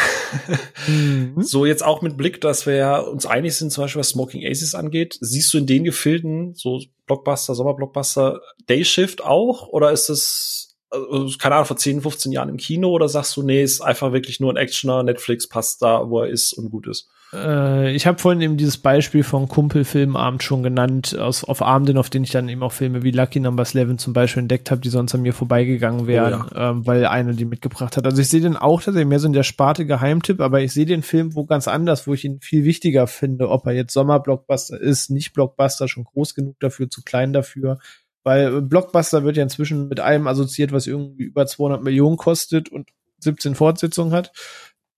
[0.87, 1.41] Mhm.
[1.41, 4.45] so jetzt auch mit Blick, dass wir ja uns einig sind, zum Beispiel was Smoking
[4.45, 5.17] Aces angeht.
[5.19, 9.67] Siehst du in den Gefilden, so Blockbuster, Sommerblockbuster, Dayshift auch?
[9.67, 12.89] Oder ist es, also, keine Ahnung, vor 10, 15 Jahren im Kino?
[12.89, 16.29] Oder sagst du, nee, ist einfach wirklich nur ein Actioner, Netflix passt da, wo er
[16.29, 17.09] ist und gut ist?
[17.33, 22.09] Äh, ich habe vorhin eben dieses Beispiel von Kumpelfilmabend schon genannt, aus, auf Abenden, auf
[22.09, 24.89] denen ich dann eben auch Filme wie Lucky Number 11 zum Beispiel entdeckt habe, die
[24.89, 28.05] sonst an mir vorbeigegangen wären, ähm, weil einer die mitgebracht hat.
[28.05, 30.85] Also ich sehe den auch tatsächlich mehr so in der Sparte Geheimtipp, aber ich sehe
[30.85, 34.79] den Film wo ganz anders, wo ich ihn viel wichtiger finde, ob er jetzt Sommerblockbuster
[34.79, 37.79] ist, nicht Blockbuster, schon groß genug dafür, zu klein dafür.
[38.27, 42.89] Weil Blockbuster wird ja inzwischen mit allem assoziiert, was irgendwie über 200 Millionen kostet und
[43.19, 44.33] 17 Fortsetzungen hat.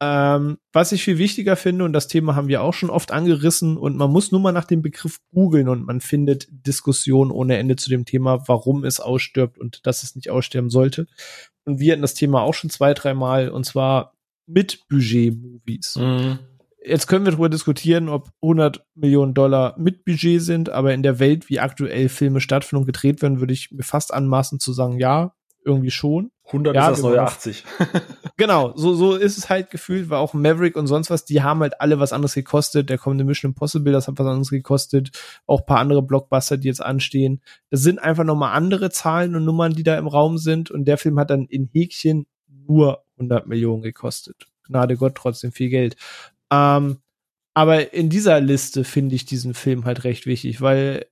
[0.02, 3.78] Ähm, was ich viel wichtiger finde, und das Thema haben wir auch schon oft angerissen,
[3.78, 7.76] und man muss nur mal nach dem Begriff googeln und man findet Diskussionen ohne Ende
[7.76, 11.06] zu dem Thema, warum es ausstirbt und dass es nicht aussterben sollte.
[11.66, 14.16] Und wir hatten das Thema auch schon zwei, dreimal, und zwar
[14.48, 15.98] mit Budget-Movies.
[16.86, 21.20] Jetzt können wir darüber diskutieren, ob 100 Millionen Dollar mit Budget sind, aber in der
[21.20, 24.98] Welt, wie aktuell Filme stattfinden und gedreht werden, würde ich mir fast anmaßen zu sagen,
[24.98, 25.34] ja,
[25.66, 26.32] irgendwie schon.
[26.46, 27.64] 100 Ja, ist das wir neue wollen- 80.
[28.38, 31.60] Genau, so, so ist es halt gefühlt, weil auch Maverick und sonst was, die haben
[31.60, 32.90] halt alle was anderes gekostet.
[32.90, 35.12] Der kommende Mission Impossible, das hat was anderes gekostet.
[35.46, 37.42] Auch paar andere Blockbuster, die jetzt anstehen.
[37.70, 40.72] Das sind einfach nochmal andere Zahlen und Nummern, die da im Raum sind.
[40.72, 44.48] Und der Film hat dann in Häkchen nur 100 Millionen gekostet.
[44.66, 45.98] Gnade Gott, trotzdem viel Geld.
[46.52, 47.00] Ähm,
[47.54, 51.06] aber in dieser Liste finde ich diesen Film halt recht wichtig, weil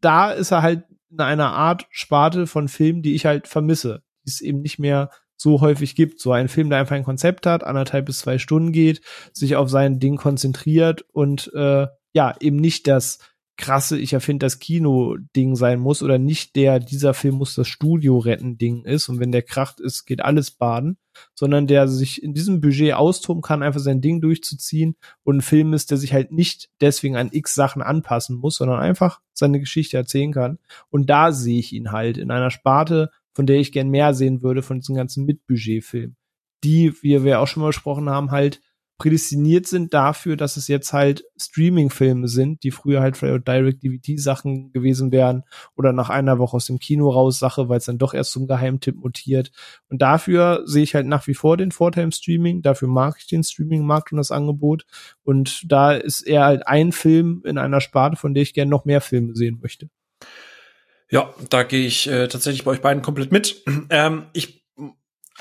[0.00, 4.30] da ist er halt in einer Art Sparte von Filmen, die ich halt vermisse, die
[4.30, 6.20] es eben nicht mehr so häufig gibt.
[6.20, 9.00] So ein Film, der einfach ein Konzept hat, anderthalb bis zwei Stunden geht,
[9.32, 13.18] sich auf sein Ding konzentriert und äh, ja, eben nicht das
[13.56, 18.18] krasse, ich erfinde das Kino-Ding sein muss oder nicht der, dieser Film muss das Studio
[18.18, 20.96] retten Ding ist und wenn der kracht ist, geht alles baden,
[21.34, 25.72] sondern der sich in diesem Budget austoben kann, einfach sein Ding durchzuziehen und ein Film
[25.72, 29.96] ist, der sich halt nicht deswegen an x Sachen anpassen muss, sondern einfach seine Geschichte
[29.96, 30.58] erzählen kann.
[30.90, 34.42] Und da sehe ich ihn halt in einer Sparte, von der ich gern mehr sehen
[34.42, 36.16] würde, von diesen ganzen Mitbudget-Filmen.
[36.64, 38.60] Die, wie wir auch schon mal besprochen haben, halt
[38.98, 45.44] prädestiniert sind dafür, dass es jetzt halt Streaming-Filme sind, die früher halt Direct-DVD-Sachen gewesen wären
[45.76, 48.48] oder nach einer Woche aus dem Kino raus Sache, weil es dann doch erst zum
[48.48, 49.52] Geheimtipp mutiert.
[49.88, 52.60] Und dafür sehe ich halt nach wie vor den Vorteil im Streaming.
[52.60, 54.84] Dafür mag ich den Streaming-Markt und das Angebot.
[55.22, 58.84] Und da ist er halt ein Film in einer Sparte, von der ich gerne noch
[58.84, 59.88] mehr Filme sehen möchte.
[61.10, 63.62] Ja, da gehe ich äh, tatsächlich bei euch beiden komplett mit.
[63.90, 64.58] Ähm, ich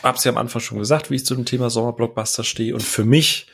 [0.04, 2.74] hab's ja am Anfang schon gesagt, wie ich zu dem Thema Sommerblockbuster stehe.
[2.74, 3.48] Und für mich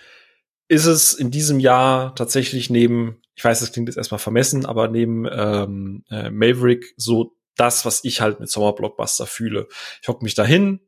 [0.68, 4.88] ist es in diesem Jahr tatsächlich neben, ich weiß, das klingt jetzt erstmal vermessen, aber
[4.88, 9.68] neben ähm, äh, Maverick so das, was ich halt mit Sommerblockbuster fühle.
[10.02, 10.80] Ich hock mich dahin,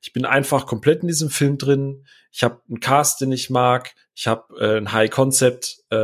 [0.00, 2.06] ich bin einfach komplett in diesem Film drin.
[2.34, 3.94] Ich habe einen Cast, den ich mag.
[4.16, 5.96] Ich habe äh, ein High Concept, äh,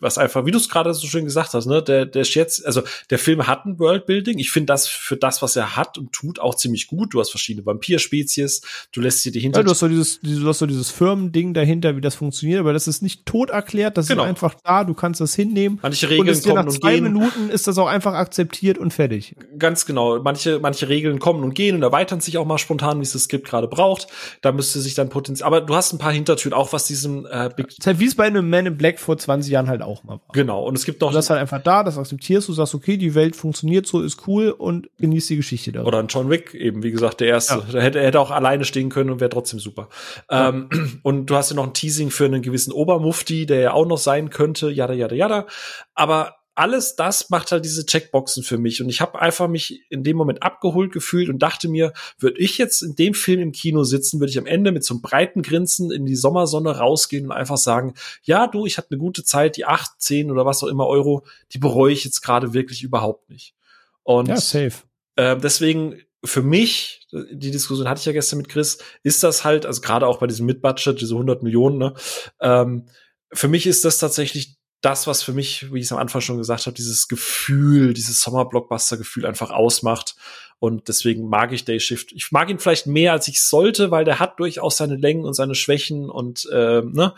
[0.00, 2.82] was einfach, wie du es gerade so schön gesagt hast, ne, der der jetzt, also
[3.10, 4.38] der Film hat ein Worldbuilding.
[4.38, 7.12] Ich finde das für das, was er hat und tut, auch ziemlich gut.
[7.12, 8.62] Du hast verschiedene Vampirspezies.
[8.92, 9.60] Du lässt dir die hinter.
[9.60, 12.72] Ja, du hast so dieses, du hast so dieses Firmending dahinter, wie das funktioniert, aber
[12.72, 13.98] das ist nicht tot erklärt.
[13.98, 14.22] Das genau.
[14.22, 14.84] ist einfach da.
[14.84, 15.78] Du kannst das hinnehmen.
[15.82, 19.36] Manche Regeln und kommen nach zwei Minuten ist das auch einfach akzeptiert und fertig.
[19.58, 20.22] Ganz genau.
[20.22, 23.24] Manche manche Regeln kommen und gehen und erweitern sich auch mal spontan, wie es das
[23.24, 24.06] Skript gerade braucht.
[24.40, 25.46] Da müsste sich dann potenziell.
[25.46, 28.06] Aber du hast ein paar Hintertüren, auch was diesem äh, Big das ist halt wie
[28.06, 30.32] es bei einem Man in Black vor 20 Jahren halt auch mal war.
[30.32, 31.10] Genau, und es gibt noch.
[31.10, 34.26] Du das halt einfach da, das akzeptierst du, sagst, okay, die Welt funktioniert so, ist
[34.26, 35.84] cool und genießt die Geschichte da.
[35.84, 37.54] Oder ein John Wick, eben, wie gesagt, der erste.
[37.54, 37.72] Ja.
[37.72, 39.88] Der hätte, er hätte auch alleine stehen können und wäre trotzdem super.
[40.30, 40.48] Ja.
[40.48, 40.68] Ähm,
[41.02, 43.98] und du hast ja noch ein Teasing für einen gewissen Obermufti, der ja auch noch
[43.98, 45.46] sein könnte, jada, jada, jada.
[45.94, 48.82] Aber alles das macht halt diese Checkboxen für mich.
[48.82, 52.58] Und ich habe einfach mich in dem Moment abgeholt gefühlt und dachte mir, würde ich
[52.58, 55.42] jetzt in dem Film im Kino sitzen, würde ich am Ende mit so einem breiten
[55.42, 59.56] Grinsen in die Sommersonne rausgehen und einfach sagen, ja, du, ich hatte eine gute Zeit,
[59.56, 63.30] die acht, zehn oder was auch immer Euro, die bereue ich jetzt gerade wirklich überhaupt
[63.30, 63.54] nicht.
[64.02, 64.82] Und ja, safe.
[65.16, 69.66] Äh, deswegen für mich, die Diskussion hatte ich ja gestern mit Chris, ist das halt,
[69.66, 71.94] also gerade auch bei diesem Mid-Budget, diese 100 Millionen, ne,
[72.40, 72.86] ähm,
[73.32, 76.38] für mich ist das tatsächlich das, was für mich, wie ich es am Anfang schon
[76.38, 80.16] gesagt habe, dieses Gefühl, dieses Sommer-Blockbuster-Gefühl einfach ausmacht.
[80.58, 82.12] Und deswegen mag ich Day Shift.
[82.12, 85.34] Ich mag ihn vielleicht mehr, als ich sollte, weil der hat durchaus seine Längen und
[85.34, 87.14] seine Schwächen und äh, ne.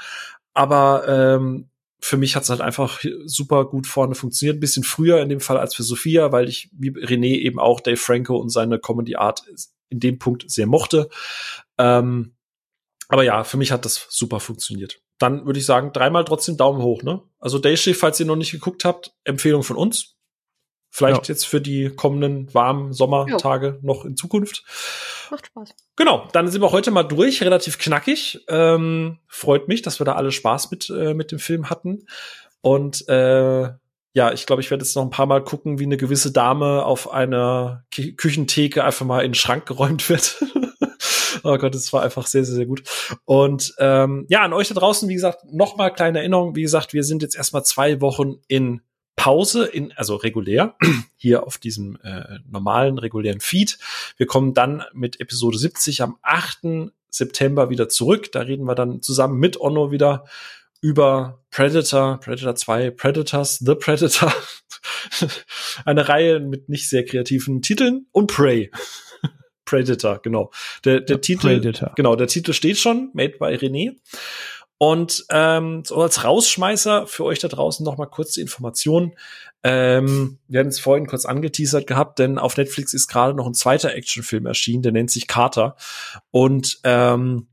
[0.52, 1.70] Aber ähm,
[2.00, 4.58] für mich hat es halt einfach super gut vorne funktioniert.
[4.58, 7.80] Ein bisschen früher in dem Fall als für Sophia, weil ich wie René eben auch
[7.80, 9.42] Dave Franco und seine Comedy Art
[9.88, 11.08] in dem Punkt sehr mochte.
[11.78, 12.34] Ähm,
[13.08, 16.82] aber ja, für mich hat das super funktioniert dann würde ich sagen, dreimal trotzdem Daumen
[16.82, 17.22] hoch, ne?
[17.38, 20.16] Also Dayshift, falls ihr noch nicht geguckt habt, Empfehlung von uns.
[20.90, 21.34] Vielleicht ja.
[21.34, 23.78] jetzt für die kommenden warmen Sommertage jo.
[23.82, 24.62] noch in Zukunft.
[25.30, 25.74] Macht Spaß.
[25.96, 28.44] Genau, dann sind wir heute mal durch, relativ knackig.
[28.46, 32.06] Ähm, freut mich, dass wir da alle Spaß mit, äh, mit dem Film hatten.
[32.60, 33.70] Und äh,
[34.12, 36.84] ja, ich glaube, ich werde jetzt noch ein paar Mal gucken, wie eine gewisse Dame
[36.84, 40.44] auf einer Küchentheke einfach mal in den Schrank geräumt wird.
[41.44, 42.82] Oh Gott, es war einfach sehr, sehr, sehr gut.
[43.26, 46.56] Und ähm, ja, an euch da draußen, wie gesagt, nochmal kleine Erinnerung.
[46.56, 48.80] Wie gesagt, wir sind jetzt erstmal zwei Wochen in
[49.14, 50.74] Pause, in, also regulär,
[51.16, 53.78] hier auf diesem äh, normalen, regulären Feed.
[54.16, 56.90] Wir kommen dann mit Episode 70 am 8.
[57.10, 58.32] September wieder zurück.
[58.32, 60.24] Da reden wir dann zusammen mit Onno wieder
[60.80, 64.32] über Predator, Predator 2, Predators, The Predator.
[65.84, 68.70] Eine Reihe mit nicht sehr kreativen Titeln und Prey.
[69.64, 70.50] Predator, genau.
[70.84, 71.92] Der, der ja, Titel, Predator.
[71.96, 73.96] genau, der Titel steht schon, made by René.
[74.78, 79.14] Und ähm, so als Rausschmeißer für euch da draußen noch mal kurz die Information.
[79.62, 83.54] Ähm, wir haben es vorhin kurz angeteasert gehabt, denn auf Netflix ist gerade noch ein
[83.54, 85.76] zweiter Actionfilm erschienen, der nennt sich Carter.
[86.30, 87.46] Und ähm,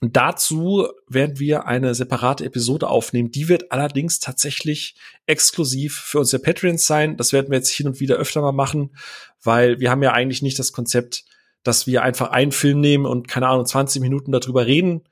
[0.00, 3.30] dazu werden wir eine separate Episode aufnehmen.
[3.30, 4.94] Die wird allerdings tatsächlich
[5.26, 7.16] exklusiv für unsere Patreons sein.
[7.16, 8.94] Das werden wir jetzt hin und wieder öfter mal machen,
[9.42, 11.24] weil wir haben ja eigentlich nicht das Konzept,
[11.62, 15.02] dass wir einfach einen Film nehmen und keine Ahnung 20 Minuten darüber reden,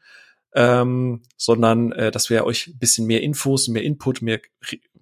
[0.55, 4.41] ähm, sondern äh, dass wir euch ein bisschen mehr Infos, mehr Input, mehr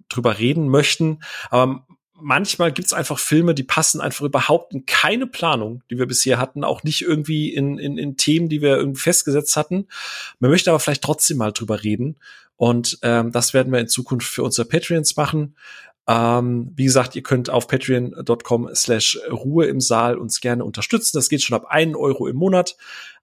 [0.08, 1.20] drüber reden möchten.
[1.50, 1.86] Aber
[2.20, 6.64] manchmal gibt's einfach Filme, die passen einfach überhaupt in keine Planung, die wir bisher hatten,
[6.64, 9.88] auch nicht irgendwie in, in, in Themen, die wir irgendwie festgesetzt hatten.
[10.38, 12.18] Man möchte aber vielleicht trotzdem mal drüber reden.
[12.56, 15.56] Und ähm, das werden wir in Zukunft für unsere Patreons machen.
[16.08, 21.16] Ähm, wie gesagt, ihr könnt auf patreon.com slash Ruhe im Saal uns gerne unterstützen.
[21.16, 22.76] Das geht schon ab einen Euro im Monat.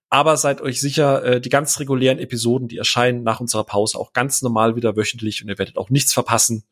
[0.10, 4.14] Aber seid euch sicher, äh, die ganz regulären Episoden, die erscheinen nach unserer Pause auch
[4.14, 6.66] ganz normal wieder wöchentlich und ihr werdet auch nichts verpassen.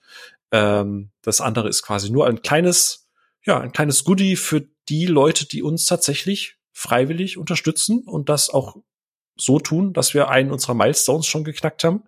[0.51, 3.09] Ähm, das andere ist quasi nur ein kleines,
[3.43, 8.75] ja, ein kleines Goodie für die Leute, die uns tatsächlich freiwillig unterstützen und das auch
[9.41, 12.03] so tun, dass wir einen unserer Milestones schon geknackt haben.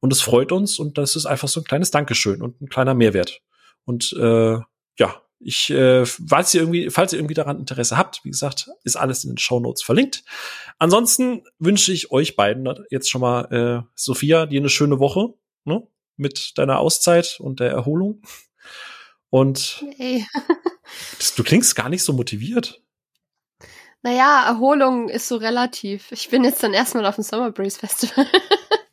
[0.00, 2.94] Und es freut uns und das ist einfach so ein kleines Dankeschön und ein kleiner
[2.94, 3.42] Mehrwert.
[3.84, 4.58] Und äh,
[4.98, 8.96] ja, ich, äh, falls ihr irgendwie, falls ihr irgendwie daran Interesse habt, wie gesagt, ist
[8.96, 10.24] alles in den Show Notes verlinkt.
[10.78, 15.34] Ansonsten wünsche ich euch beiden jetzt schon mal, äh, Sophia, dir eine schöne Woche
[15.64, 15.86] ne?
[16.16, 18.22] mit deiner Auszeit und der Erholung.
[19.28, 20.24] Und hey.
[21.36, 22.82] du klingst gar nicht so motiviert.
[24.06, 26.12] Naja, Erholung ist so relativ.
[26.12, 28.24] Ich bin jetzt dann erstmal auf dem Summer Breeze Festival.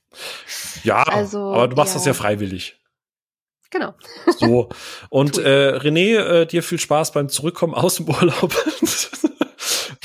[0.84, 2.00] ja, also, aber du machst ja.
[2.00, 2.82] das ja freiwillig.
[3.70, 3.94] Genau.
[4.40, 4.70] So.
[5.12, 8.56] Und äh, René, äh, dir viel Spaß beim Zurückkommen aus dem Urlaub.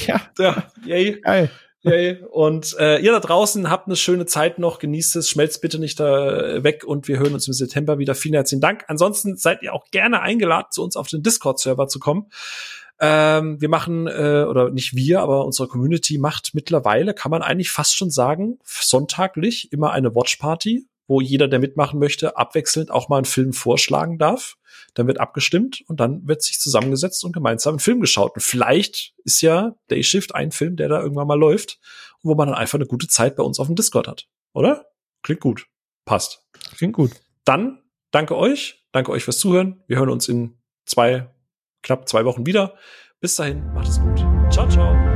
[0.07, 1.21] Ja, ja, yay.
[1.21, 1.51] geil.
[1.83, 2.25] Yay.
[2.31, 6.01] Und äh, ihr da draußen habt eine schöne Zeit noch, genießt es, schmelzt bitte nicht
[6.01, 8.15] da weg und wir hören uns im September wieder.
[8.15, 8.85] Vielen herzlichen Dank.
[8.89, 12.31] Ansonsten seid ihr auch gerne eingeladen, zu uns auf den Discord-Server zu kommen.
[13.01, 17.71] Ähm, wir machen, äh, oder nicht wir, aber unsere Community macht mittlerweile, kann man eigentlich
[17.71, 23.17] fast schon sagen, sonntaglich immer eine Watchparty, wo jeder, der mitmachen möchte, abwechselnd auch mal
[23.17, 24.57] einen Film vorschlagen darf.
[24.95, 28.35] Dann wird abgestimmt und dann wird sich zusammengesetzt und gemeinsam einen Film geschaut.
[28.35, 31.79] Und vielleicht ist ja Day Shift ein Film, der da irgendwann mal läuft,
[32.23, 34.27] wo man dann einfach eine gute Zeit bei uns auf dem Discord hat.
[34.53, 34.87] Oder?
[35.23, 35.67] Klingt gut.
[36.05, 36.45] Passt.
[36.77, 37.13] Klingt gut.
[37.45, 38.85] Dann danke euch.
[38.93, 39.83] Danke euch fürs Zuhören.
[39.87, 41.31] Wir hören uns in zwei,
[41.89, 42.75] knapp zwei Wochen wieder.
[43.21, 44.25] Bis dahin, macht es gut.
[44.51, 45.08] Ciao, ciao.